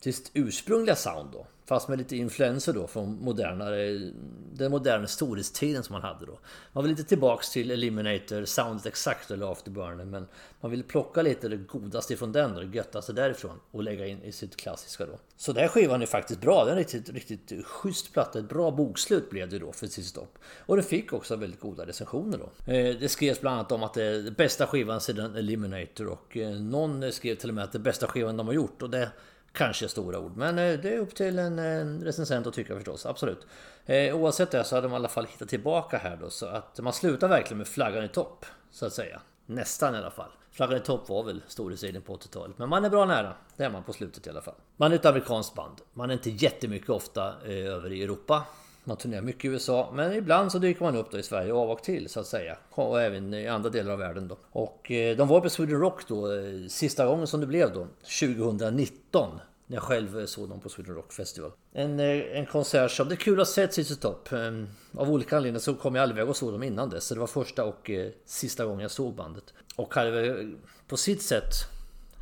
till 0.00 0.14
sitt 0.14 0.30
ursprungliga 0.34 0.96
sound 0.96 1.28
då. 1.32 1.46
Fast 1.70 1.88
med 1.88 1.98
lite 1.98 2.16
influenser 2.16 2.72
då 2.72 2.86
från 2.86 3.18
modernare, 3.22 4.10
den 4.52 4.70
moderna 4.70 5.06
storhetstiden 5.06 5.82
som 5.82 5.92
man 5.92 6.02
hade 6.02 6.26
då. 6.26 6.38
Man 6.72 6.84
vill 6.84 6.90
inte 6.90 7.04
tillbaks 7.04 7.50
till 7.50 7.70
Eliminator, 7.70 8.44
soundet 8.44 8.86
exakt 8.86 9.30
eller 9.30 9.52
Afterburner 9.52 10.04
men 10.04 10.26
man 10.60 10.70
vill 10.70 10.82
plocka 10.82 11.22
lite 11.22 11.48
det 11.48 11.56
godaste 11.56 12.12
ifrån 12.12 12.32
den 12.32 12.56
och 12.56 12.60
det 12.66 12.76
göttaste 12.76 13.12
därifrån 13.12 13.60
och 13.70 13.82
lägga 13.82 14.06
in 14.06 14.22
i 14.22 14.32
sitt 14.32 14.56
klassiska 14.56 15.06
då. 15.06 15.18
Så 15.36 15.52
den 15.52 15.62
här 15.62 15.68
skivan 15.68 16.02
är 16.02 16.06
faktiskt 16.06 16.40
bra, 16.40 16.64
den 16.64 16.68
är 16.68 16.72
en 16.72 16.78
riktigt, 16.78 17.10
riktigt 17.10 17.66
schysst 17.66 18.12
platta. 18.12 18.38
Ett 18.38 18.48
bra 18.48 18.70
bokslut 18.70 19.30
blev 19.30 19.48
det 19.48 19.58
då 19.58 19.72
för 19.72 19.86
sitt 19.86 20.06
stopp. 20.06 20.38
Och 20.66 20.76
den 20.76 20.84
fick 20.84 21.12
också 21.12 21.36
väldigt 21.36 21.60
goda 21.60 21.86
recensioner 21.86 22.38
då. 22.38 22.72
Eh, 22.72 22.96
det 23.00 23.08
skrevs 23.08 23.40
bland 23.40 23.56
annat 23.56 23.72
om 23.72 23.82
att 23.82 23.94
det 23.94 24.04
är 24.04 24.22
den 24.22 24.34
bästa 24.34 24.66
skivan 24.66 25.00
sedan 25.00 25.36
Eliminator 25.36 26.06
och 26.06 26.36
eh, 26.36 26.50
någon 26.50 27.12
skrev 27.12 27.34
till 27.34 27.48
och 27.48 27.54
med 27.54 27.64
att 27.64 27.72
det 27.72 27.78
är 27.78 27.80
bästa 27.80 28.06
skivan 28.06 28.36
de 28.36 28.46
har 28.46 28.54
gjort 28.54 28.82
och 28.82 28.90
det 28.90 29.10
kanske 29.52 29.88
stora 29.88 30.18
ord. 30.18 30.36
Men 30.36 30.58
eh, 30.58 30.80
det 30.80 30.94
är 30.94 30.98
upp 30.98 31.14
till 31.14 31.38
en, 31.38 32.04
recensent 32.04 32.46
att 32.46 32.54
tycka 32.54 32.74
förstås, 32.74 33.06
absolut. 33.06 33.46
Eh, 33.86 34.16
oavsett 34.16 34.50
det 34.50 34.64
så 34.64 34.74
hade 34.74 34.88
man 34.88 34.94
i 34.94 35.00
alla 35.00 35.08
fall 35.08 35.26
hittat 35.26 35.48
tillbaka 35.48 35.98
här 35.98 36.18
då. 36.20 36.30
Så 36.30 36.46
att 36.46 36.80
man 36.80 36.92
slutar 36.92 37.28
verkligen 37.28 37.58
med 37.58 37.68
flaggan 37.68 38.04
i 38.04 38.08
topp. 38.08 38.46
Så 38.70 38.86
att 38.86 38.92
säga. 38.92 39.20
Nästan 39.46 39.94
i 39.94 39.98
alla 39.98 40.10
fall. 40.10 40.30
Flaggan 40.50 40.76
i 40.76 40.80
topp 40.80 41.08
var 41.08 41.22
väl 41.22 41.42
storhetstiden 41.48 42.02
på 42.02 42.16
80-talet. 42.16 42.58
Men 42.58 42.68
man 42.68 42.84
är 42.84 42.90
bra 42.90 43.04
nära. 43.04 43.34
Det 43.56 43.64
är 43.64 43.70
man 43.70 43.82
på 43.82 43.92
slutet 43.92 44.26
i 44.26 44.30
alla 44.30 44.42
fall. 44.42 44.54
Man 44.76 44.92
är 44.92 44.96
ett 44.96 45.06
amerikanskt 45.06 45.54
band. 45.54 45.80
Man 45.92 46.10
är 46.10 46.14
inte 46.14 46.30
jättemycket 46.30 46.90
ofta 46.90 47.34
eh, 47.44 47.66
över 47.66 47.92
i 47.92 48.02
Europa. 48.02 48.42
Man 48.90 48.96
turnerar 48.96 49.22
mycket 49.22 49.44
i 49.44 49.48
USA, 49.48 49.90
men 49.94 50.12
ibland 50.12 50.52
så 50.52 50.58
dyker 50.58 50.82
man 50.82 50.96
upp 50.96 51.10
då 51.10 51.18
i 51.18 51.22
Sverige 51.22 51.52
av 51.52 51.70
och 51.70 51.82
till 51.82 52.08
så 52.08 52.20
att 52.20 52.26
säga. 52.26 52.56
Och 52.70 53.02
även 53.02 53.34
i 53.34 53.48
andra 53.48 53.70
delar 53.70 53.92
av 53.92 53.98
världen 53.98 54.28
då. 54.28 54.36
Och 54.50 54.90
eh, 54.90 55.16
de 55.16 55.28
var 55.28 55.40
på 55.40 55.50
Sweden 55.50 55.80
Rock 55.80 56.08
då, 56.08 56.32
eh, 56.32 56.68
sista 56.68 57.06
gången 57.06 57.26
som 57.26 57.40
det 57.40 57.46
blev 57.46 57.72
då, 57.72 57.86
2019. 58.20 59.40
När 59.66 59.76
jag 59.76 59.82
själv 59.82 60.20
eh, 60.20 60.26
såg 60.26 60.48
dem 60.48 60.60
på 60.60 60.68
Sweden 60.68 60.94
Rock 60.94 61.12
Festival. 61.12 61.50
En, 61.72 62.00
en 62.00 62.46
konsert 62.46 62.90
som 62.90 63.08
det 63.08 63.14
är 63.14 63.16
kul 63.16 63.40
att 63.40 63.48
se 63.48 63.68
ZZ 63.68 63.98
Top. 63.98 64.32
Ehm, 64.32 64.68
av 64.96 65.10
olika 65.10 65.36
anledningar 65.36 65.60
så 65.60 65.74
kom 65.74 65.94
jag 65.94 66.02
aldrig 66.02 66.18
iväg 66.18 66.30
och 66.30 66.36
såg 66.36 66.52
dem 66.52 66.62
innan 66.62 66.90
dess. 66.90 67.04
Så 67.04 67.14
det 67.14 67.20
var 67.20 67.26
första 67.26 67.64
och 67.64 67.90
sista 68.24 68.64
gången 68.64 68.80
jag 68.80 68.90
såg 68.90 69.14
bandet. 69.14 69.54
Och 69.76 69.94
hade 69.94 70.48
på 70.88 70.96
sitt 70.96 71.22
sätt 71.22 71.52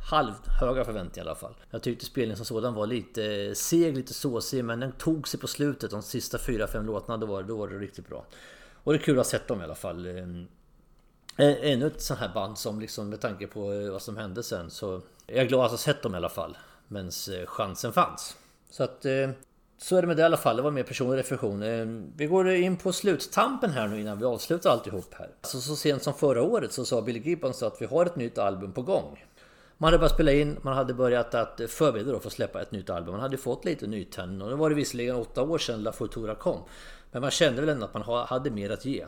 halvt 0.01 0.47
höga 0.47 0.85
förväntningar 0.85 1.25
i 1.25 1.29
alla 1.29 1.39
fall. 1.39 1.55
Jag 1.69 1.81
tyckte 1.81 2.05
spelningen 2.05 2.37
som 2.37 2.45
sådan 2.45 2.73
var 2.73 2.87
lite 2.87 3.25
eh, 3.25 3.53
seg, 3.53 3.95
lite 3.95 4.13
såsig 4.13 4.65
men 4.65 4.79
den 4.79 4.91
tog 4.91 5.27
sig 5.27 5.39
på 5.39 5.47
slutet. 5.47 5.91
De 5.91 6.01
sista 6.01 6.37
4-5 6.37 6.85
låtarna, 6.85 7.17
då 7.17 7.25
var, 7.25 7.43
då 7.43 7.57
var 7.57 7.67
det 7.67 7.77
riktigt 7.77 8.07
bra. 8.09 8.25
Och 8.83 8.93
det 8.93 8.99
är 8.99 9.03
kul 9.03 9.19
att 9.19 9.25
ha 9.25 9.31
sett 9.31 9.47
dem 9.47 9.61
i 9.61 9.63
alla 9.63 9.75
fall. 9.75 10.05
Eh, 10.05 10.13
eh, 11.47 11.71
ännu 11.71 11.87
ett 11.87 12.01
sånt 12.01 12.19
här 12.19 12.33
band 12.33 12.57
som 12.57 12.79
liksom 12.79 13.09
med 13.09 13.21
tanke 13.21 13.47
på 13.47 13.89
vad 13.91 14.01
som 14.01 14.17
hände 14.17 14.43
sen 14.43 14.69
så 14.69 15.01
är 15.27 15.37
jag 15.37 15.47
glad 15.47 15.65
att 15.65 15.71
ha 15.71 15.77
sett 15.77 16.01
dem 16.01 16.13
i 16.13 16.17
alla 16.17 16.29
fall. 16.29 16.57
Men 16.87 17.11
chansen 17.45 17.93
fanns. 17.93 18.37
Så 18.69 18.83
att 18.83 19.05
så 19.77 19.95
är 19.95 20.01
det 20.01 20.07
med 20.07 20.17
det 20.17 20.21
i 20.21 20.25
alla 20.25 20.37
fall. 20.37 20.55
Det 20.55 20.61
var 20.61 20.71
mer 20.71 20.83
personlig 20.83 21.17
reflektion. 21.17 22.11
Vi 22.15 22.25
går 22.25 22.49
in 22.49 22.77
på 22.77 22.93
sluttampen 22.93 23.71
här 23.71 23.87
nu 23.87 24.01
innan 24.01 24.19
vi 24.19 24.25
avslutar 24.25 24.69
alltihop 24.69 25.13
här. 25.13 25.29
Alltså 25.41 25.61
så 25.61 25.75
sent 25.75 26.03
som 26.03 26.13
förra 26.13 26.43
året 26.43 26.71
så 26.71 26.85
sa 26.85 27.01
Billy 27.01 27.19
Gibbons 27.19 27.63
att 27.63 27.81
vi 27.81 27.85
har 27.85 28.05
ett 28.05 28.15
nytt 28.15 28.37
album 28.37 28.71
på 28.71 28.81
gång. 28.81 29.25
Man 29.81 29.87
hade 29.87 29.97
börjat 29.97 30.13
spela 30.13 30.31
in, 30.31 30.57
man 30.61 30.73
hade 30.73 30.93
börjat 30.93 31.33
att 31.33 31.61
förbereda 31.67 32.19
för 32.19 32.27
att 32.27 32.33
släppa 32.33 32.61
ett 32.61 32.71
nytt 32.71 32.89
album. 32.89 33.11
Man 33.11 33.21
hade 33.21 33.37
fått 33.37 33.65
lite 33.65 33.87
nytändning 33.87 34.41
och 34.41 34.49
nu 34.49 34.55
var 34.55 34.69
det 34.69 34.75
visserligen 34.75 35.15
åtta 35.15 35.41
år 35.41 35.57
sedan 35.57 35.83
La 35.83 35.91
Futura 35.91 36.35
kom. 36.35 36.63
Men 37.11 37.21
man 37.21 37.31
kände 37.31 37.61
väl 37.61 37.69
ändå 37.69 37.85
att 37.85 37.93
man 37.93 38.27
hade 38.27 38.51
mer 38.51 38.69
att 38.69 38.85
ge. 38.85 39.05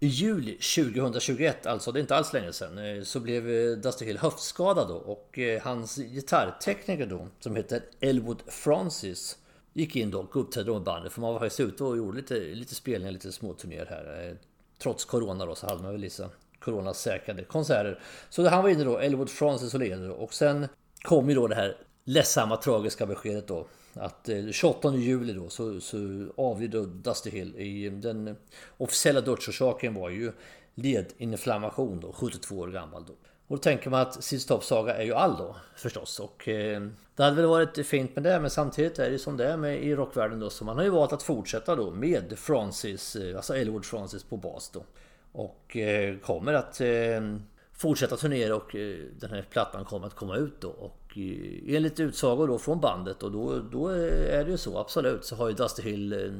I 0.00 0.06
juli 0.06 0.52
2021, 0.52 1.66
alltså 1.66 1.92
det 1.92 1.98
är 1.98 2.00
inte 2.00 2.16
alls 2.16 2.32
länge 2.32 2.52
sedan, 2.52 2.78
eh, 2.78 3.02
så 3.02 3.20
blev 3.20 3.50
eh, 3.50 3.76
Dusty 3.76 4.04
Hill 4.04 4.18
höftskadad 4.18 4.88
då 4.88 4.94
och 4.94 5.38
eh, 5.38 5.62
hans 5.62 5.96
gitarrtekniker 5.96 7.06
då, 7.06 7.28
som 7.40 7.56
heter 7.56 7.82
Elwood 8.00 8.42
Francis, 8.46 9.38
gick 9.72 9.96
in 9.96 10.10
då 10.10 10.20
och 10.20 10.36
uppträdde 10.36 10.72
med 10.72 10.82
bandet. 10.82 11.12
För 11.12 11.20
man 11.20 11.32
var 11.32 11.40
faktiskt 11.40 11.60
ute 11.60 11.84
och 11.84 11.96
gjorde 11.96 12.16
lite, 12.16 12.34
lite 12.34 12.74
spelningar, 12.74 13.12
lite 13.12 13.32
småturnéer 13.32 13.86
här. 13.86 14.36
Trots 14.78 15.04
Corona 15.04 15.46
då 15.46 15.54
så 15.54 15.66
hade 15.66 15.82
man 15.82 15.92
väl 15.92 16.00
lite 16.00 16.28
coronasäkrade 16.64 17.44
konserter. 17.44 18.00
Så 18.30 18.48
han 18.48 18.62
var 18.62 18.70
inne 18.70 18.84
då, 18.84 18.98
Elwood 18.98 19.30
Francis 19.30 19.74
och 19.74 19.80
ledare 19.80 20.10
och 20.10 20.34
sen 20.34 20.68
kom 21.02 21.28
ju 21.28 21.34
då 21.34 21.46
det 21.46 21.54
här 21.54 21.76
ledsamma 22.04 22.56
tragiska 22.56 23.06
beskedet 23.06 23.48
då. 23.48 23.66
Att 23.94 24.28
eh, 24.28 24.50
28 24.50 24.94
juli 24.94 25.32
då 25.32 25.48
så, 25.48 25.80
så 25.80 25.96
avled 26.36 26.70
då 26.70 26.82
Dusty 26.82 27.30
Hill. 27.30 27.56
I 27.56 27.86
eh, 27.86 27.92
den 27.92 28.36
officiella 28.76 29.20
dödsorsaken 29.20 29.94
var 29.94 30.10
ju 30.10 30.32
ledinflammation 30.74 32.00
då, 32.00 32.12
72 32.12 32.56
år 32.56 32.68
gammal 32.68 33.04
då. 33.06 33.12
Och 33.46 33.56
då 33.56 33.62
tänker 33.62 33.90
man 33.90 34.00
att 34.00 34.24
Sis 34.24 34.48
Saga 34.60 34.94
är 34.94 35.02
ju 35.02 35.14
all 35.14 35.36
då 35.36 35.56
förstås. 35.76 36.20
Och 36.20 36.48
eh, 36.48 36.82
det 37.16 37.22
hade 37.22 37.36
väl 37.36 37.46
varit 37.46 37.86
fint 37.86 38.16
med 38.16 38.24
det 38.24 38.40
men 38.40 38.50
samtidigt 38.50 38.98
är 38.98 39.10
det 39.10 39.18
som 39.18 39.36
det 39.36 39.46
är 39.46 39.56
med 39.56 39.82
i 39.82 39.94
rockvärlden 39.94 40.40
då. 40.40 40.50
Så 40.50 40.64
man 40.64 40.76
har 40.76 40.84
ju 40.84 40.90
valt 40.90 41.12
att 41.12 41.22
fortsätta 41.22 41.76
då 41.76 41.90
med 41.90 42.38
Francis, 42.38 43.16
eh, 43.16 43.36
alltså 43.36 43.56
Elwood 43.56 43.84
Francis 43.84 44.24
på 44.24 44.36
bas 44.36 44.70
då. 44.70 44.84
Och 45.34 45.76
eh, 45.76 46.18
kommer 46.18 46.54
att 46.54 46.80
eh, 46.80 47.36
fortsätta 47.72 48.16
turnera 48.16 48.56
och 48.56 48.74
eh, 48.74 48.98
den 49.20 49.30
här 49.30 49.46
plattan 49.50 49.84
kommer 49.84 50.06
att 50.06 50.14
komma 50.14 50.36
ut 50.36 50.60
då. 50.60 50.68
Och 50.68 51.18
enligt 51.66 52.00
utsagor 52.00 52.48
då 52.48 52.58
från 52.58 52.80
bandet 52.80 53.22
och 53.22 53.32
då, 53.32 53.58
då 53.58 53.88
är 53.88 54.44
det 54.44 54.50
ju 54.50 54.56
så 54.56 54.78
absolut 54.78 55.24
så 55.24 55.36
har 55.36 55.48
ju 55.48 55.54
Dusty 55.54 55.82
Hill 55.82 56.32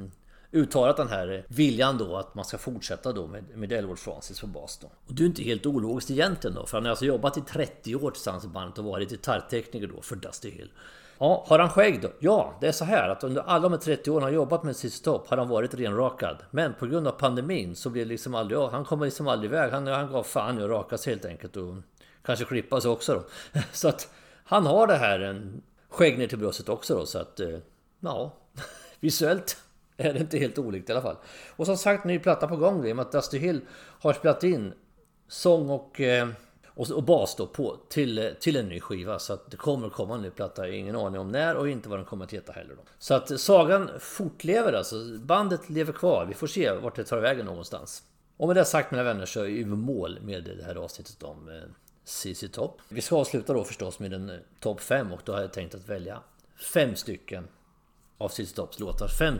uttalat 0.52 0.96
den 0.96 1.08
här 1.08 1.44
viljan 1.48 1.98
då 1.98 2.16
att 2.16 2.34
man 2.34 2.44
ska 2.44 2.58
fortsätta 2.58 3.12
då 3.12 3.26
med, 3.26 3.44
med 3.54 3.72
Elwood 3.72 3.98
Francis 3.98 4.40
på 4.40 4.46
bas 4.46 4.78
då. 4.78 4.86
Och 5.06 5.14
det 5.14 5.22
är 5.22 5.26
inte 5.26 5.42
helt 5.42 5.66
ologiskt 5.66 6.10
egentligen 6.10 6.54
då 6.54 6.66
för 6.66 6.76
han 6.76 6.84
har 6.84 6.90
alltså 6.90 7.04
jobbat 7.04 7.36
i 7.36 7.40
30 7.40 7.94
år 7.94 8.10
tillsammans 8.10 8.44
med 8.44 8.52
bandet 8.52 8.78
och 8.78 8.84
varit 8.84 9.10
gitarrtekniker 9.10 9.86
då 9.86 10.00
för 10.00 10.16
Dusty 10.16 10.50
Hill. 10.50 10.70
Ja, 11.18 11.44
har 11.48 11.58
han 11.58 11.70
skägg 11.70 12.02
då? 12.02 12.08
Ja, 12.18 12.54
det 12.60 12.66
är 12.66 12.72
så 12.72 12.84
här 12.84 13.08
att 13.08 13.24
under 13.24 13.42
alla 13.42 13.68
de 13.68 13.78
30 13.78 14.10
åren 14.10 14.22
han 14.22 14.34
jobbat 14.34 14.62
med 14.62 14.76
sitt 14.76 15.04
Top 15.04 15.28
har 15.28 15.36
han 15.36 15.48
varit 15.48 15.74
renrakad. 15.74 16.36
Men 16.50 16.74
på 16.74 16.86
grund 16.86 17.08
av 17.08 17.12
pandemin 17.12 17.76
så 17.76 17.90
blir 17.90 18.02
det 18.02 18.08
liksom 18.08 18.34
aldrig 18.34 18.58
av. 18.58 18.70
Han 18.70 18.84
kommer 18.84 19.04
liksom 19.04 19.28
aldrig 19.28 19.50
iväg. 19.50 19.72
Han, 19.72 19.86
han 19.86 20.12
gav 20.12 20.22
fan 20.22 20.60
i 20.60 20.62
att 20.62 20.70
raka 20.70 20.98
sig 20.98 21.12
helt 21.12 21.24
enkelt 21.24 21.56
och 21.56 21.74
kanske 22.24 22.44
klippa 22.44 22.80
sig 22.80 22.90
också 22.90 23.14
då. 23.14 23.60
Så 23.72 23.88
att 23.88 24.08
han 24.44 24.66
har 24.66 24.86
det 24.86 24.96
här 24.96 25.20
en 25.20 25.62
skägg 25.88 26.18
ner 26.18 26.26
till 26.26 26.38
bröstet 26.38 26.68
också 26.68 26.94
då 26.94 27.06
så 27.06 27.18
att 27.18 27.40
eh, 27.40 27.58
ja, 28.00 28.32
visuellt 29.00 29.56
är 29.96 30.12
det 30.12 30.20
inte 30.20 30.38
helt 30.38 30.58
olikt 30.58 30.88
i 30.88 30.92
alla 30.92 31.02
fall. 31.02 31.16
Och 31.56 31.66
som 31.66 31.76
sagt, 31.76 32.04
ny 32.04 32.18
platta 32.18 32.48
på 32.48 32.56
gång. 32.56 32.86
I 32.86 32.92
och 32.92 32.96
med 32.96 33.06
att 33.06 33.12
Dusty 33.12 33.38
Hill 33.38 33.60
har 33.76 34.12
spelat 34.12 34.44
in 34.44 34.74
sång 35.28 35.70
och 35.70 36.00
eh, 36.00 36.28
och, 36.74 36.90
och 36.90 37.02
bas 37.02 37.36
då 37.36 37.46
på 37.46 37.76
till, 37.88 38.34
till 38.40 38.56
en 38.56 38.68
ny 38.68 38.80
skiva. 38.80 39.18
Så 39.18 39.32
att 39.32 39.50
det 39.50 39.56
kommer 39.56 39.90
komma 39.90 40.14
en 40.14 40.22
ny 40.22 40.30
platta. 40.30 40.62
Jag 40.62 40.72
har 40.72 40.78
Ingen 40.78 40.96
aning 40.96 41.20
om 41.20 41.28
när 41.28 41.56
och 41.56 41.68
inte 41.68 41.88
vad 41.88 41.98
den 41.98 42.06
kommer 42.06 42.24
att 42.24 42.32
heta 42.32 42.52
heller. 42.52 42.74
Då. 42.74 42.82
Så 42.98 43.14
att 43.14 43.40
sagan 43.40 43.90
fortlever 44.00 44.72
alltså. 44.72 44.96
Bandet 45.18 45.70
lever 45.70 45.92
kvar. 45.92 46.24
Vi 46.26 46.34
får 46.34 46.46
se 46.46 46.72
vart 46.72 46.96
det 46.96 47.04
tar 47.04 47.20
vägen 47.20 47.46
någonstans. 47.46 48.02
Och 48.36 48.46
med 48.48 48.56
det 48.56 48.64
sagt 48.64 48.90
mina 48.90 49.04
vänner 49.04 49.26
så 49.26 49.40
är 49.40 49.44
vi 49.44 49.64
mål 49.64 50.18
med 50.22 50.44
det 50.44 50.64
här 50.64 50.74
avsnittet 50.74 51.22
om 51.22 51.48
eh, 51.48 51.62
CC 52.04 52.44
Top. 52.52 52.80
Vi 52.88 53.00
ska 53.00 53.16
avsluta 53.16 53.52
då 53.52 53.64
förstås 53.64 53.98
med 53.98 54.12
en 54.12 54.30
eh, 54.30 54.36
topp 54.60 54.80
5 54.80 55.12
och 55.12 55.20
då 55.24 55.32
har 55.32 55.40
jag 55.40 55.52
tänkt 55.52 55.74
att 55.74 55.88
välja 55.88 56.20
fem 56.72 56.96
stycken 56.96 57.48
av 58.18 58.28
CC 58.28 58.52
Tops 58.52 58.78
låtar. 58.78 59.08
Fem 59.08 59.38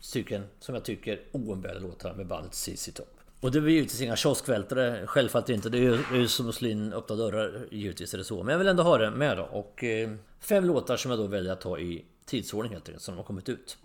stycken 0.00 0.46
som 0.60 0.74
jag 0.74 0.84
tycker 0.84 1.20
oumbärliga 1.32 1.82
låtar 1.82 2.14
med 2.14 2.26
bandet 2.26 2.54
CC 2.54 2.92
Top. 2.94 3.15
Och 3.40 3.50
det 3.50 3.60
blir 3.60 3.74
givetvis 3.74 4.00
inga 4.00 4.16
kioskvältare, 4.16 5.06
självfallet 5.06 5.48
inte. 5.48 5.68
Det 5.68 5.78
är 5.78 5.82
ju, 5.82 5.96
det 5.96 6.16
är 6.16 6.20
ju 6.20 6.28
som 6.28 6.48
att 6.48 6.54
slå 6.54 6.68
in 6.68 6.92
öppna 6.92 7.16
dörrar, 7.16 7.66
givetvis 7.70 8.14
är 8.14 8.18
det 8.18 8.24
så. 8.24 8.42
Men 8.42 8.52
jag 8.52 8.58
vill 8.58 8.68
ändå 8.68 8.82
ha 8.82 8.98
det 8.98 9.10
med 9.10 9.36
då. 9.36 9.42
Och 9.42 9.84
eh, 9.84 10.10
fem 10.40 10.64
låtar 10.64 10.96
som 10.96 11.10
jag 11.10 11.20
då 11.20 11.26
väljer 11.26 11.52
att 11.52 11.60
ta 11.60 11.78
i 11.78 12.04
tidsordning 12.24 12.72
helt 12.72 12.88
enkelt, 12.88 13.02
som 13.02 13.14
de 13.14 13.16
har 13.16 13.24
kommit 13.24 13.48
ut. 13.48 13.78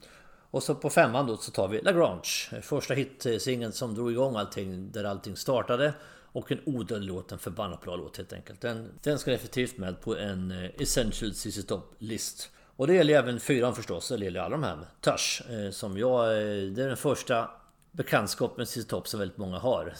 Och 0.52 0.64
så 0.64 0.76
på 0.76 0.90
femman 0.90 1.28
då 1.28 1.38
så 1.38 1.52
tar 1.52 1.68
vi 1.68 1.82
Lagrange, 1.82 2.62
första 2.62 2.94
hitsingeln 2.94 3.72
som 3.72 3.96
drog 3.96 4.12
igång 4.12 4.36
allting, 4.36 4.92
där 4.92 5.04
allting 5.04 5.36
startade. 5.36 5.94
Och 6.34 6.52
en 6.52 6.60
odödlig 6.66 7.08
låt, 7.08 7.32
en 7.32 7.40
förbannat 7.40 7.82
bra 7.82 7.96
låt 7.96 8.18
helt 8.18 8.34
enkelt. 8.34 8.62
Den, 8.62 8.90
den 9.04 9.20
ska 9.20 9.32
definitivt 9.32 9.78
med 9.78 10.02
på 10.02 10.18
en 10.18 10.52
eh, 10.52 10.70
Essential 10.80 11.34
CC 11.34 11.64
Top-list. 11.64 12.50
Och 12.76 12.88
det 12.88 12.94
gäller 12.94 13.14
även 13.14 13.40
fyran 13.40 13.76
förstås, 13.76 14.10
det 14.10 14.26
gäller 14.26 14.40
alla 14.40 14.58
de 14.58 14.64
här. 14.64 14.78
Tush, 15.02 15.52
eh, 15.52 15.72
som 15.72 15.98
jag, 15.98 16.26
eh, 16.26 16.38
det 16.64 16.84
är 16.84 16.88
den 16.88 16.98
första 16.98 17.50
bekantskap 17.92 18.58
med 18.58 18.68
Cissi 18.68 18.88
Topp 18.88 19.08
som 19.08 19.20
väldigt 19.20 19.38
många 19.38 19.58
har. 19.58 19.94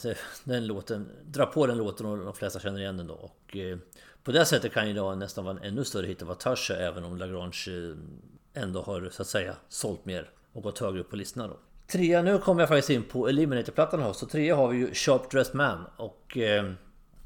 Den 0.44 0.66
låten, 0.66 1.08
dra 1.24 1.46
på 1.46 1.66
den 1.66 1.78
låten 1.78 2.06
och 2.06 2.18
de 2.18 2.34
flesta 2.34 2.60
känner 2.60 2.80
igen 2.80 2.96
den 2.96 3.06
då. 3.06 3.14
Och 3.14 3.56
eh, 3.56 3.78
på 4.24 4.32
det 4.32 4.44
sättet 4.44 4.72
kan 4.72 4.88
ju 4.88 4.94
då 4.94 5.14
nästan 5.14 5.44
vara 5.44 5.56
en 5.56 5.62
ännu 5.62 5.84
större 5.84 6.06
hit 6.06 6.22
än 6.22 6.28
vad 6.28 6.38
Tasha 6.38 6.74
även 6.74 7.04
om 7.04 7.16
Lagrange 7.16 7.64
eh, 7.68 8.62
ändå 8.62 8.82
har 8.82 9.08
så 9.12 9.22
att 9.22 9.28
säga 9.28 9.54
sålt 9.68 10.04
mer 10.04 10.30
och 10.52 10.62
gått 10.62 10.78
högre 10.78 11.00
upp 11.00 11.10
på 11.10 11.16
listorna 11.16 11.48
då. 11.48 11.56
Trea, 11.86 12.22
nu 12.22 12.38
kommer 12.38 12.62
jag 12.62 12.68
faktiskt 12.68 12.90
in 12.90 13.02
på 13.02 13.28
Eliminator-plattan 13.28 14.02
här. 14.02 14.12
Så 14.12 14.26
trea 14.26 14.56
har 14.56 14.68
vi 14.68 14.78
ju 14.78 14.94
Sharp 14.94 15.30
Dressed 15.30 15.54
Man 15.54 15.86
och 15.96 16.36
eh, 16.36 16.72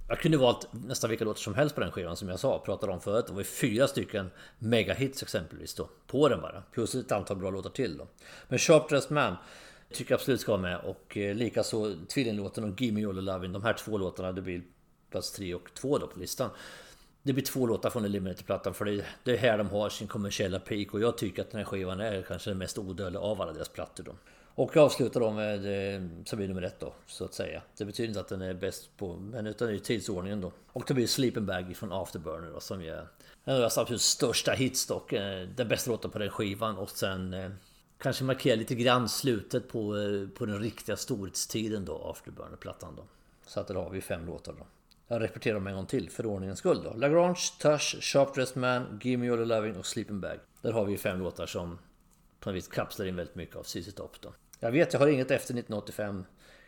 jag 0.09 0.21
kunde 0.21 0.39
valt 0.39 0.69
nästan 0.71 1.11
vilka 1.11 1.25
låtar 1.25 1.41
som 1.41 1.55
helst 1.55 1.75
på 1.75 1.81
den 1.81 1.91
skivan 1.93 2.17
som 2.17 2.29
jag 2.29 2.41
sa, 2.41 2.59
pratade 2.59 2.93
om 2.93 3.01
förut. 3.01 3.27
Det 3.27 3.33
var 3.33 3.41
ju 3.41 3.45
fyra 3.45 3.89
stycken 3.89 4.31
megahits 4.59 5.23
exempelvis 5.23 5.75
då, 5.75 5.89
på 6.07 6.29
den 6.29 6.41
bara. 6.41 6.63
Plus 6.73 6.95
ett 6.95 7.13
antal 7.13 7.37
bra 7.37 7.51
låtar 7.51 7.71
till 7.71 7.97
då. 7.97 8.07
Men 8.49 8.59
Sharp 8.59 8.89
Dressed 8.89 9.11
Man 9.13 9.37
Tycker 9.93 10.15
absolut 10.15 10.41
ska 10.41 10.53
vara 10.53 10.63
med 10.63 10.79
och 10.79 11.17
eh, 11.17 11.35
likaså 11.35 11.95
Tvillinglåten 12.09 12.65
och 12.65 12.81
Gimme 12.81 13.01
Your 13.01 13.13
Lovin' 13.13 13.53
De 13.53 13.63
här 13.63 13.73
två 13.73 13.99
låtarna 13.99 14.33
det 14.33 14.43
blir 14.43 14.63
plats 15.11 15.33
tre 15.33 15.55
och 15.55 15.75
två 15.75 15.99
då 15.99 16.07
på 16.07 16.19
listan. 16.19 16.51
Det 17.23 17.33
blir 17.33 17.45
två 17.45 17.67
låtar 17.67 17.91
från 17.91 18.05
Eliminator-plattan 18.05 18.75
för 18.75 18.85
det, 18.85 19.05
det 19.25 19.33
är 19.33 19.37
här 19.37 19.59
de 19.59 19.69
har 19.69 19.89
sin 19.89 20.09
kommersiella 20.09 20.59
peak 20.59 20.95
och 20.95 21.01
jag 21.01 21.19
tycker 21.19 21.43
att 21.43 21.51
den 21.51 21.59
här 21.59 21.65
skivan 21.65 22.01
är 22.01 22.23
kanske 22.23 22.51
den 22.51 22.59
mest 22.59 22.79
odödliga 22.79 23.23
av 23.23 23.43
alla 23.43 23.53
deras 23.53 23.69
plattor 23.69 24.05
då. 24.05 24.13
Och 24.57 24.71
jag 24.75 24.85
avslutar 24.85 25.21
då 25.21 25.31
med 25.31 25.95
eh, 25.95 26.09
som 26.25 26.37
blir 26.37 26.49
nummer 26.49 26.63
ett 26.63 26.81
då, 26.81 26.95
så 27.07 27.25
att 27.25 27.35
säga. 27.35 27.63
Det 27.77 27.85
betyder 27.85 28.09
inte 28.09 28.21
att 28.21 28.29
den 28.29 28.43
är 28.43 28.55
bäst 28.55 28.97
på, 28.97 29.17
men 29.17 29.47
utan 29.47 29.69
det 29.69 29.75
är 29.75 29.79
tidsordningen 29.79 30.41
då. 30.41 30.53
Och 30.73 30.85
det 30.87 30.95
blir 30.95 31.07
Sleeping 31.07 31.47
Bag 31.47 31.77
från 31.77 31.93
Afterburner 31.93 32.51
då, 32.53 32.61
som 32.61 32.81
är 32.81 33.07
en 33.45 33.55
av 33.55 33.61
deras 33.61 33.79
absolut 33.79 34.01
största 34.01 34.53
hits 34.53 34.87
dock. 34.87 35.13
Eh, 35.13 35.49
den 35.49 35.69
bästa 35.69 35.91
låten 35.91 36.11
på 36.11 36.19
den 36.19 36.31
skivan 36.31 36.77
och 36.77 36.91
sen 36.91 37.35
eh, 37.35 37.51
Kanske 37.99 38.25
markerar 38.25 38.57
lite 38.57 38.75
grann 38.75 39.09
slutet 39.09 39.69
på, 39.69 39.97
eh, 39.97 40.29
på 40.29 40.47
den 40.47 40.61
riktiga 40.61 40.97
storhetstiden 40.97 41.85
då, 41.85 41.99
Afterburner-plattan 42.11 42.97
då. 42.97 43.05
Så 43.47 43.61
att 43.61 43.69
där 43.69 43.75
har 43.75 43.91
vi 43.91 44.01
fem 44.01 44.27
låtar 44.27 44.53
då. 44.59 44.67
Jag 45.09 45.23
repeterar 45.23 45.55
dem 45.55 45.67
en 45.67 45.75
gång 45.75 45.87
till 45.87 46.11
för 46.11 46.27
ordningens 46.27 46.59
skull 46.59 46.83
då. 46.85 46.93
Lagrange, 46.93 47.41
Tush, 47.63 48.01
Sharp 48.01 48.35
Dressed 48.35 48.57
Man, 48.57 49.01
Give 49.03 49.23
Me 49.23 49.31
All 49.31 49.39
The 49.39 49.45
Loving 49.45 49.77
och 49.77 49.87
Sleeping 49.87 50.21
Bag. 50.21 50.39
Där 50.63 50.73
har 50.73 50.85
vi 50.85 50.99
fem 50.99 51.19
låtar 51.19 51.47
som 51.47 51.79
på 52.41 52.51
något 52.51 52.57
vis 52.57 52.69
kapslar 52.69 53.07
in 53.07 53.17
väldigt 53.17 53.35
mycket 53.35 53.57
av 53.57 53.63
ZZ 53.63 53.95
Top 53.95 54.21
då. 54.21 54.33
Jag 54.61 54.73
vet, 54.73 54.93
jag 54.93 55.01
har 55.01 55.07
inget 55.07 55.31
efter 55.31 55.55
1985. 55.55 56.25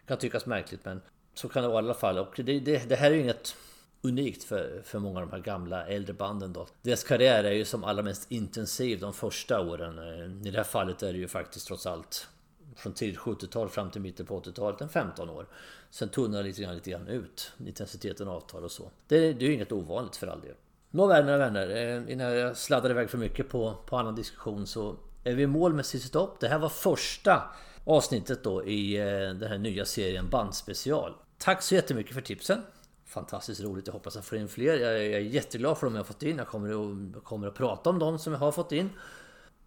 Kan 0.06 0.18
tyckas 0.18 0.46
märkligt 0.46 0.84
men 0.84 1.00
så 1.34 1.48
kan 1.48 1.62
det 1.62 1.68
vara 1.68 1.82
i 1.82 1.84
alla 1.84 1.94
fall. 1.94 2.18
Och 2.18 2.34
det, 2.36 2.60
det, 2.60 2.88
det 2.88 2.96
här 2.96 3.10
är 3.10 3.14
ju 3.14 3.20
inget 3.20 3.56
unikt 4.02 4.44
för, 4.44 4.82
för 4.84 4.98
många 4.98 5.20
av 5.20 5.26
de 5.26 5.32
här 5.32 5.42
gamla 5.42 5.86
äldre 5.86 6.12
banden 6.12 6.52
då. 6.52 6.66
Deras 6.82 7.04
karriär 7.04 7.44
är 7.44 7.52
ju 7.52 7.64
som 7.64 7.84
allra 7.84 8.02
mest 8.02 8.30
intensiv 8.30 9.00
de 9.00 9.12
första 9.12 9.60
åren. 9.60 9.98
Eh, 9.98 10.48
I 10.48 10.50
det 10.50 10.56
här 10.56 10.64
fallet 10.64 11.02
är 11.02 11.12
det 11.12 11.18
ju 11.18 11.28
faktiskt 11.28 11.66
trots 11.66 11.86
allt 11.86 12.28
från 12.76 12.92
tidigt 12.92 13.18
70-tal 13.18 13.68
fram 13.68 13.90
till 13.90 14.00
mitten 14.00 14.26
på 14.26 14.40
80-talet, 14.40 14.80
en 14.80 14.88
15 14.88 15.30
år. 15.30 15.46
Sen 15.90 16.08
tunnar 16.08 16.42
lite 16.42 16.62
grann, 16.62 16.74
lite 16.74 16.90
grann 16.90 17.08
ut. 17.08 17.52
Intensiteten 17.66 18.28
avtar 18.28 18.62
och 18.62 18.70
så. 18.70 18.90
Det, 19.08 19.32
det 19.32 19.44
är 19.44 19.48
ju 19.48 19.54
inget 19.54 19.72
ovanligt 19.72 20.16
för 20.16 20.26
all 20.26 20.40
del. 20.40 20.54
Nåväl 20.90 21.24
mina 21.24 21.38
vänner, 21.38 21.70
eh, 21.70 22.12
innan 22.12 22.32
jag 22.32 22.56
sladdar 22.56 22.90
iväg 22.90 23.10
för 23.10 23.18
mycket 23.18 23.48
på, 23.48 23.74
på 23.86 23.96
annan 23.96 24.14
diskussion 24.14 24.66
så 24.66 24.96
är 25.24 25.34
vi 25.34 25.42
i 25.42 25.46
mål 25.46 25.74
med 25.74 25.86
ZZ 25.86 26.10
Top. 26.10 26.40
Det 26.40 26.48
här 26.48 26.58
var 26.58 26.68
första 26.68 27.42
avsnittet 27.84 28.44
då 28.44 28.64
i 28.64 28.96
eh, 28.96 29.04
den 29.06 29.42
här 29.42 29.58
nya 29.58 29.84
serien 29.84 30.30
Bandspecial. 30.30 31.14
Tack 31.38 31.62
så 31.62 31.74
jättemycket 31.74 32.14
för 32.14 32.20
tipsen! 32.20 32.62
Fantastiskt 33.08 33.60
roligt, 33.60 33.86
jag 33.86 33.94
hoppas 33.94 34.14
jag 34.14 34.24
får 34.24 34.38
in 34.38 34.48
fler. 34.48 34.76
Jag 34.76 35.04
är 35.04 35.18
jätteglad 35.18 35.78
för 35.78 35.86
de 35.86 35.94
jag 35.94 36.00
har 36.00 36.06
fått 36.06 36.22
in. 36.22 36.38
Jag 36.38 36.48
kommer 36.48 36.68
att, 37.16 37.24
kommer 37.24 37.46
att 37.46 37.54
prata 37.54 37.90
om 37.90 37.98
dem 37.98 38.18
som 38.18 38.32
jag 38.32 38.40
har 38.40 38.52
fått 38.52 38.72
in. 38.72 38.90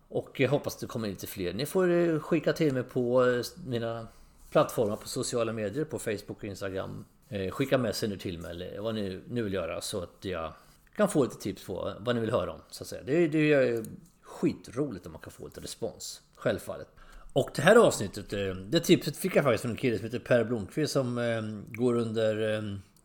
Och 0.07 0.39
jag 0.39 0.49
hoppas 0.49 0.75
det 0.75 0.87
kommer 0.87 1.07
in 1.07 1.13
lite 1.13 1.27
fler. 1.27 1.53
Ni 1.53 1.65
får 1.65 1.91
eh, 1.91 2.19
skicka 2.19 2.53
till 2.53 2.73
mig 2.73 2.83
på 2.83 3.25
eh, 3.25 3.43
mina 3.65 4.07
plattformar 4.51 4.95
på 4.95 5.07
sociala 5.07 5.53
medier, 5.53 5.85
på 5.85 5.99
Facebook 5.99 6.37
och 6.37 6.43
Instagram. 6.43 7.05
Eh, 7.29 7.51
skicka 7.51 7.77
messenger 7.77 8.17
till 8.17 8.39
mig 8.39 8.51
eller 8.51 8.79
vad 8.79 8.95
ni 8.95 9.21
nu 9.29 9.43
vill 9.43 9.53
göra 9.53 9.81
så 9.81 10.03
att 10.03 10.17
jag 10.25 10.53
kan 10.95 11.09
få 11.09 11.23
lite 11.23 11.37
tips 11.37 11.65
på 11.65 11.93
vad 11.99 12.15
ni 12.15 12.21
vill 12.21 12.31
höra 12.31 12.51
om. 12.51 12.59
Så 12.69 12.83
att 12.83 12.87
säga. 12.87 13.03
Det, 13.03 13.27
det 13.27 13.53
är 13.53 13.85
skitroligt 14.21 15.05
om 15.05 15.11
man 15.11 15.21
kan 15.21 15.31
få 15.31 15.45
lite 15.45 15.61
respons. 15.61 16.21
Självfallet. 16.35 16.87
Och 17.33 17.49
det 17.55 17.61
här 17.61 17.75
avsnittet, 17.75 18.33
eh, 18.33 18.55
det 18.55 18.79
tipset 18.79 19.17
fick 19.17 19.35
jag 19.35 19.43
faktiskt 19.43 19.61
från 19.61 19.71
en 19.71 19.77
kille 19.77 19.97
som 19.97 20.05
heter 20.05 20.19
Per 20.19 20.43
Blomqvist 20.43 20.93
som 20.93 21.63
går 21.71 21.95
under 21.95 22.61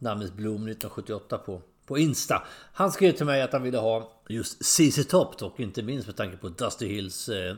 namnet 0.06 0.32
Bloom 0.32 0.68
1978 0.68 1.38
på 1.38 1.62
på 1.86 1.98
Insta. 1.98 2.46
Han 2.72 2.92
skrev 2.92 3.12
till 3.12 3.26
mig 3.26 3.42
att 3.42 3.52
han 3.52 3.62
ville 3.62 3.78
ha 3.78 4.12
just 4.28 4.64
CC 4.64 5.04
Top 5.08 5.42
och 5.42 5.60
inte 5.60 5.82
minst 5.82 6.06
med 6.06 6.16
tanke 6.16 6.36
på 6.36 6.48
Dusty 6.48 6.86
Hills 6.86 7.28
eh, 7.28 7.56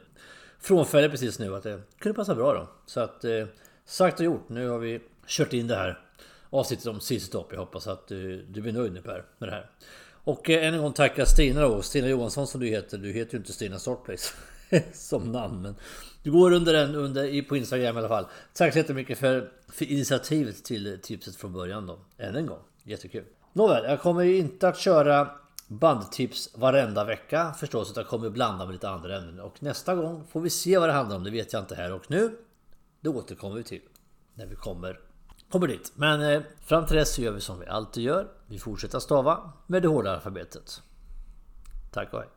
frånfälle 0.61 1.09
precis 1.09 1.39
nu 1.39 1.57
att 1.57 1.63
det 1.63 1.81
kunde 1.99 2.17
passa 2.17 2.35
bra 2.35 2.53
då. 2.53 2.69
Så 2.87 3.01
att 3.01 3.25
eh, 3.25 3.47
sagt 3.85 4.21
och 4.21 4.25
gjort. 4.25 4.49
Nu 4.49 4.69
har 4.69 4.79
vi 4.79 5.01
kört 5.27 5.53
in 5.53 5.67
det 5.67 5.77
här 5.77 5.99
avsnittet 6.51 6.87
om 6.87 7.01
CC 7.01 7.29
Top. 7.29 7.53
Jag 7.53 7.59
hoppas 7.59 7.87
att 7.87 8.09
du, 8.09 8.43
du 8.43 8.61
blir 8.61 8.73
nöjd 8.73 8.93
nu 8.93 9.03
Per 9.03 9.25
med 9.39 9.49
det 9.49 9.53
här. 9.53 9.71
Och 10.11 10.51
eh, 10.51 10.67
än 10.69 10.75
en 10.75 10.83
gång 10.83 10.93
tacka 10.93 11.27
Stina 11.27 11.61
då. 11.61 11.83
Stina 11.83 12.09
Johansson 12.09 12.47
som 12.47 12.61
du 12.61 12.67
heter. 12.67 12.99
Du 12.99 13.13
heter 13.13 13.33
ju 13.33 13.39
inte 13.39 13.53
Stina 13.53 13.79
Sortplace 13.79 14.35
som 14.93 15.33
namn 15.33 15.63
men 15.63 15.75
du 16.29 16.33
går 16.33 16.53
under 16.53 16.73
den 16.73 16.95
under, 16.95 17.43
på 17.43 17.57
Instagram 17.57 17.97
i 17.97 17.99
alla 17.99 18.09
fall. 18.09 18.27
Tack 18.53 18.73
så 18.73 18.79
jättemycket 18.79 19.19
för, 19.19 19.53
för 19.69 19.85
initiativet 19.85 20.65
till 20.65 20.99
tipset 21.03 21.37
från 21.37 21.53
början 21.53 21.87
då. 21.87 21.99
Än 22.19 22.37
en 22.37 22.47
gång. 22.47 22.59
Jättekul. 22.83 23.25
Nåväl, 23.53 23.85
jag 23.85 24.01
kommer 24.01 24.23
ju 24.23 24.37
inte 24.37 24.69
att 24.69 24.79
köra 24.79 25.31
bandtips 25.69 26.51
varenda 26.55 27.05
vecka 27.05 27.55
förstås. 27.61 27.91
Utan 27.91 28.01
jag 28.01 28.11
kommer 28.11 28.31
blanda 28.31 28.65
med 28.65 28.73
lite 28.73 28.89
andra 28.89 29.17
ämnen. 29.17 29.41
Och 29.41 29.63
nästa 29.63 29.95
gång 29.95 30.25
får 30.25 30.41
vi 30.41 30.51
se 30.51 30.79
vad 30.79 30.89
det 30.89 30.93
handlar 30.93 31.17
om. 31.17 31.25
Det 31.25 31.31
vet 31.31 31.53
jag 31.53 31.63
inte 31.63 31.75
här 31.75 31.93
och 31.93 32.11
nu. 32.11 32.39
Det 33.01 33.09
återkommer 33.09 33.57
vi 33.57 33.63
till. 33.63 33.83
När 34.35 34.47
vi 34.47 34.55
kommer, 34.55 35.01
kommer 35.51 35.67
dit. 35.67 35.93
Men 35.95 36.21
eh, 36.21 36.43
fram 36.65 36.87
till 36.87 36.97
dess 36.97 37.15
så 37.15 37.23
gör 37.23 37.33
vi 37.33 37.41
som 37.41 37.61
vi 37.61 37.67
alltid 37.67 38.05
gör. 38.05 38.29
Vi 38.47 38.59
fortsätter 38.59 38.99
stava 38.99 39.53
med 39.67 39.83
det 39.83 39.89
hårda 39.89 40.15
alfabetet. 40.15 40.83
Tack 41.93 42.13
och 42.13 42.21
hej. 42.21 42.29